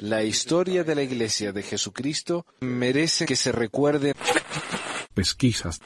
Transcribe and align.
La 0.00 0.22
historia 0.22 0.84
de 0.84 0.94
la 0.94 1.02
Iglesia 1.02 1.52
de 1.52 1.62
Jesucristo 1.62 2.46
merece 2.60 3.26
que 3.26 3.36
se 3.36 3.52
recuerde. 3.52 4.14
Pesquisas. 5.14 5.80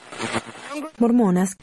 Mormonas. 0.99 1.56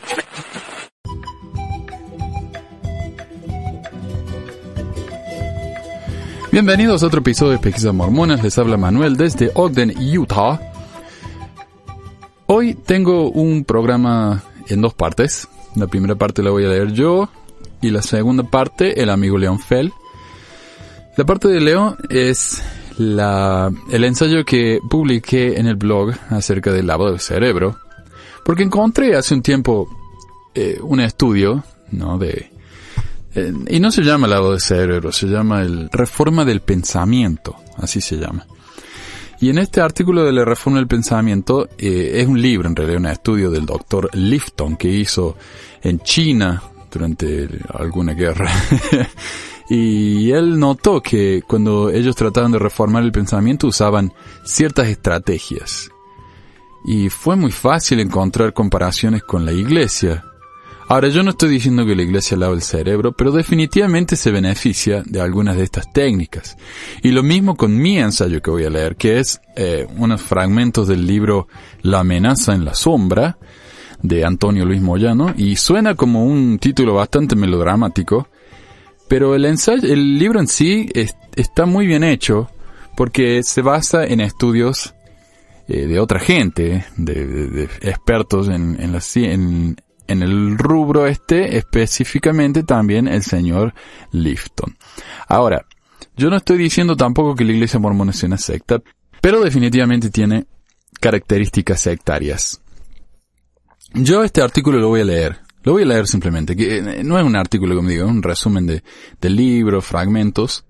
Bienvenidos 6.51 7.03
a 7.03 7.07
otro 7.07 7.21
episodio 7.21 7.53
de 7.53 7.59
Pesquisas 7.59 7.93
Mormonas. 7.93 8.43
Les 8.43 8.57
habla 8.57 8.77
Manuel 8.77 9.15
desde 9.15 9.51
Ogden, 9.55 9.93
Utah. 10.17 10.59
Hoy 12.47 12.73
tengo 12.73 13.29
un 13.29 13.63
programa 13.63 14.43
en 14.67 14.81
dos 14.81 14.93
partes. 14.93 15.47
La 15.75 15.87
primera 15.87 16.15
parte 16.15 16.43
la 16.43 16.51
voy 16.51 16.65
a 16.65 16.69
leer 16.69 16.93
yo 16.93 17.29
y 17.81 17.89
la 17.89 18.01
segunda 18.01 18.43
parte 18.43 19.01
el 19.01 19.09
amigo 19.09 19.37
León 19.37 19.59
Fell. 19.59 19.91
La 21.15 21.25
parte 21.25 21.47
de 21.47 21.61
Leo 21.61 21.95
es 22.09 22.63
el 22.97 24.03
ensayo 24.03 24.43
que 24.45 24.79
publiqué 24.89 25.59
en 25.59 25.67
el 25.67 25.75
blog 25.75 26.11
acerca 26.29 26.71
del 26.71 26.87
lavado 26.87 27.11
del 27.11 27.19
cerebro, 27.19 27.77
porque 28.43 28.63
encontré 28.63 29.15
hace 29.15 29.35
un 29.35 29.43
tiempo 29.43 29.87
eh, 30.55 30.79
un 30.81 30.99
estudio, 30.99 31.63
¿no? 31.91 32.17
De, 32.17 32.51
eh, 33.35 33.53
y 33.69 33.79
no 33.79 33.91
se 33.91 34.01
llama 34.01 34.27
lavado 34.27 34.51
del 34.51 34.61
cerebro, 34.61 35.11
se 35.11 35.27
llama 35.27 35.61
el 35.61 35.89
reforma 35.91 36.45
del 36.45 36.61
pensamiento, 36.61 37.55
así 37.77 38.01
se 38.01 38.17
llama. 38.17 38.47
Y 39.39 39.49
en 39.49 39.59
este 39.59 39.81
artículo 39.81 40.23
de 40.23 40.31
la 40.31 40.45
reforma 40.45 40.79
del 40.79 40.87
pensamiento 40.87 41.69
eh, 41.77 42.13
es 42.15 42.27
un 42.27 42.41
libro, 42.41 42.67
en 42.67 42.75
realidad 42.75 42.99
un 42.99 43.07
estudio 43.07 43.51
del 43.51 43.67
doctor 43.67 44.09
Lifton 44.15 44.77
que 44.77 44.87
hizo 44.87 45.37
en 45.83 45.99
China 45.99 46.63
durante 46.91 47.47
alguna 47.71 48.13
guerra. 48.13 48.51
Y 49.69 50.31
él 50.31 50.59
notó 50.59 51.01
que 51.01 51.41
cuando 51.47 51.89
ellos 51.89 52.15
trataban 52.15 52.51
de 52.51 52.59
reformar 52.59 53.03
el 53.03 53.11
pensamiento 53.11 53.67
usaban 53.67 54.13
ciertas 54.43 54.87
estrategias. 54.87 55.89
Y 56.85 57.09
fue 57.09 57.35
muy 57.35 57.51
fácil 57.51 57.99
encontrar 57.99 58.53
comparaciones 58.53 59.23
con 59.23 59.45
la 59.45 59.53
iglesia. 59.53 60.25
Ahora 60.89 61.07
yo 61.07 61.23
no 61.23 61.31
estoy 61.31 61.49
diciendo 61.49 61.85
que 61.85 61.95
la 61.95 62.03
iglesia 62.03 62.35
lava 62.35 62.53
el 62.53 62.61
cerebro, 62.61 63.13
pero 63.13 63.31
definitivamente 63.31 64.17
se 64.17 64.31
beneficia 64.31 65.01
de 65.05 65.21
algunas 65.21 65.55
de 65.55 65.63
estas 65.63 65.91
técnicas. 65.93 66.57
Y 67.01 67.11
lo 67.11 67.23
mismo 67.23 67.55
con 67.55 67.77
mi 67.77 67.97
ensayo 67.97 68.41
que 68.41 68.51
voy 68.51 68.65
a 68.65 68.69
leer, 68.69 68.97
que 68.97 69.19
es 69.19 69.39
eh, 69.55 69.87
unos 69.97 70.21
fragmentos 70.21 70.89
del 70.89 71.07
libro 71.07 71.47
La 71.81 72.01
amenaza 72.01 72.53
en 72.53 72.65
la 72.65 72.75
sombra, 72.75 73.37
de 74.01 74.25
Antonio 74.25 74.65
Luis 74.65 74.81
Moyano, 74.81 75.33
y 75.37 75.55
suena 75.55 75.95
como 75.95 76.25
un 76.25 76.59
título 76.59 76.95
bastante 76.95 77.37
melodramático, 77.37 78.27
pero 79.07 79.35
el 79.35 79.45
ensayo, 79.45 79.91
el 79.91 80.17
libro 80.17 80.39
en 80.39 80.47
sí 80.47 80.89
está 81.35 81.65
muy 81.65 81.85
bien 81.85 82.03
hecho 82.03 82.49
porque 82.95 83.43
se 83.43 83.61
basa 83.61 84.05
en 84.05 84.21
estudios 84.21 84.93
eh, 85.67 85.87
de 85.87 85.99
otra 85.99 86.19
gente, 86.19 86.85
de, 86.97 87.69
expertos 87.81 88.49
en, 88.49 88.77
en, 88.79 89.75
el 90.07 90.57
rubro 90.57 91.07
este, 91.07 91.57
específicamente 91.57 92.63
también 92.63 93.07
el 93.07 93.23
señor 93.23 93.73
Lifton. 94.11 94.75
Ahora, 95.27 95.65
yo 96.15 96.29
no 96.29 96.37
estoy 96.37 96.57
diciendo 96.57 96.95
tampoco 96.95 97.35
que 97.35 97.45
la 97.45 97.53
iglesia 97.53 97.79
mormona 97.79 98.13
sea 98.13 98.27
una 98.27 98.37
secta, 98.37 98.81
pero 99.21 99.41
definitivamente 99.41 100.09
tiene 100.09 100.45
características 100.99 101.81
sectarias. 101.81 102.61
Yo 103.93 104.23
este 104.23 104.41
artículo 104.41 104.79
lo 104.79 104.89
voy 104.89 105.01
a 105.01 105.05
leer. 105.05 105.39
Lo 105.63 105.73
voy 105.73 105.83
a 105.83 105.85
leer 105.85 106.07
simplemente, 106.07 106.55
que 106.55 106.77
eh, 106.77 107.03
no 107.03 107.17
es 107.17 107.25
un 107.25 107.35
artículo, 107.35 107.75
como 107.75 107.89
digo, 107.89 108.05
es 108.05 108.11
un 108.11 108.21
resumen 108.21 108.67
de, 108.67 108.83
de 109.19 109.29
libros, 109.29 109.85
fragmentos. 109.85 110.65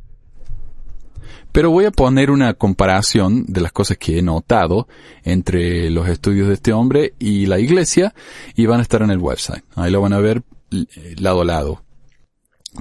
Pero 1.52 1.70
voy 1.70 1.86
a 1.86 1.92
poner 1.92 2.32
una 2.32 2.54
comparación 2.56 3.46
de 3.48 3.62
las 3.62 3.72
cosas 3.72 3.98
que 3.98 4.18
he 4.18 4.22
notado 4.22 4.88
entre 5.24 5.90
los 5.92 6.08
estudios 6.08 6.48
de 6.48 6.56
este 6.56 6.74
hombre 6.74 7.14
y 7.20 7.46
la 7.46 7.60
iglesia 7.60 8.14
y 8.56 8.66
van 8.66 8.80
a 8.80 8.84
estar 8.84 9.04
en 9.04 9.12
el 9.12 9.20
website. 9.20 9.64
Ahí 9.76 9.92
lo 9.92 10.02
van 10.02 10.14
a 10.14 10.20
ver 10.20 10.44
eh, 10.72 11.16
lado 11.20 11.42
a 11.42 11.46
lado. 11.46 11.84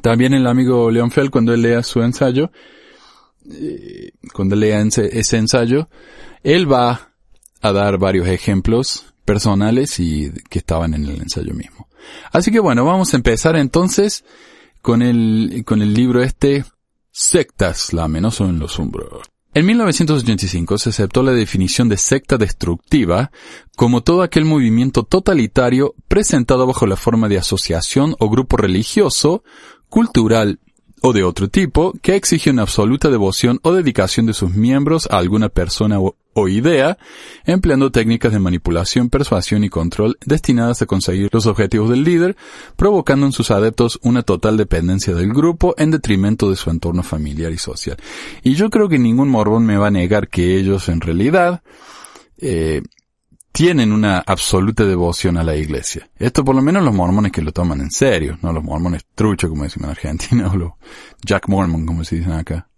También 0.00 0.32
el 0.32 0.46
amigo 0.46 0.90
Leon 0.90 1.10
Fell, 1.10 1.30
cuando 1.30 1.52
él 1.52 1.60
lea 1.60 1.82
su 1.82 2.02
ensayo, 2.02 2.50
eh, 3.50 4.12
cuando 4.32 4.56
lea 4.56 4.80
ese 4.80 5.36
ensayo, 5.36 5.88
él 6.42 6.70
va 6.70 7.12
a 7.60 7.72
dar 7.72 7.98
varios 7.98 8.26
ejemplos 8.28 9.11
personales 9.24 9.98
y 10.00 10.32
que 10.48 10.58
estaban 10.58 10.94
en 10.94 11.04
el 11.04 11.20
ensayo 11.20 11.54
mismo. 11.54 11.88
Así 12.32 12.50
que 12.50 12.60
bueno, 12.60 12.84
vamos 12.84 13.12
a 13.12 13.16
empezar 13.16 13.56
entonces 13.56 14.24
con 14.80 15.02
el, 15.02 15.62
con 15.64 15.82
el 15.82 15.94
libro 15.94 16.22
este, 16.22 16.64
Sectas, 17.10 17.92
la 17.92 18.04
amenaza 18.04 18.44
en 18.44 18.58
los 18.58 18.78
umbros. 18.78 19.22
En 19.54 19.66
1985 19.66 20.78
se 20.78 20.88
aceptó 20.88 21.22
la 21.22 21.32
definición 21.32 21.90
de 21.90 21.98
secta 21.98 22.38
destructiva 22.38 23.30
como 23.76 24.02
todo 24.02 24.22
aquel 24.22 24.46
movimiento 24.46 25.02
totalitario 25.02 25.94
presentado 26.08 26.66
bajo 26.66 26.86
la 26.86 26.96
forma 26.96 27.28
de 27.28 27.36
asociación 27.36 28.16
o 28.18 28.30
grupo 28.30 28.56
religioso, 28.56 29.44
cultural 29.90 30.58
o 31.02 31.12
de 31.12 31.24
otro 31.24 31.48
tipo 31.48 31.92
que 32.00 32.16
exige 32.16 32.50
una 32.50 32.62
absoluta 32.62 33.10
devoción 33.10 33.58
o 33.62 33.72
dedicación 33.72 34.26
de 34.26 34.34
sus 34.34 34.54
miembros 34.54 35.08
a 35.10 35.18
alguna 35.18 35.48
persona 35.48 35.98
o, 36.00 36.48
idea, 36.48 36.96
empleando 37.44 37.90
técnicas 37.90 38.32
de 38.32 38.38
manipulación, 38.38 39.10
persuasión 39.10 39.64
y 39.64 39.68
control 39.68 40.16
destinadas 40.24 40.80
a 40.80 40.86
conseguir 40.86 41.28
los 41.32 41.46
objetivos 41.46 41.90
del 41.90 42.04
líder, 42.04 42.36
provocando 42.76 43.26
en 43.26 43.32
sus 43.32 43.50
adeptos 43.50 43.98
una 44.02 44.22
total 44.22 44.56
dependencia 44.56 45.14
del 45.14 45.34
grupo 45.34 45.74
en 45.76 45.90
detrimento 45.90 46.48
de 46.48 46.56
su 46.56 46.70
entorno 46.70 47.02
familiar 47.02 47.52
y 47.52 47.58
social. 47.58 47.98
Y 48.42 48.54
yo 48.54 48.70
creo 48.70 48.88
que 48.88 48.98
ningún 48.98 49.28
morbón 49.28 49.66
me 49.66 49.76
va 49.76 49.88
a 49.88 49.90
negar 49.90 50.28
que 50.28 50.56
ellos 50.56 50.88
en 50.88 51.00
realidad 51.00 51.62
eh, 52.38 52.82
tienen 53.52 53.92
una 53.92 54.18
absoluta 54.18 54.84
devoción 54.84 55.36
a 55.36 55.44
la 55.44 55.54
iglesia. 55.54 56.08
Esto 56.18 56.44
por 56.44 56.56
lo 56.56 56.62
menos 56.62 56.82
los 56.82 56.94
mormones 56.94 57.30
que 57.30 57.42
lo 57.42 57.52
toman 57.52 57.82
en 57.82 57.90
serio, 57.90 58.38
no 58.42 58.52
los 58.52 58.64
mormones 58.64 59.04
truchos 59.14 59.50
como 59.50 59.64
decimos 59.64 59.84
en 59.84 59.90
Argentina 59.90 60.50
o 60.52 60.56
los 60.56 60.72
Jack 61.22 61.48
Mormon 61.48 61.86
como 61.86 62.02
se 62.02 62.16
dicen 62.16 62.32
acá. 62.32 62.68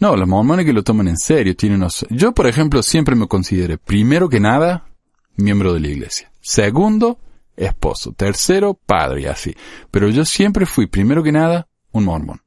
No, 0.00 0.16
los 0.16 0.28
mormones 0.28 0.64
que 0.64 0.72
lo 0.72 0.82
toman 0.82 1.08
en 1.08 1.18
serio 1.18 1.54
tienen 1.56 1.78
unos... 1.78 2.06
Yo 2.08 2.32
por 2.32 2.46
ejemplo 2.46 2.82
siempre 2.82 3.14
me 3.14 3.26
consideré 3.26 3.78
primero 3.78 4.28
que 4.28 4.40
nada 4.40 4.88
miembro 5.36 5.74
de 5.74 5.80
la 5.80 5.88
iglesia. 5.88 6.32
Segundo, 6.40 7.18
esposo. 7.56 8.12
Tercero, 8.12 8.74
padre 8.74 9.22
y 9.22 9.26
así. 9.26 9.54
Pero 9.90 10.08
yo 10.08 10.24
siempre 10.24 10.66
fui 10.66 10.86
primero 10.86 11.22
que 11.22 11.32
nada 11.32 11.68
un 11.92 12.04
mormón. 12.04 12.40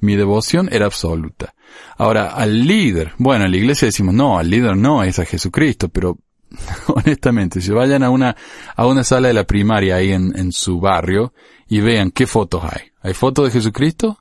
Mi 0.00 0.16
devoción 0.16 0.68
era 0.72 0.86
absoluta. 0.86 1.54
Ahora, 1.98 2.28
al 2.28 2.66
líder, 2.66 3.12
bueno, 3.18 3.44
en 3.44 3.50
la 3.50 3.56
iglesia 3.58 3.86
decimos, 3.86 4.14
no, 4.14 4.38
al 4.38 4.48
líder 4.48 4.76
no, 4.76 5.04
es 5.04 5.18
a 5.18 5.26
Jesucristo, 5.26 5.90
pero 5.90 6.18
honestamente, 6.86 7.60
si 7.60 7.70
vayan 7.70 8.02
a 8.02 8.10
una, 8.10 8.36
a 8.76 8.86
una 8.86 9.04
sala 9.04 9.28
de 9.28 9.34
la 9.34 9.44
primaria 9.44 9.96
ahí 9.96 10.12
en, 10.12 10.36
en 10.38 10.52
su 10.52 10.80
barrio 10.80 11.32
y 11.68 11.80
vean 11.80 12.10
qué 12.10 12.26
fotos 12.26 12.64
hay. 12.64 12.90
¿Hay 13.02 13.14
fotos 13.14 13.46
de 13.46 13.50
Jesucristo? 13.52 14.18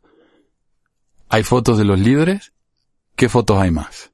¿Hay 1.30 1.44
fotos 1.44 1.78
de 1.78 1.86
los 1.86 2.00
líderes? 2.00 2.54
¿Qué 3.16 3.30
fotos 3.30 3.58
hay 3.60 3.72
más? 3.72 4.12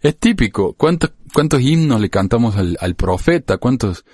Es 0.00 0.18
típico. 0.18 0.74
¿Cuántos, 0.74 1.12
cuántos 1.32 1.62
himnos 1.62 2.00
le 2.00 2.10
cantamos 2.10 2.56
al, 2.56 2.76
al 2.80 2.96
profeta? 2.96 3.58
¿Cuántas 3.58 4.04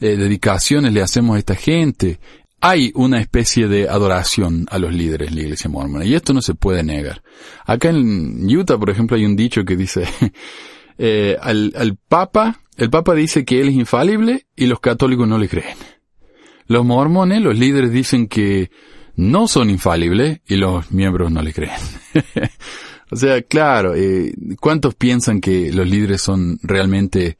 eh, 0.00 0.16
dedicaciones 0.16 0.92
le 0.92 1.02
hacemos 1.02 1.36
a 1.36 1.38
esta 1.38 1.54
gente? 1.54 2.18
Hay 2.60 2.90
una 2.94 3.20
especie 3.20 3.68
de 3.68 3.88
adoración 3.88 4.66
a 4.70 4.78
los 4.78 4.92
líderes 4.92 5.30
de 5.30 5.36
la 5.36 5.42
iglesia 5.42 5.70
mormona 5.70 6.04
y 6.04 6.14
esto 6.14 6.32
no 6.32 6.42
se 6.42 6.54
puede 6.54 6.82
negar. 6.82 7.22
Acá 7.64 7.90
en 7.90 8.44
Utah, 8.44 8.78
por 8.78 8.90
ejemplo, 8.90 9.16
hay 9.16 9.24
un 9.24 9.36
dicho 9.36 9.64
que 9.64 9.76
dice, 9.76 10.08
eh, 10.98 11.36
al, 11.40 11.72
al 11.76 11.96
Papa, 11.96 12.60
el 12.76 12.90
Papa 12.90 13.14
dice 13.14 13.44
que 13.44 13.60
él 13.60 13.68
es 13.68 13.74
infalible 13.74 14.46
y 14.56 14.66
los 14.66 14.80
católicos 14.80 15.28
no 15.28 15.38
le 15.38 15.48
creen. 15.48 15.76
Los 16.66 16.84
mormones, 16.84 17.42
los 17.42 17.58
líderes 17.58 17.92
dicen 17.92 18.26
que 18.26 18.70
no 19.16 19.48
son 19.48 19.70
infalibles 19.70 20.40
y 20.46 20.56
los 20.56 20.90
miembros 20.90 21.30
no 21.30 21.42
le 21.42 21.52
creen. 21.52 21.80
o 23.10 23.16
sea, 23.16 23.42
claro, 23.42 23.94
eh, 23.94 24.34
¿cuántos 24.58 24.94
piensan 24.94 25.40
que 25.40 25.72
los 25.72 25.88
líderes 25.88 26.22
son 26.22 26.58
realmente 26.62 27.38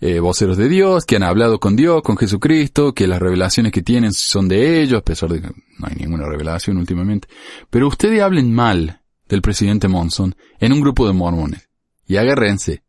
eh, 0.00 0.18
voceros 0.20 0.56
de 0.56 0.68
Dios, 0.68 1.06
que 1.06 1.16
han 1.16 1.22
hablado 1.22 1.58
con 1.58 1.76
Dios, 1.76 2.02
con 2.02 2.16
Jesucristo, 2.16 2.92
que 2.92 3.06
las 3.06 3.20
revelaciones 3.20 3.72
que 3.72 3.82
tienen 3.82 4.12
son 4.12 4.48
de 4.48 4.82
ellos, 4.82 4.98
a 4.98 5.04
pesar 5.04 5.30
de 5.30 5.40
que 5.40 5.48
no 5.48 5.86
hay 5.86 5.94
ninguna 5.96 6.26
revelación 6.26 6.76
últimamente? 6.76 7.28
Pero 7.70 7.88
ustedes 7.88 8.20
hablen 8.20 8.52
mal 8.52 9.00
del 9.28 9.42
presidente 9.42 9.88
Monson 9.88 10.34
en 10.60 10.72
un 10.72 10.80
grupo 10.80 11.06
de 11.06 11.14
mormones 11.14 11.68
y 12.06 12.16
agárrense 12.16 12.82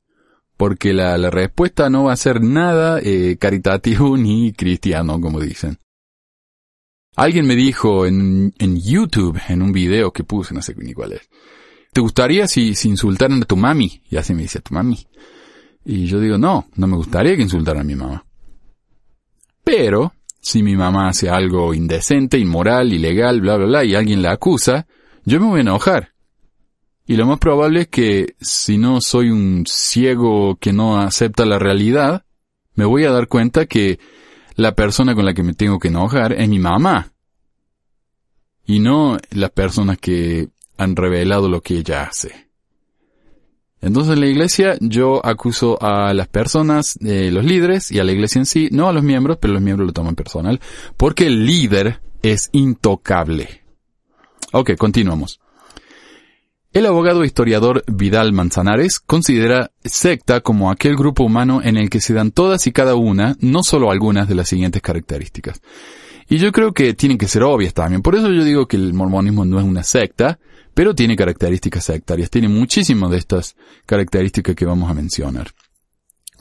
porque 0.57 0.91
la, 0.93 1.17
respuesta 1.29 1.89
no 1.89 2.05
va 2.05 2.13
a 2.13 2.17
ser 2.17 2.41
nada 2.41 2.99
eh, 3.01 3.37
caritativo 3.39 4.17
ni 4.17 4.51
cristiano, 4.53 5.21
como 5.21 5.39
dicen. 5.39 5.77
Alguien 7.15 7.47
me 7.47 7.55
dijo 7.55 8.05
en, 8.05 8.53
en 8.59 8.79
YouTube, 8.79 9.39
en 9.47 9.61
un 9.61 9.71
video 9.71 10.11
que 10.11 10.23
puse, 10.23 10.53
no 10.53 10.61
sé 10.61 10.75
ni 10.77 10.93
cuál 10.93 11.13
es, 11.13 11.29
¿te 11.91 12.01
gustaría 12.01 12.47
si, 12.47 12.75
si 12.75 12.89
insultaran 12.89 13.41
a 13.41 13.45
tu 13.45 13.55
mami? 13.55 14.03
Y 14.09 14.17
así 14.17 14.33
me 14.35 14.43
dice, 14.43 14.59
a 14.59 14.61
tu 14.61 14.73
mami. 14.73 15.07
Y 15.83 16.05
yo 16.05 16.19
digo, 16.19 16.37
no, 16.37 16.67
no 16.75 16.87
me 16.87 16.95
gustaría 16.95 17.35
que 17.35 17.41
insultaran 17.41 17.81
a 17.81 17.85
mi 17.85 17.95
mamá. 17.95 18.23
Pero, 19.63 20.13
si 20.39 20.61
mi 20.61 20.75
mamá 20.75 21.09
hace 21.09 21.29
algo 21.29 21.73
indecente, 21.73 22.37
inmoral, 22.37 22.93
ilegal, 22.93 23.41
bla, 23.41 23.57
bla, 23.57 23.65
bla, 23.65 23.83
y 23.83 23.95
alguien 23.95 24.21
la 24.21 24.33
acusa, 24.33 24.85
yo 25.25 25.39
me 25.39 25.47
voy 25.47 25.57
a 25.59 25.61
enojar. 25.61 26.13
Y 27.07 27.15
lo 27.15 27.25
más 27.25 27.39
probable 27.39 27.81
es 27.81 27.87
que 27.87 28.35
si 28.41 28.77
no 28.77 28.99
soy 28.99 29.29
un 29.29 29.63
ciego 29.65 30.57
que 30.57 30.73
no 30.73 30.99
acepta 30.99 31.45
la 31.45 31.57
realidad, 31.57 32.25
me 32.75 32.83
voy 32.83 33.05
a 33.05 33.11
dar 33.11 33.29
cuenta 33.29 33.65
que 33.65 33.97
la 34.55 34.75
persona 34.75 35.15
con 35.15 35.23
la 35.23 35.33
que 35.33 35.41
me 35.41 35.53
tengo 35.53 35.79
que 35.79 35.87
enojar 35.87 36.33
es 36.33 36.49
mi 36.49 36.59
mamá. 36.59 37.13
Y 38.65 38.79
no 38.79 39.17
las 39.31 39.51
personas 39.51 39.97
que 39.99 40.49
han 40.77 40.97
revelado 40.97 41.47
lo 41.47 41.61
que 41.61 41.77
ella 41.77 42.03
hace. 42.03 42.49
Entonces 43.79 44.15
en 44.15 44.19
la 44.19 44.27
iglesia 44.27 44.75
yo 44.81 45.25
acuso 45.25 45.81
a 45.81 46.13
las 46.13 46.27
personas, 46.27 46.99
eh, 47.05 47.31
los 47.31 47.45
líderes 47.45 47.89
y 47.89 47.99
a 47.99 48.03
la 48.03 48.11
iglesia 48.11 48.39
en 48.39 48.45
sí, 48.45 48.67
no 48.73 48.89
a 48.89 48.93
los 48.93 49.03
miembros, 49.03 49.37
pero 49.39 49.53
los 49.53 49.61
miembros 49.61 49.87
lo 49.87 49.93
toman 49.93 50.15
personal, 50.15 50.59
porque 50.97 51.27
el 51.27 51.45
líder 51.45 52.01
es 52.21 52.49
intocable. 52.51 53.61
Ok, 54.51 54.71
continuamos. 54.77 55.39
El 56.77 56.85
abogado 56.85 57.23
e 57.23 57.25
historiador 57.25 57.83
Vidal 57.87 58.33
Manzanares 58.33 58.99
considera 58.99 59.71
secta 59.83 60.41
como 60.41 60.69
aquel 60.69 60.95
grupo 60.95 61.23
humano 61.23 61.59
en 61.63 61.75
el 61.75 61.89
que 61.89 61.99
se 61.99 62.13
dan 62.13 62.29
todas 62.29 62.67
y 62.67 62.71
cada 62.71 62.93
una, 62.93 63.35
no 63.39 63.63
solo 63.63 63.89
algunas 63.89 64.29
de 64.29 64.35
las 64.35 64.47
siguientes 64.47 64.83
características. 64.83 65.59
Y 66.29 66.37
yo 66.37 66.51
creo 66.51 66.73
que 66.73 66.93
tienen 66.93 67.17
que 67.17 67.27
ser 67.27 67.41
obvias 67.41 67.73
también. 67.73 68.03
Por 68.03 68.13
eso 68.13 68.31
yo 68.31 68.43
digo 68.43 68.67
que 68.67 68.77
el 68.77 68.93
mormonismo 68.93 69.43
no 69.43 69.57
es 69.57 69.65
una 69.65 69.81
secta, 69.81 70.37
pero 70.75 70.93
tiene 70.93 71.15
características 71.15 71.83
sectarias. 71.83 72.29
Tiene 72.29 72.47
muchísimas 72.47 73.09
de 73.09 73.17
estas 73.17 73.55
características 73.87 74.55
que 74.55 74.65
vamos 74.67 74.91
a 74.91 74.93
mencionar. 74.93 75.49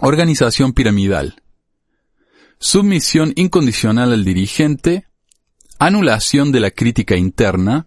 Organización 0.00 0.74
piramidal. 0.74 1.42
Submisión 2.58 3.32
incondicional 3.36 4.12
al 4.12 4.22
dirigente. 4.22 5.06
Anulación 5.78 6.52
de 6.52 6.60
la 6.60 6.70
crítica 6.70 7.16
interna 7.16 7.86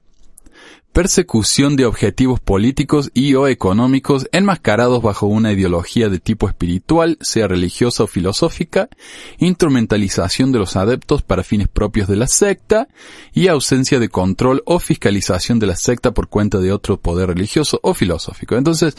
persecución 1.00 1.78
de 1.78 1.86
objetivos 1.86 2.42
políticos 2.42 3.10
y 3.13 3.34
o 3.36 3.48
económicos 3.48 4.28
enmascarados 4.34 5.01
bajo 5.01 5.28
una 5.28 5.54
ideología 5.54 6.10
de 6.10 6.19
tipo 6.19 6.50
espiritual, 6.50 7.18
sea 7.22 7.48
religiosa 7.48 8.04
o 8.04 8.07
filosófica, 8.07 8.90
instrumentalización 9.38 10.51
de 10.51 10.60
los 10.60 10.75
adeptos 10.75 11.22
para 11.22 11.44
fines 11.44 11.69
propios 11.69 12.10
de 12.10 12.18
la 12.18 12.28
secta 12.28 12.90
y 13.31 13.48
ausencia 13.48 13.98
de 13.98 14.10
control 14.10 14.62
o 14.66 14.78
fiscalización 14.80 15.57
de 15.57 15.68
la 15.68 15.78
secta 15.78 16.12
por 16.12 16.28
cuenta 16.28 16.57
de 16.57 16.74
otro 16.74 17.00
poder 17.00 17.30
religioso 17.30 17.80
o 17.81 17.94
filosófico. 17.94 18.57
Entonces, 18.57 18.98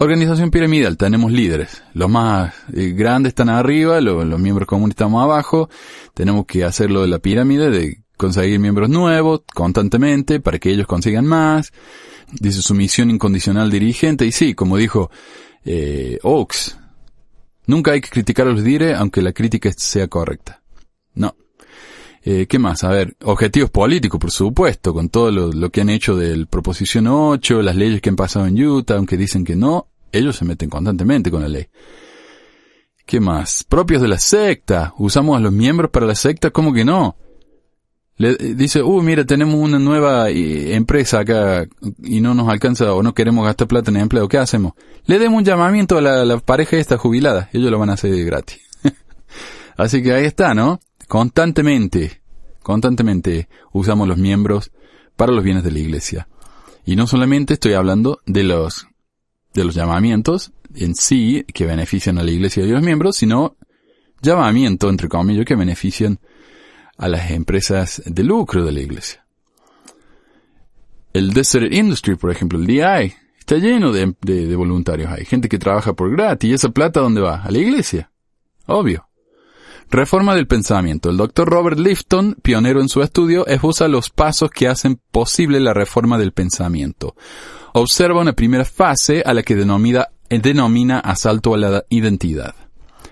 Organización 0.00 0.52
piramidal, 0.52 0.96
tenemos 0.96 1.32
líderes. 1.32 1.82
Los 1.92 2.08
más 2.08 2.54
eh, 2.72 2.94
grandes 2.96 3.32
están 3.32 3.48
arriba, 3.48 4.00
los, 4.00 4.40
miembros 4.40 4.68
comunes 4.68 4.92
estamos 4.92 5.24
abajo. 5.24 5.68
Tenemos 6.14 6.46
que 6.46 6.62
hacer 6.62 6.88
lo 6.88 7.02
de 7.02 7.08
la 7.08 7.18
pirámide, 7.18 7.68
de 7.68 8.00
conseguir 8.18 8.58
miembros 8.58 8.90
nuevos 8.90 9.40
constantemente 9.54 10.40
para 10.40 10.58
que 10.58 10.70
ellos 10.70 10.86
consigan 10.86 11.24
más. 11.24 11.72
Dice 12.30 12.60
su 12.60 12.74
misión 12.74 13.10
incondicional 13.10 13.70
dirigente. 13.70 14.26
Y 14.26 14.32
sí, 14.32 14.54
como 14.54 14.76
dijo 14.76 15.10
eh, 15.64 16.18
Oaks, 16.22 16.76
nunca 17.66 17.92
hay 17.92 18.02
que 18.02 18.10
criticar 18.10 18.46
a 18.46 18.50
los 18.50 18.62
dire 18.62 18.94
aunque 18.94 19.22
la 19.22 19.32
crítica 19.32 19.72
sea 19.74 20.08
correcta. 20.08 20.60
No. 21.14 21.34
Eh, 22.22 22.46
¿Qué 22.46 22.58
más? 22.58 22.84
A 22.84 22.90
ver, 22.90 23.16
objetivos 23.22 23.70
políticos, 23.70 24.20
por 24.20 24.30
supuesto, 24.30 24.92
con 24.92 25.08
todo 25.08 25.30
lo, 25.30 25.50
lo, 25.50 25.70
que 25.70 25.80
han 25.80 25.88
hecho 25.88 26.14
del 26.14 26.46
Proposición 26.46 27.06
8, 27.06 27.62
las 27.62 27.76
leyes 27.76 28.02
que 28.02 28.10
han 28.10 28.16
pasado 28.16 28.46
en 28.46 28.62
Utah, 28.62 28.96
aunque 28.96 29.16
dicen 29.16 29.44
que 29.44 29.56
no, 29.56 29.88
ellos 30.12 30.36
se 30.36 30.44
meten 30.44 30.68
constantemente 30.68 31.30
con 31.30 31.40
la 31.40 31.48
ley. 31.48 31.68
¿Qué 33.08 33.20
más? 33.20 33.64
Propios 33.64 34.02
de 34.02 34.08
la 34.08 34.18
secta. 34.18 34.92
¿Usamos 34.98 35.38
a 35.38 35.40
los 35.40 35.50
miembros 35.50 35.90
para 35.90 36.04
la 36.04 36.14
secta? 36.14 36.50
¿Cómo 36.50 36.74
que 36.74 36.84
no? 36.84 37.16
Le 38.18 38.34
dice, 38.34 38.82
uh, 38.82 39.00
mira, 39.00 39.24
tenemos 39.24 39.54
una 39.54 39.78
nueva 39.78 40.28
eh, 40.28 40.74
empresa 40.74 41.20
acá 41.20 41.66
y 42.02 42.20
no 42.20 42.34
nos 42.34 42.48
alcanza 42.48 42.92
o 42.92 43.02
no 43.02 43.14
queremos 43.14 43.44
gastar 43.46 43.68
plata 43.68 43.90
en 43.92 43.98
empleo, 43.98 44.28
¿qué 44.28 44.38
hacemos? 44.38 44.72
Le 45.06 45.20
demos 45.20 45.38
un 45.38 45.44
llamamiento 45.44 45.96
a 45.98 46.00
la, 46.00 46.24
la 46.24 46.38
pareja 46.38 46.76
esta 46.76 46.98
jubilada, 46.98 47.48
ellos 47.52 47.70
lo 47.70 47.78
van 47.78 47.90
a 47.90 47.94
hacer 47.94 48.24
gratis. 48.24 48.60
Así 49.76 50.02
que 50.02 50.12
ahí 50.12 50.24
está, 50.24 50.52
¿no? 50.52 50.80
Constantemente, 51.06 52.20
constantemente 52.60 53.48
usamos 53.72 54.08
los 54.08 54.18
miembros 54.18 54.72
para 55.14 55.32
los 55.32 55.44
bienes 55.44 55.62
de 55.62 55.70
la 55.70 55.78
iglesia. 55.78 56.28
Y 56.84 56.96
no 56.96 57.06
solamente 57.06 57.54
estoy 57.54 57.74
hablando 57.74 58.20
de 58.26 58.42
los, 58.42 58.88
de 59.54 59.64
los 59.64 59.74
llamamientos 59.74 60.52
en 60.74 60.94
sí 60.96 61.44
que 61.54 61.66
benefician 61.66 62.18
a 62.18 62.24
la 62.24 62.30
iglesia 62.30 62.64
y 62.64 62.70
a 62.70 62.74
los 62.74 62.82
miembros, 62.82 63.16
sino 63.16 63.56
llamamiento, 64.22 64.90
entre 64.90 65.08
comillas, 65.08 65.44
que 65.44 65.54
benefician 65.54 66.18
a 66.98 67.08
las 67.08 67.30
empresas 67.30 68.02
de 68.04 68.24
lucro 68.24 68.64
de 68.64 68.72
la 68.72 68.80
iglesia. 68.80 69.24
El 71.12 71.32
Desert 71.32 71.72
Industry, 71.72 72.16
por 72.16 72.30
ejemplo, 72.30 72.58
el 72.58 72.66
DI, 72.66 73.14
está 73.38 73.56
lleno 73.56 73.92
de, 73.92 74.14
de, 74.20 74.54
voluntarios. 74.56 75.10
Hay 75.10 75.24
gente 75.24 75.48
que 75.48 75.58
trabaja 75.58 75.94
por 75.94 76.10
gratis. 76.10 76.50
¿Y 76.50 76.52
esa 76.52 76.68
plata 76.68 77.00
dónde 77.00 77.20
va? 77.20 77.42
A 77.42 77.50
la 77.50 77.58
iglesia. 77.58 78.10
Obvio. 78.66 79.08
Reforma 79.90 80.34
del 80.34 80.46
pensamiento. 80.46 81.08
El 81.08 81.16
doctor 81.16 81.48
Robert 81.48 81.78
Lifton, 81.78 82.36
pionero 82.42 82.82
en 82.82 82.90
su 82.90 83.00
estudio, 83.00 83.46
esboza 83.46 83.88
los 83.88 84.10
pasos 84.10 84.50
que 84.50 84.68
hacen 84.68 85.00
posible 85.10 85.60
la 85.60 85.72
reforma 85.72 86.18
del 86.18 86.32
pensamiento. 86.32 87.16
Observa 87.72 88.20
una 88.20 88.34
primera 88.34 88.66
fase 88.66 89.22
a 89.24 89.32
la 89.32 89.42
que 89.42 89.54
denomina, 89.54 90.08
denomina 90.28 90.98
asalto 90.98 91.54
a 91.54 91.58
la 91.58 91.84
identidad 91.88 92.54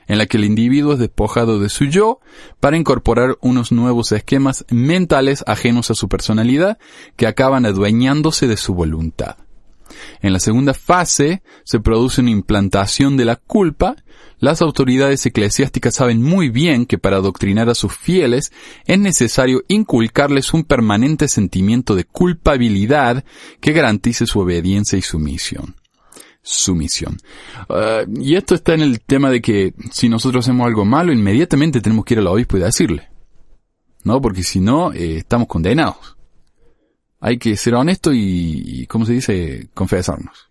en 0.07 0.19
la 0.19 0.27
que 0.27 0.37
el 0.37 0.45
individuo 0.45 0.95
es 0.95 0.99
despojado 0.99 1.59
de 1.59 1.69
su 1.69 1.85
yo 1.85 2.21
para 2.61 2.77
incorporar 2.77 3.37
unos 3.41 3.73
nuevos 3.73 4.13
esquemas 4.13 4.65
mentales 4.71 5.45
ajenos 5.47 5.91
a 5.91 5.95
su 5.95 6.09
personalidad 6.09 6.79
que 7.17 7.27
acaban 7.27 7.67
adueñándose 7.67 8.47
de 8.47 8.57
su 8.57 8.75
voluntad. 8.75 9.37
En 10.21 10.33
la 10.33 10.41
segunda 10.41 10.75
fase 10.75 11.43
se 11.65 11.81
produce 11.81 12.21
una 12.21 12.31
implantación 12.31 13.17
de 13.17 13.25
la 13.25 13.37
culpa. 13.37 13.97
Las 14.39 14.61
autoridades 14.61 15.25
eclesiásticas 15.25 15.95
saben 15.95 16.23
muy 16.23 16.51
bien 16.51 16.87
que 16.87 16.99
para 16.99 17.17
adoctrinar 17.17 17.69
a 17.69 17.75
sus 17.75 17.97
fieles 17.97 18.53
es 18.87 18.99
necesario 18.99 19.63
inculcarles 19.69 20.53
un 20.53 20.65
permanente 20.65 21.29
sentimiento 21.29 21.95
de 21.95 22.05
culpabilidad 22.05 23.25
que 23.61 23.73
garantice 23.73 24.27
su 24.27 24.41
obediencia 24.41 24.99
y 24.99 25.03
sumisión 25.03 25.77
Uh, 27.69 28.21
y 28.21 28.37
esto 28.37 28.55
está 28.55 28.75
en 28.75 28.83
el 28.83 29.01
tema 29.01 29.31
de 29.31 29.41
que 29.41 29.75
si 29.91 30.09
nosotros 30.09 30.45
hacemos 30.45 30.67
algo 30.67 30.85
malo, 30.85 31.13
inmediatamente 31.13 31.81
tenemos 31.81 32.05
que 32.05 32.15
ir 32.15 32.21
al 32.21 32.29
obispo 32.29 32.57
y 32.57 32.61
decirle. 32.61 33.09
¿No? 34.05 34.21
Porque 34.21 34.45
si 34.45 34.61
no, 34.61 34.93
eh, 34.93 35.17
estamos 35.17 35.49
condenados. 35.49 36.17
Hay 37.19 37.39
que 37.39 37.57
ser 37.57 37.75
honesto 37.75 38.13
y, 38.13 38.63
y 38.65 38.87
¿cómo 38.87 39.05
se 39.05 39.15
dice? 39.15 39.69
Confesarnos. 39.75 40.49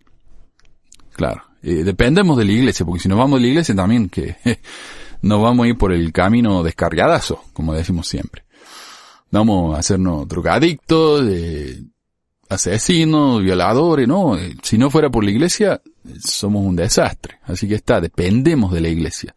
Claro. 1.14 1.42
Eh, 1.62 1.82
dependemos 1.82 2.36
de 2.36 2.44
la 2.44 2.52
iglesia, 2.52 2.84
porque 2.84 3.02
si 3.02 3.08
nos 3.08 3.18
vamos 3.18 3.40
de 3.40 3.46
la 3.46 3.50
iglesia 3.50 3.74
también 3.74 4.08
que 4.08 4.36
nos 5.22 5.42
vamos 5.42 5.64
a 5.64 5.68
ir 5.68 5.78
por 5.78 5.92
el 5.92 6.12
camino 6.12 6.62
descargadazo, 6.62 7.42
como 7.54 7.72
decimos 7.72 8.06
siempre. 8.06 8.44
Vamos 9.30 9.74
a 9.74 9.80
hacernos 9.80 10.28
drogadictos, 10.28 11.26
eh, 12.48 12.54
asesinos, 12.54 13.42
violadores, 13.42 14.06
no. 14.06 14.36
Si 14.62 14.78
no 14.78 14.90
fuera 14.90 15.10
por 15.10 15.24
la 15.24 15.30
iglesia, 15.30 15.80
somos 16.20 16.64
un 16.64 16.76
desastre. 16.76 17.38
Así 17.44 17.68
que 17.68 17.74
está, 17.74 18.00
dependemos 18.00 18.72
de 18.72 18.80
la 18.80 18.88
iglesia. 18.88 19.34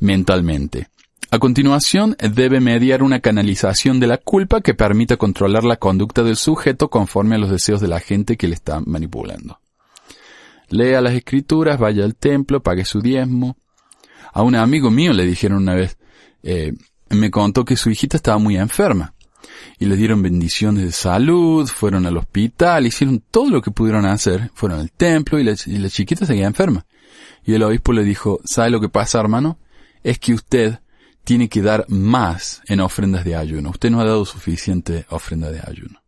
Mentalmente. 0.00 0.88
A 1.30 1.38
continuación, 1.38 2.16
debe 2.18 2.60
mediar 2.60 3.02
una 3.02 3.20
canalización 3.20 3.98
de 3.98 4.06
la 4.06 4.18
culpa 4.18 4.60
que 4.60 4.74
permita 4.74 5.16
controlar 5.16 5.64
la 5.64 5.76
conducta 5.76 6.22
del 6.22 6.36
sujeto 6.36 6.88
conforme 6.88 7.34
a 7.34 7.38
los 7.38 7.50
deseos 7.50 7.80
de 7.80 7.88
la 7.88 8.00
gente 8.00 8.36
que 8.36 8.48
le 8.48 8.54
está 8.54 8.80
manipulando. 8.80 9.58
Lea 10.68 11.00
las 11.00 11.14
escrituras, 11.14 11.78
vaya 11.78 12.04
al 12.04 12.14
templo, 12.14 12.62
pague 12.62 12.84
su 12.84 13.00
diezmo. 13.00 13.56
A 14.32 14.42
un 14.42 14.54
amigo 14.54 14.90
mío 14.90 15.12
le 15.12 15.26
dijeron 15.26 15.58
una 15.58 15.74
vez, 15.74 15.98
eh, 16.42 16.72
me 17.10 17.30
contó 17.30 17.64
que 17.64 17.76
su 17.76 17.90
hijita 17.90 18.16
estaba 18.16 18.38
muy 18.38 18.56
enferma 18.56 19.15
y 19.78 19.86
le 19.86 19.96
dieron 19.96 20.22
bendiciones 20.22 20.84
de 20.84 20.92
salud, 20.92 21.66
fueron 21.66 22.06
al 22.06 22.16
hospital, 22.16 22.86
hicieron 22.86 23.22
todo 23.30 23.50
lo 23.50 23.62
que 23.62 23.70
pudieron 23.70 24.06
hacer, 24.06 24.50
fueron 24.54 24.80
al 24.80 24.90
templo 24.90 25.38
y 25.38 25.44
la, 25.44 25.54
chiquita 25.88 26.26
seguía 26.26 26.46
enferma. 26.46 26.86
Y 27.44 27.54
el 27.54 27.62
obispo 27.62 27.92
le 27.92 28.04
dijo, 28.04 28.40
¿sabe 28.44 28.70
lo 28.70 28.80
que 28.80 28.88
pasa, 28.88 29.20
hermano? 29.20 29.58
Es 30.02 30.18
que 30.18 30.34
usted 30.34 30.80
tiene 31.24 31.48
que 31.48 31.62
dar 31.62 31.84
más 31.88 32.62
en 32.66 32.80
ofrendas 32.80 33.24
de 33.24 33.36
ayuno. 33.36 33.70
Usted 33.70 33.90
no 33.90 34.00
ha 34.00 34.04
dado 34.04 34.24
suficiente 34.24 35.06
ofrenda 35.10 35.50
de 35.50 35.60
ayuno. 35.60 36.02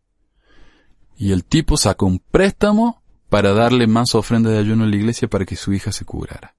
Y 1.17 1.31
el 1.31 1.43
tipo 1.43 1.77
sacó 1.77 2.05
un 2.05 2.19
préstamo 2.19 3.01
para 3.29 3.53
darle 3.53 3.87
más 3.87 4.15
ofrenda 4.15 4.49
de 4.49 4.57
ayuno 4.57 4.85
a 4.85 4.87
la 4.87 4.95
iglesia 4.95 5.27
para 5.27 5.45
que 5.45 5.55
su 5.55 5.73
hija 5.73 5.91
se 5.91 6.05
curara. 6.05 6.55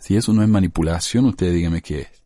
Si 0.00 0.16
eso 0.16 0.32
no 0.32 0.42
es 0.42 0.48
manipulación, 0.48 1.26
usted 1.26 1.52
dígame 1.52 1.82
qué 1.82 2.00
es. 2.02 2.24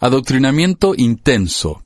Adoctrinamiento 0.00 0.94
intenso 0.96 1.84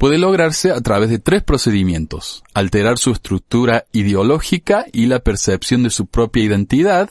puede 0.00 0.16
lograrse 0.16 0.70
a 0.70 0.80
través 0.80 1.10
de 1.10 1.18
tres 1.18 1.42
procedimientos. 1.42 2.42
Alterar 2.54 2.96
su 2.96 3.10
estructura 3.10 3.84
ideológica 3.92 4.86
y 4.94 5.04
la 5.04 5.18
percepción 5.18 5.82
de 5.82 5.90
su 5.90 6.06
propia 6.06 6.42
identidad. 6.42 7.10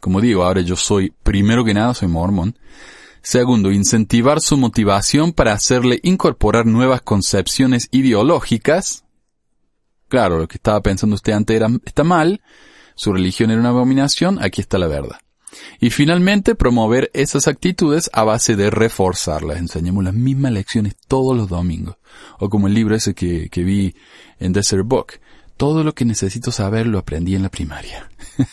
Como 0.00 0.20
digo, 0.20 0.42
ahora 0.42 0.60
yo 0.62 0.74
soy, 0.74 1.12
primero 1.22 1.64
que 1.64 1.74
nada, 1.74 1.94
soy 1.94 2.08
mormón. 2.08 2.58
Segundo, 3.22 3.70
incentivar 3.70 4.40
su 4.40 4.56
motivación 4.56 5.32
para 5.32 5.52
hacerle 5.52 6.00
incorporar 6.02 6.66
nuevas 6.66 7.02
concepciones 7.02 7.86
ideológicas. 7.92 9.04
claro, 10.08 10.40
lo 10.40 10.48
que 10.48 10.56
estaba 10.56 10.82
pensando 10.82 11.14
usted 11.14 11.34
antes 11.34 11.54
era, 11.54 11.68
está 11.84 12.02
mal, 12.02 12.40
su 12.96 13.12
religión 13.12 13.52
era 13.52 13.60
una 13.60 13.68
abominación, 13.68 14.42
aquí 14.42 14.60
está 14.60 14.76
la 14.78 14.88
verdad. 14.88 15.20
Y 15.80 15.90
finalmente, 15.90 16.54
promover 16.54 17.10
esas 17.14 17.48
actitudes 17.48 18.10
a 18.12 18.24
base 18.24 18.56
de 18.56 18.70
reforzarlas. 18.70 19.58
Enseñamos 19.58 20.04
las 20.04 20.14
mismas 20.14 20.52
lecciones 20.52 20.94
todos 21.06 21.36
los 21.36 21.48
domingos. 21.48 21.96
O 22.38 22.48
como 22.48 22.66
el 22.66 22.74
libro 22.74 22.94
ese 22.94 23.14
que, 23.14 23.48
que 23.48 23.64
vi 23.64 23.94
en 24.38 24.52
Desert 24.52 24.86
Book. 24.86 25.14
Todo 25.56 25.84
lo 25.84 25.94
que 25.94 26.04
necesito 26.04 26.52
saber 26.52 26.86
lo 26.86 26.98
aprendí 26.98 27.34
en 27.34 27.42
la 27.42 27.50
primaria. 27.50 28.08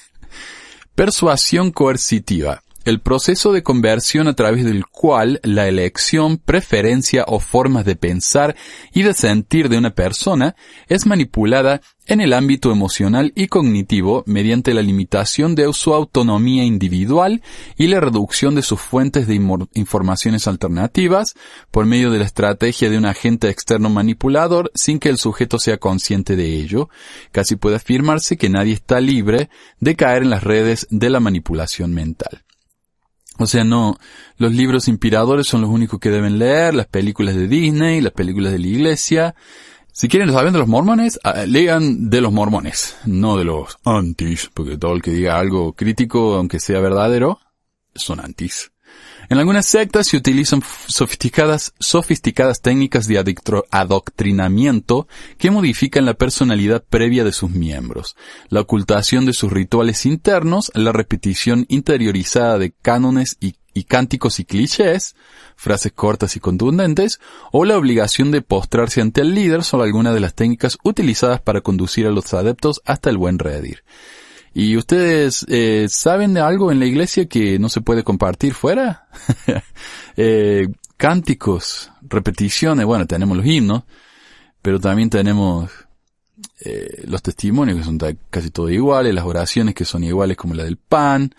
Persuasión 0.95 1.71
coercitiva 1.71 2.63
el 2.85 3.01
proceso 3.01 3.51
de 3.51 3.63
conversión 3.63 4.27
a 4.27 4.35
través 4.35 4.63
del 4.63 4.85
cual 4.85 5.39
la 5.43 5.67
elección, 5.67 6.37
preferencia 6.37 7.25
o 7.27 7.39
formas 7.39 7.83
de 7.83 7.95
pensar 7.95 8.55
y 8.93 9.01
de 9.01 9.13
sentir 9.13 9.69
de 9.69 9.79
una 9.79 9.89
persona 9.89 10.55
es 10.87 11.07
manipulada 11.07 11.81
en 12.05 12.21
el 12.21 12.33
ámbito 12.33 12.71
emocional 12.71 13.33
y 13.35 13.47
cognitivo 13.47 14.23
mediante 14.27 14.75
la 14.75 14.83
limitación 14.83 15.55
de 15.55 15.71
su 15.73 15.95
autonomía 15.95 16.63
individual 16.63 17.41
y 17.75 17.87
la 17.87 17.99
reducción 17.99 18.53
de 18.53 18.61
sus 18.61 18.79
fuentes 18.79 19.25
de 19.27 19.35
informaciones 19.73 20.47
alternativas 20.47 21.33
por 21.71 21.87
medio 21.87 22.11
de 22.11 22.19
la 22.19 22.25
estrategia 22.25 22.91
de 22.91 22.99
un 22.99 23.05
agente 23.05 23.49
externo 23.49 23.89
manipulador 23.89 24.71
sin 24.75 24.99
que 24.99 25.09
el 25.09 25.17
sujeto 25.17 25.57
sea 25.57 25.77
consciente 25.77 26.35
de 26.35 26.53
ello. 26.53 26.89
Casi 27.31 27.55
puede 27.55 27.77
afirmarse 27.77 28.37
que 28.37 28.49
nadie 28.49 28.73
está 28.73 29.01
libre 29.01 29.49
de 29.79 29.95
caer 29.95 30.21
en 30.21 30.29
las 30.29 30.43
redes 30.43 30.87
de 30.91 31.09
la 31.09 31.19
manipulación 31.19 31.91
mental. 31.91 32.44
O 33.37 33.47
sea, 33.47 33.63
no, 33.63 33.97
los 34.37 34.53
libros 34.53 34.87
inspiradores 34.87 35.47
son 35.47 35.61
los 35.61 35.69
únicos 35.69 35.99
que 35.99 36.09
deben 36.09 36.39
leer, 36.39 36.73
las 36.73 36.87
películas 36.87 37.35
de 37.35 37.47
Disney, 37.47 38.01
las 38.01 38.13
películas 38.13 38.51
de 38.51 38.59
la 38.59 38.67
iglesia. 38.67 39.35
Si 39.91 40.07
quieren 40.07 40.31
saber 40.31 40.51
de 40.51 40.59
los 40.59 40.67
mormones, 40.67 41.19
ah, 41.23 41.45
lean 41.45 42.09
de 42.09 42.21
los 42.21 42.31
mormones, 42.31 42.97
no 43.05 43.37
de 43.37 43.45
los 43.45 43.77
antis, 43.85 44.49
porque 44.53 44.77
todo 44.77 44.93
el 44.93 45.01
que 45.01 45.11
diga 45.11 45.39
algo 45.39 45.73
crítico, 45.73 46.35
aunque 46.35 46.59
sea 46.59 46.79
verdadero, 46.79 47.39
son 47.93 48.19
antis. 48.19 48.71
En 49.29 49.39
algunas 49.39 49.65
sectas 49.65 50.07
se 50.07 50.17
utilizan 50.17 50.61
sofisticadas, 50.87 51.73
técnicas 52.61 53.07
de 53.07 53.23
adoctrinamiento 53.71 55.07
que 55.37 55.51
modifican 55.51 56.05
la 56.05 56.13
personalidad 56.13 56.83
previa 56.87 57.23
de 57.23 57.31
sus 57.31 57.49
miembros, 57.49 58.15
la 58.49 58.61
ocultación 58.61 59.25
de 59.25 59.33
sus 59.33 59.51
rituales 59.51 60.05
internos, 60.05 60.71
la 60.75 60.91
repetición 60.91 61.65
interiorizada 61.69 62.57
de 62.59 62.71
cánones 62.71 63.37
y, 63.39 63.55
y 63.73 63.85
cánticos 63.85 64.39
y 64.39 64.45
clichés, 64.45 65.15
frases 65.55 65.91
cortas 65.91 66.35
y 66.35 66.39
contundentes, 66.39 67.19
o 67.51 67.65
la 67.65 67.77
obligación 67.77 68.31
de 68.31 68.41
postrarse 68.41 69.01
ante 69.01 69.21
el 69.21 69.33
líder 69.33 69.63
son 69.63 69.81
algunas 69.81 70.13
de 70.13 70.19
las 70.19 70.35
técnicas 70.35 70.77
utilizadas 70.83 71.41
para 71.41 71.61
conducir 71.61 72.05
a 72.05 72.11
los 72.11 72.33
adeptos 72.33 72.81
hasta 72.85 73.09
el 73.09 73.17
buen 73.17 73.39
redir. 73.39 73.83
¿Y 74.55 74.77
ustedes 74.77 75.45
eh, 75.49 75.87
saben 75.89 76.33
de 76.33 76.39
algo 76.39 76.71
en 76.71 76.79
la 76.79 76.85
iglesia 76.85 77.27
que 77.27 77.59
no 77.59 77.69
se 77.69 77.81
puede 77.81 78.03
compartir 78.03 78.53
fuera? 78.53 79.09
eh, 80.17 80.69
cánticos, 80.95 81.91
repeticiones, 82.01 82.85
bueno, 82.85 83.05
tenemos 83.05 83.35
los 83.35 83.45
himnos, 83.45 83.83
pero 84.61 84.79
también 84.79 85.09
tenemos 85.09 85.69
eh, 86.61 87.03
los 87.05 87.21
testimonios 87.21 87.77
que 87.77 87.83
son 87.83 87.99
casi 88.29 88.49
todos 88.49 88.71
iguales, 88.71 89.13
las 89.13 89.25
oraciones 89.25 89.75
que 89.75 89.83
son 89.83 90.05
iguales 90.05 90.37
como 90.37 90.53
la 90.53 90.63
del 90.63 90.77
pan, 90.77 91.35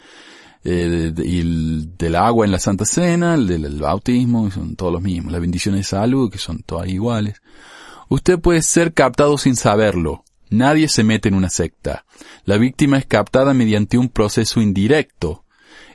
eh, 0.62 1.12
y 1.16 1.40
el, 1.40 1.96
del 1.96 2.16
agua 2.16 2.44
en 2.44 2.52
la 2.52 2.58
Santa 2.58 2.84
Cena, 2.84 3.34
el 3.34 3.46
del, 3.46 3.80
bautismo, 3.80 4.44
que 4.44 4.50
son 4.50 4.76
todos 4.76 4.92
los 4.92 5.00
mismos, 5.00 5.32
las 5.32 5.40
bendiciones 5.40 5.80
de 5.80 5.84
salud, 5.84 6.30
que 6.30 6.38
son 6.38 6.58
todas 6.58 6.88
iguales. 6.88 7.40
Usted 8.10 8.38
puede 8.38 8.60
ser 8.60 8.92
captado 8.92 9.38
sin 9.38 9.56
saberlo. 9.56 10.24
Nadie 10.50 10.88
se 10.88 11.02
mete 11.02 11.28
en 11.28 11.34
una 11.34 11.50
secta. 11.50 12.04
La 12.44 12.56
víctima 12.56 12.98
es 12.98 13.06
captada 13.06 13.54
mediante 13.54 13.98
un 13.98 14.08
proceso 14.08 14.60
indirecto. 14.60 15.42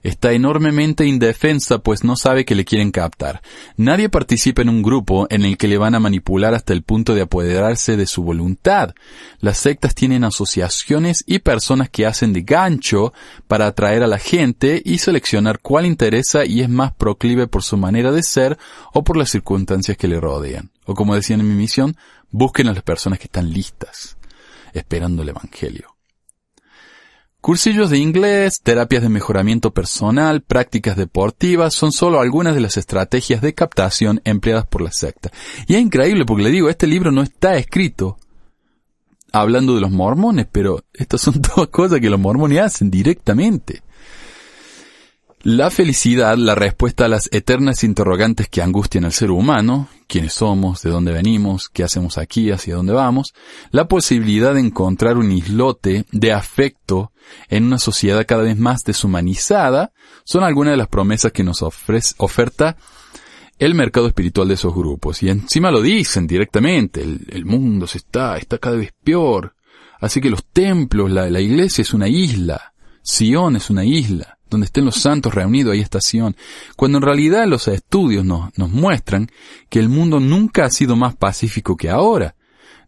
Está 0.04 0.32
enormemente 0.32 1.06
indefensa 1.06 1.78
pues 1.78 2.04
no 2.04 2.16
sabe 2.16 2.44
que 2.44 2.56
le 2.56 2.66
quieren 2.66 2.92
captar. 2.92 3.42
Nadie 3.78 4.10
participa 4.10 4.64
en 4.64 4.70
un 4.70 4.82
grupo 4.82 5.28
en 5.30 5.44
el 5.44 5.58
que 5.58 5.68
le 5.68 5.78
van 5.78 5.94
a 5.94 6.00
manipular 6.00 6.56
hasta 6.56 6.74
el 6.74 6.82
punto 6.82 7.14
de 7.14 7.22
apoderarse 7.22 7.98
de 7.98 8.08
su 8.08 8.24
voluntad. 8.24 8.96
Las 9.40 9.60
sectas 9.60 9.94
tienen 9.94 10.24
asociaciones 10.24 11.24
y 11.28 11.40
personas 11.40 11.90
que 11.90 12.08
hacen 12.08 12.34
de 12.34 12.42
gancho 12.42 13.14
para 13.48 13.68
atraer 13.68 14.02
a 14.02 14.08
la 14.08 14.18
gente 14.18 14.82
y 14.84 14.98
seleccionar 14.98 15.60
cuál 15.60 15.86
interesa 15.86 16.46
y 16.46 16.62
es 16.62 16.70
más 16.70 16.94
proclive 16.94 17.46
por 17.46 17.62
su 17.62 17.78
manera 17.78 18.12
de 18.12 18.24
ser 18.24 18.58
o 18.94 19.04
por 19.04 19.18
las 19.18 19.30
circunstancias 19.30 19.98
que 19.98 20.08
le 20.08 20.20
rodean. 20.20 20.72
O 20.86 20.96
como 20.96 21.14
decían 21.14 21.42
en 21.42 21.48
mi 21.48 21.54
misión, 21.54 21.96
busquen 22.32 22.68
a 22.68 22.74
las 22.74 22.84
personas 22.84 23.20
que 23.20 23.26
están 23.26 23.54
listas 23.54 24.18
esperando 24.74 25.24
el 25.24 25.30
Evangelio. 25.30 25.96
Cursillos 27.42 27.90
de 27.90 27.98
inglés, 27.98 28.62
terapias 28.62 29.02
de 29.02 29.10
mejoramiento 29.10 29.72
personal, 29.74 30.42
prácticas 30.42 30.96
deportivas 30.96 31.74
son 31.74 31.92
solo 31.92 32.20
algunas 32.20 32.54
de 32.54 32.62
las 32.62 32.78
estrategias 32.78 33.42
de 33.42 33.56
captación 33.56 34.22
empleadas 34.26 34.68
por 34.68 34.84
la 34.84 34.92
secta. 34.92 35.32
Y 35.66 35.74
es 35.74 35.82
increíble 35.82 36.24
porque 36.24 36.44
le 36.44 36.52
digo, 36.52 36.70
este 36.70 36.86
libro 36.86 37.12
no 37.12 37.24
está 37.24 37.58
escrito 37.58 38.20
hablando 39.32 39.74
de 39.74 39.82
los 39.82 39.90
mormones, 39.90 40.48
pero 40.52 40.84
estas 40.94 41.22
son 41.22 41.42
todas 41.42 41.70
cosas 41.70 42.00
que 42.00 42.12
los 42.12 42.20
mormones 42.20 42.62
hacen 42.62 42.92
directamente. 42.92 43.82
La 45.44 45.72
felicidad, 45.72 46.38
la 46.38 46.54
respuesta 46.54 47.06
a 47.06 47.08
las 47.08 47.28
eternas 47.32 47.84
interrogantes 47.84 48.48
que 48.48 48.62
angustian 48.62 49.06
al 49.06 49.12
ser 49.12 49.32
humano, 49.32 49.88
quiénes 50.06 50.34
somos, 50.34 50.84
de 50.84 50.92
dónde 50.92 51.12
venimos, 51.12 51.68
qué 51.68 51.84
hacemos 51.84 52.20
aquí, 52.20 52.52
hacia 52.52 52.76
dónde 52.76 52.94
vamos, 52.94 53.34
la 53.72 53.88
posibilidad 53.88 54.54
de 54.54 54.60
encontrar 54.60 55.18
un 55.18 55.32
islote 55.32 56.06
de 56.12 56.32
afecto 56.32 57.12
en 57.50 57.64
una 57.64 57.80
sociedad 57.80 58.24
cada 58.28 58.44
vez 58.44 58.56
más 58.56 58.84
deshumanizada, 58.84 59.94
son 60.26 60.44
algunas 60.44 60.74
de 60.74 60.78
las 60.78 60.90
promesas 60.90 61.32
que 61.32 61.44
nos 61.44 61.64
ofrece, 61.64 62.14
oferta 62.20 62.78
el 63.58 63.74
mercado 63.74 64.06
espiritual 64.06 64.48
de 64.48 64.54
esos 64.54 64.76
grupos. 64.76 65.24
Y 65.24 65.30
encima 65.30 65.72
lo 65.72 65.82
dicen 65.82 66.28
directamente, 66.28 67.02
el, 67.02 67.46
mundo 67.46 67.88
se 67.88 67.98
está, 67.98 68.38
está 68.38 68.60
cada 68.60 68.76
vez 68.76 68.94
peor. 69.04 69.56
Así 70.00 70.22
que 70.22 70.30
los 70.30 70.46
templos, 70.46 71.10
la, 71.10 71.32
la 71.32 71.42
iglesia 71.42 71.82
es 71.82 71.96
una 71.96 72.08
isla, 72.08 72.74
Sion 73.02 73.56
es 73.56 73.72
una 73.72 73.84
isla 73.84 74.38
donde 74.52 74.66
estén 74.66 74.86
los 74.86 74.98
santos 74.98 75.34
reunidos, 75.34 75.74
ahí 75.74 75.80
estación, 75.80 76.36
cuando 76.76 77.00
en 77.00 77.04
realidad 77.04 77.48
los 77.48 77.68
estudios 77.68 78.24
nos, 78.24 78.52
muestran 78.56 79.32
que 79.70 79.80
el 79.80 79.90
mundo 79.90 80.20
nunca 80.20 80.66
ha 80.66 80.70
sido 80.70 80.96
más 80.96 81.16
pacífico 81.16 81.76
que 81.76 81.90
ahora. 81.90 82.36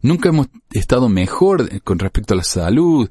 Nunca 0.02 0.28
hemos 0.28 0.48
estado 0.70 1.08
mejor 1.08 1.82
con 1.82 1.98
respecto 1.98 2.34
a 2.34 2.36
la 2.36 2.44
salud. 2.44 3.08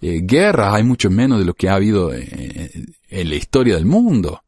Eh, 0.00 0.20
guerras 0.24 0.74
hay 0.74 0.82
mucho 0.82 1.08
menos 1.08 1.38
de 1.38 1.44
lo 1.44 1.54
que 1.54 1.68
ha 1.68 1.76
habido 1.76 2.12
eh, 2.12 2.70
en 3.08 3.28
la 3.28 3.36
historia 3.36 3.76
del 3.76 3.86
mundo. 3.86 4.42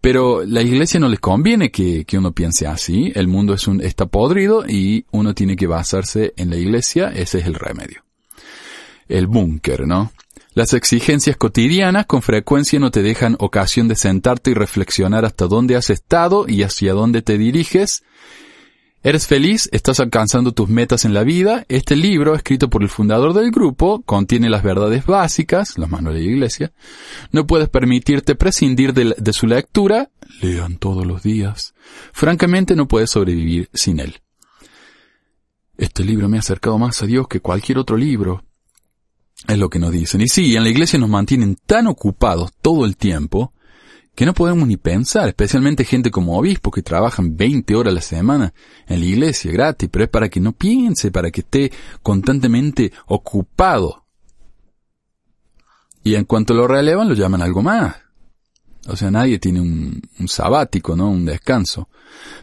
Pero 0.00 0.44
la 0.44 0.62
iglesia 0.62 1.00
no 1.00 1.08
les 1.08 1.18
conviene 1.18 1.70
que, 1.70 2.04
uno 2.12 2.32
piense 2.32 2.66
así. 2.66 3.10
El 3.14 3.26
mundo 3.26 3.54
es 3.54 3.66
un, 3.66 3.80
está 3.80 4.06
podrido 4.06 4.64
y 4.68 5.06
uno 5.10 5.34
tiene 5.34 5.56
que 5.56 5.66
basarse 5.66 6.34
en 6.36 6.50
la 6.50 6.56
iglesia. 6.56 7.08
Ese 7.08 7.38
es 7.38 7.46
el 7.46 7.54
remedio. 7.54 8.04
El 9.08 9.26
búnker, 9.26 9.86
¿no? 9.86 10.12
Las 10.58 10.72
exigencias 10.72 11.36
cotidianas 11.36 12.06
con 12.06 12.20
frecuencia 12.20 12.80
no 12.80 12.90
te 12.90 13.00
dejan 13.00 13.36
ocasión 13.38 13.86
de 13.86 13.94
sentarte 13.94 14.50
y 14.50 14.54
reflexionar 14.54 15.24
hasta 15.24 15.46
dónde 15.46 15.76
has 15.76 15.88
estado 15.88 16.46
y 16.48 16.64
hacia 16.64 16.94
dónde 16.94 17.22
te 17.22 17.38
diriges. 17.38 18.02
¿Eres 19.04 19.28
feliz? 19.28 19.68
¿Estás 19.70 20.00
alcanzando 20.00 20.50
tus 20.50 20.68
metas 20.68 21.04
en 21.04 21.14
la 21.14 21.22
vida? 21.22 21.64
Este 21.68 21.94
libro, 21.94 22.34
escrito 22.34 22.68
por 22.70 22.82
el 22.82 22.88
fundador 22.88 23.34
del 23.34 23.52
grupo, 23.52 24.02
contiene 24.02 24.50
las 24.50 24.64
verdades 24.64 25.06
básicas, 25.06 25.78
los 25.78 25.88
manuales 25.88 26.22
de 26.22 26.26
la 26.26 26.32
iglesia. 26.32 26.72
No 27.30 27.46
puedes 27.46 27.68
permitirte 27.68 28.34
prescindir 28.34 28.94
de, 28.94 29.14
de 29.16 29.32
su 29.32 29.46
lectura. 29.46 30.10
Lean 30.42 30.78
todos 30.78 31.06
los 31.06 31.22
días. 31.22 31.72
Francamente 32.12 32.74
no 32.74 32.88
puedes 32.88 33.10
sobrevivir 33.10 33.70
sin 33.72 34.00
él. 34.00 34.22
Este 35.76 36.02
libro 36.02 36.28
me 36.28 36.38
ha 36.38 36.40
acercado 36.40 36.78
más 36.78 37.00
a 37.00 37.06
Dios 37.06 37.28
que 37.28 37.38
cualquier 37.38 37.78
otro 37.78 37.96
libro. 37.96 38.42
Es 39.46 39.58
lo 39.58 39.70
que 39.70 39.78
nos 39.78 39.92
dicen. 39.92 40.20
Y 40.20 40.28
sí, 40.28 40.56
en 40.56 40.64
la 40.64 40.68
iglesia 40.68 40.98
nos 40.98 41.08
mantienen 41.08 41.56
tan 41.66 41.86
ocupados 41.86 42.52
todo 42.60 42.84
el 42.84 42.96
tiempo 42.96 43.52
que 44.14 44.26
no 44.26 44.34
podemos 44.34 44.66
ni 44.66 44.76
pensar, 44.76 45.28
especialmente 45.28 45.84
gente 45.84 46.10
como 46.10 46.36
obispos 46.36 46.74
que 46.74 46.82
trabajan 46.82 47.36
20 47.36 47.76
horas 47.76 47.92
a 47.92 47.94
la 47.94 48.00
semana 48.00 48.52
en 48.88 48.98
la 48.98 49.06
iglesia 49.06 49.52
gratis, 49.52 49.88
pero 49.92 50.06
es 50.06 50.10
para 50.10 50.28
que 50.28 50.40
no 50.40 50.52
piense, 50.52 51.12
para 51.12 51.30
que 51.30 51.42
esté 51.42 51.70
constantemente 52.02 52.92
ocupado. 53.06 54.04
Y 56.02 56.16
en 56.16 56.24
cuanto 56.24 56.52
lo 56.52 56.66
relevan, 56.66 57.08
lo 57.08 57.14
llaman 57.14 57.42
algo 57.42 57.62
más. 57.62 57.94
O 58.88 58.96
sea, 58.96 59.12
nadie 59.12 59.38
tiene 59.38 59.60
un, 59.60 60.02
un, 60.18 60.26
sabático, 60.26 60.96
¿no? 60.96 61.10
Un 61.10 61.24
descanso. 61.24 61.88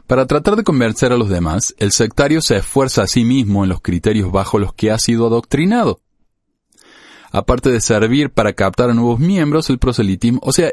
Para 0.08 0.28
tratar 0.28 0.56
de 0.56 0.64
convencer 0.64 1.12
a 1.12 1.18
los 1.18 1.28
demás, 1.28 1.76
el 1.78 1.92
sectario 1.92 2.42
se 2.42 2.56
esfuerza 2.56 3.04
a 3.04 3.08
sí 3.08 3.26
mismo 3.26 3.64
en 3.64 3.70
los 3.70 3.82
criterios 3.82 4.32
bajo 4.32 4.60
los 4.60 4.74
que 4.74 4.92
ha 4.92 4.98
sido 4.98 5.28
adoctrinado 5.28 6.00
aparte 7.36 7.70
de 7.70 7.82
servir 7.82 8.30
para 8.30 8.54
captar 8.54 8.90
a 8.90 8.94
nuevos 8.94 9.20
miembros, 9.20 9.70
el 9.70 9.78
proselitismo, 9.78 10.40
o 10.42 10.54
sea, 10.54 10.72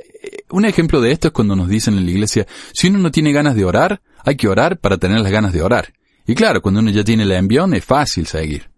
un 0.51 0.65
ejemplo 0.65 1.01
de 1.01 1.11
esto 1.11 1.29
es 1.29 1.33
cuando 1.35 1.57
nos 1.57 1.69
dicen 1.69 1.99
en 1.99 2.05
la 2.05 2.11
iglesia, 2.13 2.47
si 2.73 2.87
uno 2.87 2.99
no 2.99 3.11
tiene 3.11 3.33
ganas 3.33 3.57
de 3.57 3.65
orar, 3.65 4.01
hay 4.25 4.37
que 4.37 4.47
orar 4.47 4.79
para 4.79 4.97
tener 4.97 5.21
las 5.21 5.33
ganas 5.33 5.53
de 5.53 5.61
orar. 5.61 5.93
Y 6.25 6.37
claro, 6.37 6.63
cuando 6.63 6.79
uno 6.79 6.91
ya 6.91 7.03
tiene 7.03 7.25
la 7.25 7.37
envión 7.37 7.75
es 7.75 7.85
fácil 7.85 8.27
seguir. 8.27 8.71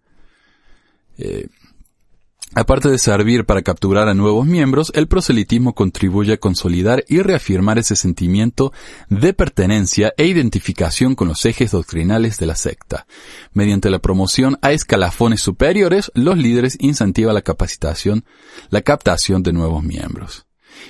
Eh, 1.19 1.47
Aparte 2.57 2.89
de 2.89 2.97
servir 2.97 3.45
para 3.45 3.63
capturar 3.63 4.07
a 4.07 4.13
nuevos 4.13 4.45
miembros, 4.45 4.89
el 4.95 5.09
proselitismo 5.09 5.75
contribuye 5.75 6.31
a 6.31 6.37
consolidar 6.37 7.03
y 7.09 7.19
reafirmar 7.19 7.77
ese 7.79 7.97
sentimiento 7.97 8.71
de 9.09 9.33
pertenencia 9.33 10.13
e 10.15 10.25
identificación 10.25 11.15
con 11.15 11.27
los 11.27 11.45
ejes 11.45 11.71
doctrinales 11.71 12.37
de 12.37 12.45
la 12.45 12.55
secta. 12.55 13.07
Mediante 13.51 13.89
la 13.89 13.99
promoción 13.99 14.57
a 14.61 14.71
escalafones 14.71 15.41
superiores, 15.41 16.13
los 16.15 16.37
líderes 16.37 16.77
incentivan 16.79 17.35
la 17.35 17.41
capacitación, 17.41 18.23
la 18.69 18.81
captación 18.81 19.43
de 19.43 19.51
nuevos 19.51 19.83
miembros. 19.83 20.45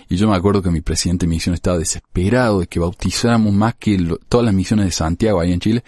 Y 0.07 0.17
yo 0.17 0.29
me 0.29 0.36
acuerdo 0.36 0.62
que 0.62 0.69
mi 0.69 0.81
presidente 0.81 1.25
de 1.25 1.31
misión 1.31 1.55
estaba 1.55 1.79
desesperado 1.79 2.60
de 2.60 2.67
que 2.67 2.79
bautizáramos 2.79 3.53
más 3.53 3.74
que 3.74 3.98
todas 4.29 4.45
las 4.45 4.53
misiones 4.53 4.86
de 4.86 4.91
Santiago 4.91 5.39
ahí 5.39 5.51
en 5.51 5.60
Chile, 5.60 5.84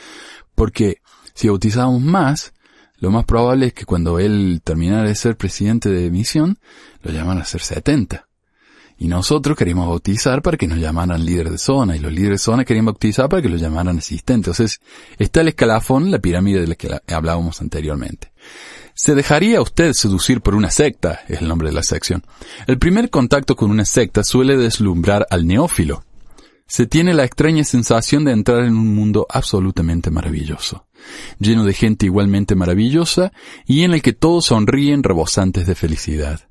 porque 0.55 1.01
si 1.36 1.50
bautizábamos 1.50 2.01
más, 2.01 2.53
lo 3.00 3.12
más 3.12 3.25
probable 3.25 3.68
es 3.68 3.74
que 3.74 3.86
cuando 3.86 4.20
él 4.20 4.62
terminara 4.63 5.08
de 5.08 5.16
ser 5.16 5.38
presidente 5.38 5.89
de 5.89 6.10
misión, 6.10 6.58
lo 7.04 7.12
llaman 7.12 7.38
a 7.38 7.46
ser 7.46 7.62
70. 7.62 8.27
Y 9.00 9.08
nosotros 9.08 9.56
queríamos 9.56 9.88
bautizar 9.88 10.42
para 10.42 10.58
que 10.58 10.68
nos 10.68 10.80
llamaran 10.80 11.24
líder 11.24 11.51
de 11.51 11.60
zona, 11.60 11.96
y 11.96 12.00
los 12.00 12.12
líderes 12.12 12.42
de 12.42 12.46
zona 12.46 12.66
querían 12.66 12.86
bautizar 12.86 13.30
para 13.30 13.44
que 13.44 13.50
los 13.50 13.62
llamaran 13.62 14.00
asistentes. 14.00 14.60
Entonces, 14.60 14.82
está 15.20 15.42
el 15.42 15.50
escalafón, 15.50 16.10
la 16.10 16.18
pirámide 16.18 16.62
de 16.62 16.68
la 16.68 16.75
que 16.75 16.89
hablábamos 17.13 17.62
anteriormente. 17.62 18.32
¿Se 18.96 19.13
dejaría 19.13 19.62
usted 19.62 19.94
seducir 19.94 20.42
por 20.42 20.56
una 20.56 20.72
secta? 20.72 21.20
Es 21.27 21.42
el 21.42 21.48
nombre 21.48 21.70
de 21.70 21.75
la 21.75 21.84
sección. 21.84 22.24
El 22.66 22.80
primer 22.80 23.12
contacto 23.12 23.56
con 23.56 23.70
una 23.70 23.86
secta 23.86 24.24
suele 24.24 24.58
deslumbrar 24.58 25.27
al 25.30 25.46
neófilo. 25.46 26.04
Se 26.66 26.88
tiene 26.88 27.13
la 27.13 27.24
extraña 27.24 27.63
sensación 27.63 28.25
de 28.25 28.32
entrar 28.32 28.63
en 28.63 28.75
un 28.75 28.96
mundo 28.96 29.27
absolutamente 29.30 30.10
maravilloso 30.10 30.87
lleno 31.40 31.64
de 31.64 31.74
gente 31.74 32.06
igualmente 32.06 32.56
maravillosa 32.56 33.32
y 33.66 33.84
en 33.84 33.94
el 33.94 34.02
que 34.02 34.14
todos 34.14 34.46
sonríen 34.46 35.04
rebosantes 35.04 35.68
de 35.68 35.76
felicidad. 35.76 36.42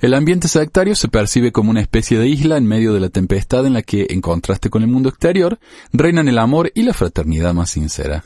El 0.00 0.14
ambiente 0.14 0.48
sectario 0.48 0.94
se 0.94 1.08
percibe 1.08 1.52
como 1.52 1.70
una 1.70 1.80
especie 1.80 2.18
de 2.18 2.28
isla 2.28 2.56
en 2.56 2.66
medio 2.66 2.92
de 2.92 3.00
la 3.00 3.08
tempestad 3.08 3.66
en 3.66 3.72
la 3.72 3.82
que, 3.82 4.06
en 4.10 4.20
contraste 4.20 4.70
con 4.70 4.82
el 4.82 4.88
mundo 4.88 5.08
exterior, 5.08 5.58
reinan 5.92 6.28
el 6.28 6.38
amor 6.38 6.70
y 6.74 6.82
la 6.82 6.92
fraternidad 6.92 7.54
más 7.54 7.70
sincera. 7.70 8.24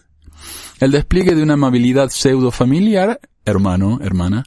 El 0.81 0.93
despliegue 0.93 1.35
de 1.35 1.43
una 1.43 1.55
amabilidad 1.55 2.09
pseudo 2.11 2.51
familiar, 2.51 3.21
hermano, 3.45 4.01
hermana, 4.03 4.45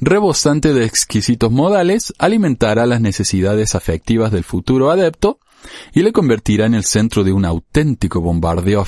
rebosante 0.00 0.72
de 0.72 0.84
exquisitos 0.84 1.50
modales, 1.50 2.12
alimentará 2.18 2.86
las 2.86 3.00
necesidades 3.00 3.74
afectivas 3.74 4.32
del 4.32 4.44
futuro 4.44 4.90
adepto 4.90 5.38
y 5.92 6.02
le 6.02 6.12
convertirá 6.12 6.66
en 6.66 6.74
el 6.74 6.84
centro 6.84 7.24
de 7.24 7.32
un 7.32 7.44
auténtico 7.44 8.20
bombardeo 8.20 8.80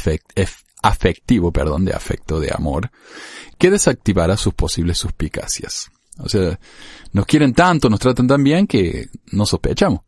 afectivo, 0.82 1.52
perdón, 1.52 1.84
de 1.84 1.92
afecto, 1.92 2.40
de 2.40 2.50
amor, 2.52 2.90
que 3.58 3.70
desactivará 3.70 4.36
sus 4.36 4.54
posibles 4.54 4.98
suspicacias. 4.98 5.90
O 6.18 6.28
sea, 6.28 6.58
nos 7.12 7.26
quieren 7.26 7.54
tanto, 7.54 7.88
nos 7.88 8.00
tratan 8.00 8.26
tan 8.26 8.42
bien 8.44 8.66
que 8.66 9.08
no 9.32 9.46
sospechamos. 9.46 10.00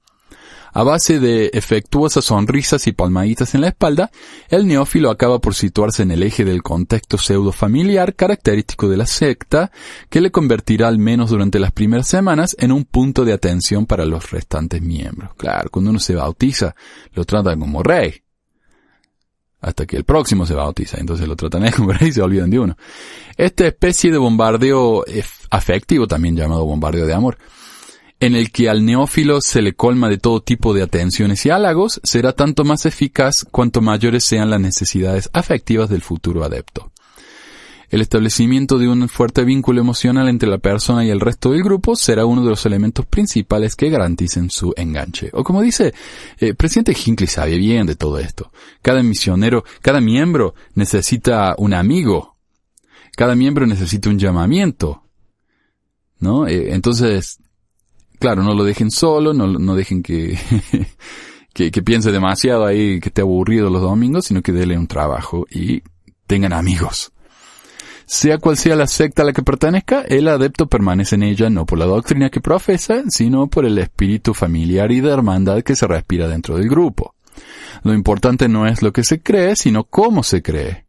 A 0.75 0.85
base 0.85 1.21
de 1.21 1.51
efectuosas 1.53 2.25
sonrisas 2.25 2.87
y 2.87 2.93
palmaditas 2.93 3.55
en 3.55 3.61
la 3.61 3.69
espalda, 3.69 4.11
el 4.49 4.67
neófilo 4.67 5.11
acaba 5.11 5.39
por 5.39 5.55
situarse 5.55 6.03
en 6.03 6.13
el 6.13 6.23
eje 6.23 6.47
del 6.47 6.63
contexto 6.63 7.19
pseudo 7.19 7.53
familiar 7.53 8.15
característico 8.15 8.89
de 8.89 8.97
la 8.97 9.07
secta, 9.07 9.71
que 10.09 10.23
le 10.23 10.31
convertirá 10.31 10.89
al 10.89 10.99
menos 10.99 11.29
durante 11.29 11.59
las 11.59 11.73
primeras 11.73 12.09
semanas 12.09 12.57
en 12.59 12.73
un 12.73 12.85
punto 12.85 13.27
de 13.27 13.35
atención 13.35 13.85
para 13.85 14.07
los 14.07 14.31
restantes 14.31 14.81
miembros. 14.81 15.35
Claro, 15.37 15.69
cuando 15.71 15.91
uno 15.91 15.99
se 15.99 16.15
bautiza, 16.15 16.75
lo 17.13 17.27
tratan 17.27 17.61
como 17.61 17.83
rey 17.83 18.23
hasta 19.63 19.87
que 19.87 19.97
el 19.97 20.05
próximo 20.05 20.45
se 20.45 20.55
bautiza, 20.55 20.99
entonces 20.99 21.27
lo 21.27 21.37
tratan 21.37 21.63
de 21.63 21.73
como 21.77 21.93
y 21.93 22.13
se 22.13 22.21
olvidan 22.21 22.51
de 22.51 22.59
uno. 22.59 22.77
Esta 23.37 23.67
especie 23.67 24.11
de 24.11 24.19
bombardeo 24.19 25.05
afectivo, 25.51 26.07
también 26.07 26.37
llamado 26.37 26.67
bombardeo 26.67 27.07
de 27.07 27.15
amor, 27.15 27.39
en 28.21 28.37
el 28.37 28.53
que 28.53 28.69
al 28.69 28.85
neófilo 28.85 29.41
se 29.41 29.63
le 29.63 29.73
colma 29.73 30.09
de 30.09 30.19
todo 30.19 30.43
tipo 30.43 30.75
de 30.75 30.83
atenciones 30.83 31.45
y 31.47 31.51
halagos, 31.51 32.01
será 32.05 32.33
tanto 32.33 32.65
más 32.65 32.87
eficaz 32.87 33.45
cuanto 33.51 33.81
mayores 33.81 34.25
sean 34.25 34.51
las 34.51 34.61
necesidades 34.61 35.31
afectivas 35.33 35.89
del 35.89 36.03
futuro 36.03 36.45
adepto. 36.45 36.92
El 37.93 38.01
establecimiento 38.01 38.79
de 38.79 38.89
un 38.89 39.07
fuerte 39.07 39.45
vínculo 39.45 39.83
emocional 39.83 40.31
entre 40.31 40.49
la 40.49 40.57
persona 40.57 41.05
y 41.05 41.11
el 41.11 41.21
resto 41.21 41.51
del 41.51 41.63
grupo 41.63 41.95
será 41.95 42.25
uno 42.25 42.43
de 42.43 42.49
los 42.49 42.65
elementos 42.65 43.05
principales 43.05 43.77
que 43.77 43.91
garanticen 43.91 44.49
su 44.49 44.73
enganche. 44.79 45.29
O 45.35 45.45
como 45.45 45.61
dice, 45.61 45.93
eh, 46.39 46.55
presidente 46.55 46.97
Hinckley 46.97 47.29
sabe 47.29 47.59
bien 47.59 47.87
de 47.87 47.95
todo 47.95 48.19
esto. 48.19 48.51
Cada 48.81 49.03
misionero, 49.03 49.63
cada 49.83 50.01
miembro 50.01 50.55
necesita 50.75 51.55
un 51.59 51.75
amigo. 51.75 52.35
Cada 53.15 53.35
miembro 53.35 53.67
necesita 53.67 54.09
un 54.09 54.19
llamamiento. 54.19 55.03
¿No? 56.19 56.47
Eh, 56.47 56.73
entonces, 56.73 57.41
claro, 58.19 58.43
no 58.43 58.55
lo 58.55 58.65
dejen 58.65 58.91
solo, 58.91 59.35
no, 59.35 59.47
no 59.47 59.75
dejen 59.75 60.03
que, 60.03 60.39
que, 61.53 61.71
que 61.71 61.83
piense 61.83 62.11
demasiado 62.11 62.65
ahí, 62.65 63.01
que 63.01 63.11
esté 63.11 63.21
aburrido 63.21 63.69
los 63.69 63.83
domingos, 63.83 64.25
sino 64.25 64.41
que 64.41 64.53
déle 64.53 64.79
un 64.79 64.87
trabajo 64.87 65.47
y 65.51 65.83
tengan 66.27 66.55
amigos. 66.55 67.13
Sea 68.13 68.37
cual 68.37 68.59
sea 68.59 68.77
la 68.77 68.87
secta 68.89 69.23
a 69.23 69.25
la 69.25 69.33
que 69.33 69.43
pertenezca, 69.43 70.03
el 70.03 70.29
adepto 70.29 70.67
permanece 70.67 71.15
en 71.15 71.23
ella 71.23 71.49
no 71.49 71.65
por 71.65 71.79
la 71.79 71.87
doctrina 71.87 72.29
que 72.29 72.43
profesa, 72.43 73.05
sino 73.09 73.47
por 73.47 73.65
el 73.65 73.79
espíritu 73.79 74.35
familiar 74.35 74.93
y 74.93 75.01
de 75.01 75.11
hermandad 75.11 75.63
que 75.63 75.75
se 75.75 75.87
respira 75.87 76.29
dentro 76.29 76.59
del 76.59 76.69
grupo. 76.69 77.15
Lo 77.83 77.95
importante 77.95 78.49
no 78.49 78.67
es 78.67 78.83
lo 78.83 78.93
que 78.93 79.03
se 79.03 79.23
cree, 79.23 79.57
sino 79.57 79.85
cómo 79.85 80.23
se 80.23 80.43
cree. 80.43 80.85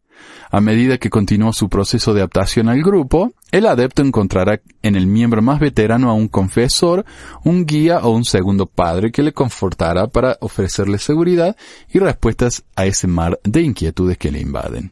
A 0.51 0.59
medida 0.59 0.97
que 0.97 1.09
continúa 1.09 1.53
su 1.53 1.69
proceso 1.69 2.13
de 2.13 2.19
adaptación 2.19 2.67
al 2.67 2.83
grupo, 2.83 3.31
el 3.51 3.67
adepto 3.67 4.01
encontrará 4.01 4.59
en 4.81 4.97
el 4.97 5.07
miembro 5.07 5.41
más 5.41 5.62
veterano 5.62 6.09
a 6.09 6.13
un 6.13 6.27
confesor, 6.27 7.05
un 7.45 7.65
guía 7.65 7.99
o 7.99 8.09
un 8.09 8.25
segundo 8.25 8.65
padre 8.65 9.13
que 9.13 9.23
le 9.23 9.31
confortará 9.31 10.07
para 10.07 10.38
ofrecerle 10.41 10.97
seguridad 10.97 11.55
y 11.88 11.99
respuestas 11.99 12.65
a 12.75 12.86
ese 12.86 13.07
mar 13.07 13.39
de 13.45 13.62
inquietudes 13.62 14.17
que 14.17 14.29
le 14.29 14.41
invaden. 14.41 14.91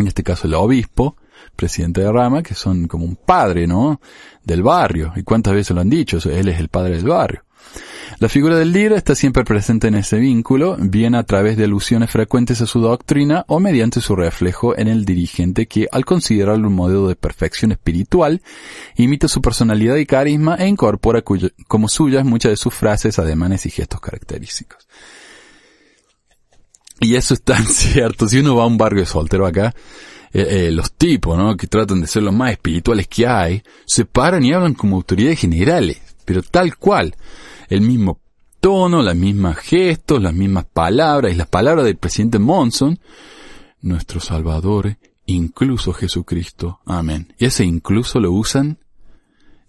En 0.00 0.08
este 0.08 0.24
caso 0.24 0.48
el 0.48 0.54
obispo, 0.54 1.16
presidente 1.58 2.00
de 2.00 2.12
Rama, 2.12 2.42
que 2.42 2.54
son 2.54 2.86
como 2.86 3.04
un 3.04 3.16
padre, 3.16 3.66
¿no? 3.66 4.00
Del 4.44 4.62
barrio. 4.62 5.12
¿Y 5.16 5.24
cuántas 5.24 5.54
veces 5.54 5.74
lo 5.74 5.80
han 5.80 5.90
dicho? 5.90 6.18
Él 6.30 6.48
es 6.48 6.60
el 6.60 6.68
padre 6.68 6.96
del 6.96 7.08
barrio. 7.08 7.42
La 8.20 8.28
figura 8.28 8.56
del 8.56 8.72
líder 8.72 8.92
está 8.92 9.14
siempre 9.14 9.44
presente 9.44 9.88
en 9.88 9.96
ese 9.96 10.18
vínculo, 10.18 10.76
bien 10.78 11.14
a 11.14 11.24
través 11.24 11.56
de 11.56 11.64
alusiones 11.64 12.10
frecuentes 12.10 12.60
a 12.60 12.66
su 12.66 12.80
doctrina 12.80 13.44
o 13.48 13.60
mediante 13.60 14.00
su 14.00 14.16
reflejo 14.16 14.76
en 14.78 14.88
el 14.88 15.04
dirigente 15.04 15.66
que, 15.66 15.88
al 15.90 16.04
considerarlo 16.04 16.68
un 16.68 16.74
modelo 16.74 17.08
de 17.08 17.16
perfección 17.16 17.72
espiritual, 17.72 18.40
imita 18.96 19.28
su 19.28 19.42
personalidad 19.42 19.96
y 19.96 20.06
carisma 20.06 20.54
e 20.56 20.66
incorpora 20.66 21.22
como 21.66 21.88
suyas 21.88 22.24
muchas 22.24 22.50
de 22.50 22.56
sus 22.56 22.74
frases, 22.74 23.18
ademanes 23.18 23.66
y 23.66 23.70
gestos 23.70 24.00
característicos. 24.00 24.88
Y 27.00 27.16
eso 27.16 27.34
es 27.34 27.42
tan 27.42 27.64
cierto. 27.66 28.28
Si 28.28 28.38
uno 28.38 28.56
va 28.56 28.64
a 28.64 28.66
un 28.66 28.78
barrio 28.78 29.06
soltero 29.06 29.46
acá, 29.46 29.74
eh, 30.32 30.66
eh, 30.66 30.70
los 30.70 30.92
tipos, 30.92 31.36
¿no? 31.38 31.56
Que 31.56 31.66
tratan 31.66 32.00
de 32.00 32.06
ser 32.06 32.22
los 32.22 32.34
más 32.34 32.52
espirituales 32.52 33.08
que 33.08 33.26
hay, 33.26 33.62
se 33.86 34.04
paran 34.04 34.44
y 34.44 34.52
hablan 34.52 34.74
como 34.74 34.96
autoridades 34.96 35.40
generales, 35.40 36.00
pero 36.24 36.42
tal 36.42 36.76
cual. 36.76 37.14
El 37.68 37.82
mismo 37.82 38.20
tono, 38.60 39.02
las 39.02 39.16
mismas 39.16 39.58
gestos, 39.58 40.22
las 40.22 40.34
mismas 40.34 40.64
palabras, 40.66 41.32
y 41.32 41.36
las 41.36 41.48
palabras 41.48 41.84
del 41.84 41.96
presidente 41.96 42.38
Monson, 42.38 42.98
nuestro 43.82 44.20
Salvador, 44.20 44.96
incluso 45.26 45.92
Jesucristo, 45.92 46.80
amén. 46.86 47.32
Y 47.38 47.46
ese 47.46 47.64
incluso 47.64 48.20
lo 48.20 48.32
usan 48.32 48.78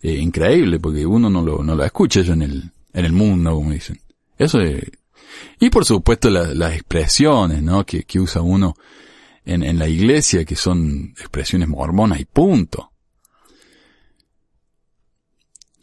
eh, 0.02 0.14
increíble, 0.14 0.80
porque 0.80 1.06
uno 1.06 1.30
no 1.30 1.42
lo, 1.42 1.64
no 1.64 1.76
lo 1.76 1.84
escucha 1.84 2.22
yo 2.22 2.34
en 2.34 2.42
el, 2.42 2.72
en 2.94 3.06
el 3.06 3.12
mundo, 3.12 3.54
como 3.54 3.72
dicen. 3.72 4.00
Eso 4.38 4.62
es, 4.62 4.84
y 5.60 5.70
por 5.70 5.86
supuesto 5.86 6.30
las 6.30 6.74
expresiones, 6.74 7.62
¿no? 7.62 7.86
Que, 7.86 8.04
que 8.04 8.20
usa 8.20 8.42
uno 8.42 8.76
en, 9.54 9.80
la 9.80 9.88
iglesia, 9.88 10.46
que 10.46 10.56
son 10.56 11.14
expresiones 11.18 11.68
mormonas 11.68 12.20
y 12.20 12.26
punto. 12.26 12.92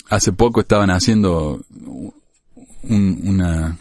Hace 0.09 0.33
poco 0.33 0.61
estaban 0.61 0.90
haciendo 0.90 1.64
un, 2.83 3.20
una, 3.24 3.76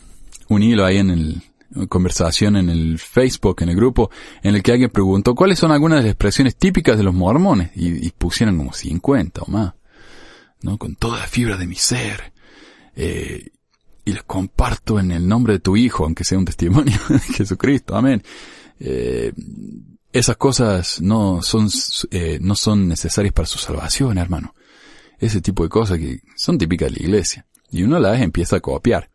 un 0.49 0.63
hilo 0.63 0.85
ahí 0.85 0.97
en 0.97 1.11
el, 1.11 1.43
conversación 1.89 2.55
en 2.55 2.69
el 2.69 2.99
Facebook, 2.99 3.61
en 3.61 3.69
el 3.69 3.75
grupo, 3.75 4.09
en 4.41 4.55
el 4.55 4.63
que 4.63 4.71
alguien 4.71 4.89
preguntó 4.89 5.35
cuáles 5.35 5.59
son 5.59 5.71
algunas 5.71 5.99
de 5.99 6.03
las 6.03 6.11
expresiones 6.11 6.55
típicas 6.55 6.97
de 6.97 7.03
los 7.03 7.13
mormones, 7.13 7.71
y, 7.75 8.09
pusieron 8.11 8.57
como 8.57 8.73
50 8.73 9.41
o 9.41 9.51
más, 9.51 9.73
¿no? 10.61 10.77
Con 10.77 10.95
toda 10.95 11.19
la 11.19 11.27
fibra 11.27 11.57
de 11.57 11.67
mi 11.67 11.75
ser, 11.75 12.33
eh, 12.95 13.49
y 14.05 14.13
les 14.13 14.23
comparto 14.23 14.99
en 14.99 15.11
el 15.11 15.27
nombre 15.27 15.53
de 15.53 15.59
tu 15.59 15.75
Hijo, 15.75 16.05
aunque 16.05 16.23
sea 16.23 16.37
un 16.37 16.45
testimonio 16.45 16.97
de 17.09 17.19
Jesucristo, 17.19 17.95
amén. 17.95 18.23
Eh, 18.79 19.33
esas 20.11 20.37
cosas 20.37 21.01
no 21.01 21.41
son, 21.41 21.67
eh, 22.11 22.39
no 22.41 22.55
son 22.55 22.87
necesarias 22.87 23.33
para 23.33 23.47
su 23.47 23.57
salvación, 23.57 24.17
hermano. 24.17 24.55
Ese 25.19 25.41
tipo 25.41 25.63
de 25.63 25.69
cosas 25.69 25.97
que 25.97 26.21
son 26.35 26.57
típicas 26.57 26.91
de 26.91 26.99
la 26.99 27.03
iglesia. 27.03 27.45
Y 27.69 27.83
uno 27.83 27.99
las 27.99 28.21
empieza 28.21 28.57
a 28.57 28.61
copiar. 28.61 29.09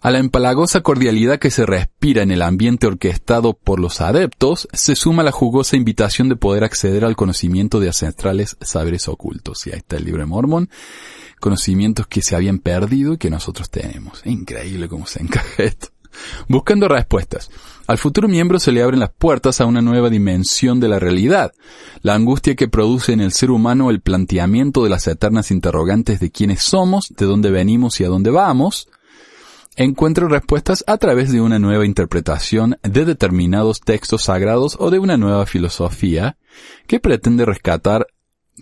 A 0.00 0.10
la 0.10 0.18
empalagosa 0.18 0.82
cordialidad 0.82 1.38
que 1.38 1.50
se 1.50 1.66
respira 1.66 2.22
en 2.22 2.30
el 2.30 2.42
ambiente 2.42 2.86
orquestado 2.86 3.54
por 3.54 3.80
los 3.80 4.00
adeptos, 4.00 4.68
se 4.72 4.94
suma 4.94 5.22
la 5.22 5.32
jugosa 5.32 5.76
invitación 5.76 6.28
de 6.28 6.36
poder 6.36 6.64
acceder 6.64 7.04
al 7.04 7.16
conocimiento 7.16 7.80
de 7.80 7.88
ancestrales 7.88 8.56
saberes 8.60 9.08
ocultos. 9.08 9.66
Y 9.66 9.70
ahí 9.72 9.78
está 9.78 9.96
el 9.96 10.04
libro 10.04 10.22
de 10.22 10.26
Mormón, 10.26 10.70
conocimientos 11.40 12.06
que 12.06 12.22
se 12.22 12.36
habían 12.36 12.58
perdido 12.58 13.14
y 13.14 13.18
que 13.18 13.30
nosotros 13.30 13.68
tenemos. 13.68 14.24
increíble 14.24 14.88
cómo 14.88 15.06
se 15.06 15.22
encaja 15.22 15.62
esto. 15.62 15.88
Buscando 16.48 16.86
respuestas. 16.88 17.50
Al 17.88 17.98
futuro 17.98 18.28
miembro 18.28 18.58
se 18.58 18.72
le 18.72 18.82
abren 18.82 19.00
las 19.00 19.10
puertas 19.10 19.60
a 19.60 19.66
una 19.66 19.80
nueva 19.80 20.10
dimensión 20.10 20.80
de 20.80 20.88
la 20.88 20.98
realidad, 20.98 21.52
la 22.02 22.14
angustia 22.14 22.54
que 22.54 22.68
produce 22.68 23.12
en 23.12 23.20
el 23.20 23.32
ser 23.32 23.50
humano 23.50 23.90
el 23.90 24.00
planteamiento 24.00 24.82
de 24.82 24.90
las 24.90 25.06
eternas 25.06 25.50
interrogantes 25.50 26.18
de 26.20 26.30
quiénes 26.30 26.62
somos, 26.62 27.08
de 27.16 27.26
dónde 27.26 27.50
venimos 27.50 28.00
y 28.00 28.04
a 28.04 28.08
dónde 28.08 28.30
vamos, 28.30 28.88
encuentra 29.76 30.26
respuestas 30.26 30.82
a 30.86 30.98
través 30.98 31.30
de 31.30 31.40
una 31.40 31.58
nueva 31.58 31.84
interpretación 31.84 32.78
de 32.82 33.04
determinados 33.04 33.80
textos 33.80 34.24
sagrados 34.24 34.76
o 34.80 34.90
de 34.90 34.98
una 34.98 35.16
nueva 35.16 35.46
filosofía 35.46 36.38
que 36.86 36.98
pretende 36.98 37.44
rescatar 37.44 38.06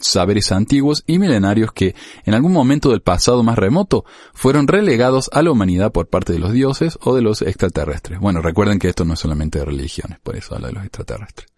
saberes 0.01 0.53
antiguos 0.53 1.05
y 1.07 1.19
milenarios 1.19 1.73
que, 1.73 1.95
en 2.25 2.35
algún 2.35 2.53
momento 2.53 2.91
del 2.91 3.01
pasado 3.01 3.43
más 3.43 3.57
remoto, 3.57 4.05
fueron 4.33 4.69
relegados 4.69 5.31
a 5.33 5.43
la 5.43 5.51
humanidad 5.51 5.93
por 5.93 6.09
parte 6.09 6.33
de 6.33 6.39
los 6.39 6.53
dioses 6.53 6.99
o 7.03 7.15
de 7.15 7.23
los 7.23 7.43
extraterrestres. 7.43 8.21
Bueno, 8.21 8.43
recuerden 8.43 8.79
que 8.79 8.89
esto 8.89 9.05
no 9.05 9.15
es 9.15 9.21
solamente 9.21 9.59
de 9.59 9.65
religiones, 9.65 10.19
por 10.21 10.37
eso 10.37 10.55
habla 10.55 10.69
de 10.69 10.75
los 10.75 10.85
extraterrestres. 10.85 11.49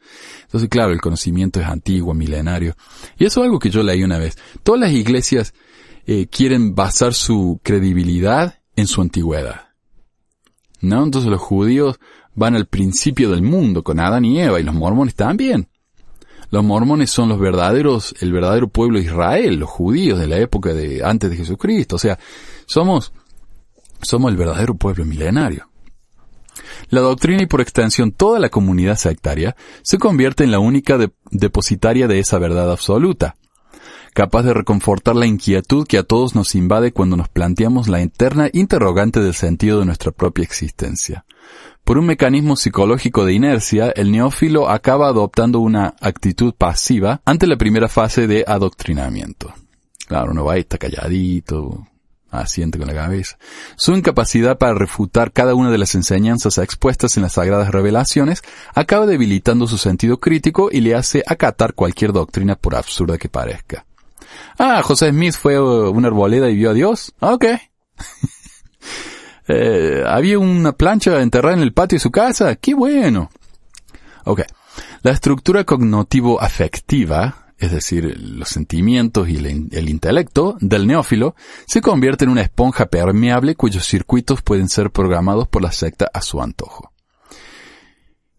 Entonces, 0.42 0.68
claro, 0.68 0.92
el 0.92 1.01
conocimiento 1.01 1.61
es 1.61 1.66
antiguo, 1.66 2.14
milenario. 2.14 2.77
Y 3.18 3.25
eso 3.25 3.40
es 3.40 3.46
algo 3.46 3.59
que 3.59 3.70
yo 3.70 3.83
leí 3.83 4.05
una 4.05 4.18
vez. 4.18 4.37
Todas 4.62 4.81
las 4.81 4.92
iglesias 4.92 5.55
eh, 6.07 6.27
quieren 6.29 6.75
basar 6.75 7.14
su 7.14 7.61
credibilidad 7.62 8.61
en 8.77 8.87
su 8.87 9.01
antigüedad. 9.01 9.66
¿No? 10.81 11.03
Entonces 11.03 11.31
los 11.31 11.40
judíos 11.40 11.99
van 12.35 12.55
al 12.55 12.66
principio 12.66 13.31
del 13.31 13.42
mundo 13.42 13.83
con 13.83 13.99
Adán 13.99 14.25
y 14.25 14.40
Eva 14.40 14.61
y 14.61 14.62
los 14.62 14.75
mormones 14.75 15.14
también. 15.14 15.68
Los 16.50 16.64
mormones 16.64 17.11
son 17.11 17.28
los 17.28 17.38
verdaderos, 17.38 18.14
el 18.20 18.32
verdadero 18.32 18.68
pueblo 18.68 18.98
de 18.98 19.06
Israel, 19.06 19.56
los 19.56 19.70
judíos 19.70 20.18
de 20.18 20.26
la 20.26 20.38
época 20.38 20.72
de 20.72 21.02
antes 21.04 21.30
de 21.30 21.37
Jesucristo. 21.37 21.96
O 21.96 21.98
sea, 21.98 22.18
somos, 22.66 23.12
somos 24.00 24.30
el 24.30 24.37
verdadero 24.37 24.74
pueblo 24.74 25.04
milenario. 25.04 25.68
La 26.88 27.00
doctrina 27.00 27.42
y 27.42 27.46
por 27.46 27.61
extensión 27.61 28.12
toda 28.12 28.38
la 28.38 28.48
comunidad 28.48 28.96
sectaria 28.96 29.56
se 29.82 29.98
convierte 29.98 30.44
en 30.44 30.52
la 30.52 30.59
única 30.59 30.98
depositaria 31.30 32.06
de 32.06 32.18
esa 32.18 32.38
verdad 32.38 32.70
absoluta, 32.70 33.37
capaz 34.14 34.44
de 34.44 34.54
reconfortar 34.54 35.16
la 35.16 35.26
inquietud 35.26 35.87
que 35.87 35.98
a 35.98 36.04
todos 36.04 36.35
nos 36.35 36.54
invade 36.54 36.92
cuando 36.92 37.16
nos 37.16 37.28
planteamos 37.28 37.88
la 37.88 38.00
eterna 38.00 38.48
interrogante 38.52 39.20
del 39.20 39.35
sentido 39.35 39.80
de 39.80 39.87
nuestra 39.87 40.12
propia 40.12 40.44
existencia. 40.44 41.24
Por 41.87 41.99
un 41.99 42.07
mecanismo 42.07 42.57
psicológico 42.57 43.25
de 43.25 43.33
inercia, 43.33 43.90
el 43.90 44.11
neófilo 44.11 44.68
acaba 44.68 45.07
adoptando 45.07 45.61
una 45.61 45.94
actitud 46.01 46.53
pasiva 46.53 47.20
ante 47.25 47.46
la 47.46 47.57
primera 47.57 47.87
fase 47.87 48.27
de 48.27 48.42
adoctrinamiento. 48.44 49.55
Claro, 50.09 50.35
no 50.35 50.44
va 50.44 50.55
a 50.55 50.57
estar 50.57 50.81
calladito, 50.81 51.87
asiente 52.29 52.77
con 52.77 52.88
la 52.88 52.94
cabeza. 52.94 53.38
Su 53.77 53.94
incapacidad 53.94 54.59
para 54.59 54.75
refutar 54.75 55.31
cada 55.31 55.55
una 55.55 55.70
de 55.70 55.79
las 55.79 55.94
enseñanzas 55.94 56.59
expuestas 56.59 57.16
en 57.16 57.22
las 57.22 57.35
sagradas 57.35 57.70
revelaciones 57.70 58.42
acaba 58.75 59.07
debilitando 59.07 59.68
su 59.68 59.79
sentido 59.79 60.18
crítico 60.18 60.70
y 60.72 60.81
le 60.81 60.96
hace 60.96 61.22
acatar 61.25 61.75
cualquier 61.75 62.12
doctrina 62.12 62.57
por 62.57 62.75
absurda 62.75 63.16
que 63.16 63.29
parezca. 63.29 63.87
Ah, 64.59 64.83
José 64.83 65.11
Smith 65.11 65.35
fue 65.35 65.61
una 65.61 66.09
arboleda 66.09 66.51
y 66.51 66.57
vio 66.57 66.70
a 66.70 66.75
Dios. 66.75 67.14
Ok. 67.20 67.44
Eh, 69.48 70.02
había 70.06 70.38
una 70.38 70.72
plancha 70.72 71.20
enterrada 71.20 71.56
en 71.56 71.62
el 71.62 71.72
patio 71.72 71.96
de 71.96 72.00
su 72.00 72.11
casa. 72.11 72.56
¡Qué 72.56 72.74
bueno! 72.74 73.30
Ok. 74.24 74.42
La 75.02 75.12
estructura 75.12 75.64
cognitivo-afectiva, 75.64 77.52
es 77.59 77.70
decir, 77.70 78.18
los 78.18 78.48
sentimientos 78.48 79.28
y 79.28 79.37
el, 79.37 79.88
intelecto 79.88 80.56
del 80.61 80.87
neófilo, 80.87 81.35
se 81.66 81.80
convierte 81.80 82.24
en 82.24 82.30
una 82.30 82.42
esponja 82.42 82.87
permeable 82.87 83.54
cuyos 83.54 83.87
circuitos 83.87 84.42
pueden 84.42 84.68
ser 84.68 84.90
programados 84.90 85.48
por 85.48 85.62
la 85.62 85.72
secta 85.72 86.11
a 86.12 86.20
su 86.22 86.42
antojo. 86.42 86.92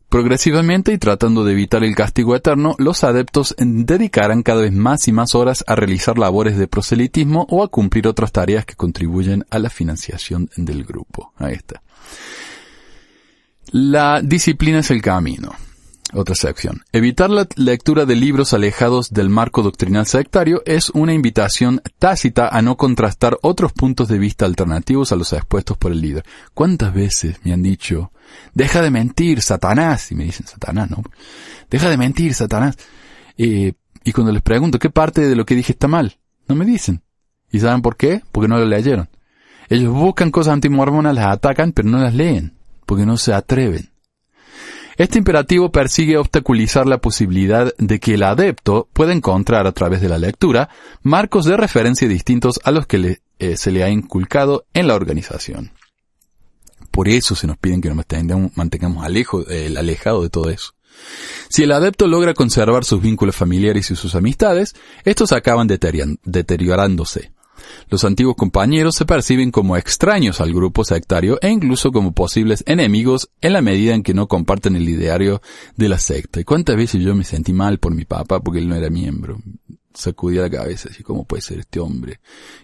Progresivamente 0.10 0.94
y 0.94 0.98
tratando 0.98 1.44
de 1.44 1.52
evitar 1.52 1.84
el 1.84 1.94
castigo 1.94 2.34
eterno, 2.36 2.76
los 2.78 3.04
adeptos 3.04 3.54
dedicarán 3.58 4.42
cada 4.42 4.62
vez 4.62 4.72
más 4.72 5.08
y 5.10 5.12
más 5.12 5.36
horas 5.36 5.66
a 5.68 5.76
realizar 5.76 6.18
labores 6.18 6.58
de 6.58 6.68
proselitismo 6.68 7.46
o 7.50 7.62
a 7.62 7.68
cumplir 7.68 8.08
otras 8.08 8.32
tareas 8.32 8.66
que 8.66 8.76
contribuyen 8.76 9.46
a 9.50 9.60
la 9.60 9.70
financiación 9.70 10.50
del 10.56 10.86
grupo. 10.86 11.34
Ahí 11.38 11.56
está. 11.56 11.82
La 13.72 14.22
disciplina 14.22 14.80
es 14.80 14.92
el 14.92 15.02
camino. 15.02 15.54
Otra 16.14 16.36
sección. 16.36 16.84
Evitar 16.94 17.30
la 17.30 17.48
lectura 17.56 18.06
de 18.06 18.16
libros 18.16 18.54
alejados 18.54 19.10
del 19.10 19.30
marco 19.30 19.62
doctrinal 19.62 20.06
sectario 20.06 20.64
es 20.66 20.90
una 20.92 21.14
invitación 21.14 21.82
tácita 22.00 22.48
a 22.48 22.62
no 22.62 22.78
contrastar 22.78 23.38
otros 23.42 23.74
puntos 23.74 24.08
de 24.08 24.18
vista 24.18 24.46
alternativos 24.46 25.12
a 25.12 25.18
los 25.18 25.34
expuestos 25.34 25.78
por 25.78 25.92
el 25.92 26.00
líder. 26.00 26.24
¿Cuántas 26.54 26.94
veces 26.94 27.38
me 27.44 27.52
han 27.52 27.62
dicho, 27.62 28.12
deja 28.54 28.82
de 28.82 28.90
mentir, 28.90 29.42
Satanás? 29.42 30.12
Y 30.12 30.16
me 30.16 30.24
dicen, 30.24 30.48
Satanás, 30.48 30.90
¿no? 30.90 31.04
Deja 31.70 31.90
de 31.90 31.98
mentir, 31.98 32.34
Satanás. 32.34 32.78
y 33.36 33.74
cuando 34.14 34.32
les 34.32 34.42
pregunto, 34.42 34.80
¿qué 34.80 34.90
parte 34.90 35.28
de 35.28 35.36
lo 35.36 35.46
que 35.46 35.56
dije 35.56 35.74
está 35.74 35.90
mal? 35.90 36.18
No 36.48 36.56
me 36.56 36.66
dicen. 36.66 37.04
¿Y 37.52 37.60
saben 37.60 37.82
por 37.82 37.98
qué? 37.98 38.22
Porque 38.32 38.48
no 38.48 38.58
lo 38.58 38.66
leyeron. 38.66 39.10
Ellos 39.70 39.94
buscan 39.94 40.32
cosas 40.32 40.54
antimormonas, 40.54 41.14
las 41.14 41.28
atacan, 41.28 41.74
pero 41.74 41.90
no 41.90 41.98
las 41.98 42.14
leen, 42.14 42.54
porque 42.86 43.06
no 43.06 43.18
se 43.18 43.34
atreven. 43.34 43.90
Este 44.98 45.20
imperativo 45.20 45.72
persigue 45.72 46.18
obstaculizar 46.18 46.88
la 46.88 46.98
posibilidad 46.98 47.72
de 47.78 48.00
que 48.00 48.16
el 48.16 48.24
adepto 48.24 48.90
pueda 48.94 49.14
encontrar 49.14 49.68
a 49.68 49.72
través 49.72 50.02
de 50.02 50.10
la 50.10 50.18
lectura 50.18 50.70
marcos 51.04 51.46
de 51.46 51.56
referencia 51.56 52.08
distintos 52.08 52.60
a 52.64 52.72
los 52.72 52.88
que 52.88 53.20
eh, 53.38 53.58
se 53.58 53.72
le 53.72 53.84
ha 53.84 53.90
inculcado 53.92 54.66
en 54.74 54.88
la 54.88 54.96
organización. 54.96 55.72
Por 56.90 57.10
eso 57.10 57.36
se 57.36 57.46
nos 57.46 57.58
piden 57.58 57.80
que 57.80 57.90
nos 57.90 58.06
mantengamos 58.56 59.06
alejo, 59.06 59.46
alejado 59.78 60.24
de 60.24 60.32
todo 60.32 60.50
eso. 60.50 60.74
Si 61.48 61.62
el 61.62 61.72
adepto 61.74 62.08
logra 62.08 62.34
conservar 62.34 62.84
sus 62.84 63.00
vínculos 63.00 63.36
familiares 63.36 63.92
y 63.92 63.96
sus 63.96 64.16
amistades, 64.16 64.76
estos 65.06 65.32
acaban 65.32 65.68
deteriorándose. 65.68 67.32
Los 67.90 68.04
antiguos 68.04 68.36
compañeros 68.36 68.96
se 68.96 69.06
perciben 69.06 69.52
como 69.52 69.78
extraños 69.78 70.42
al 70.42 70.54
grupo 70.54 70.84
sectario 70.84 71.40
e 71.42 71.50
incluso 71.50 71.92
como 71.92 72.14
posibles 72.14 72.64
enemigos 72.68 73.30
en 73.42 73.54
la 73.54 73.62
medida 73.62 73.96
en 73.96 74.04
que 74.04 74.14
no 74.14 74.28
comparten 74.28 74.76
el 74.76 74.88
ideario 74.88 75.42
de 75.76 75.90
la 75.90 76.00
secta. 76.00 76.40
¿Y 76.40 76.44
cuántas 76.44 76.76
veces 76.76 77.02
yo 77.04 77.16
me 77.16 77.24
sentí 77.24 77.54
mal 77.54 77.80
por 77.80 77.94
mi 77.94 78.06
papá 78.06 78.40
porque 78.40 78.60
él 78.60 78.68
no 78.68 78.76
era 78.76 78.90
miembro? 78.90 79.40
Sacudía 79.94 80.42
la 80.42 80.50
cabeza, 80.50 80.90
así, 80.92 81.04
¿cómo 81.04 81.26
puede 81.26 81.42
ser 81.42 81.60
este 81.60 81.80
hombre? 81.80 82.20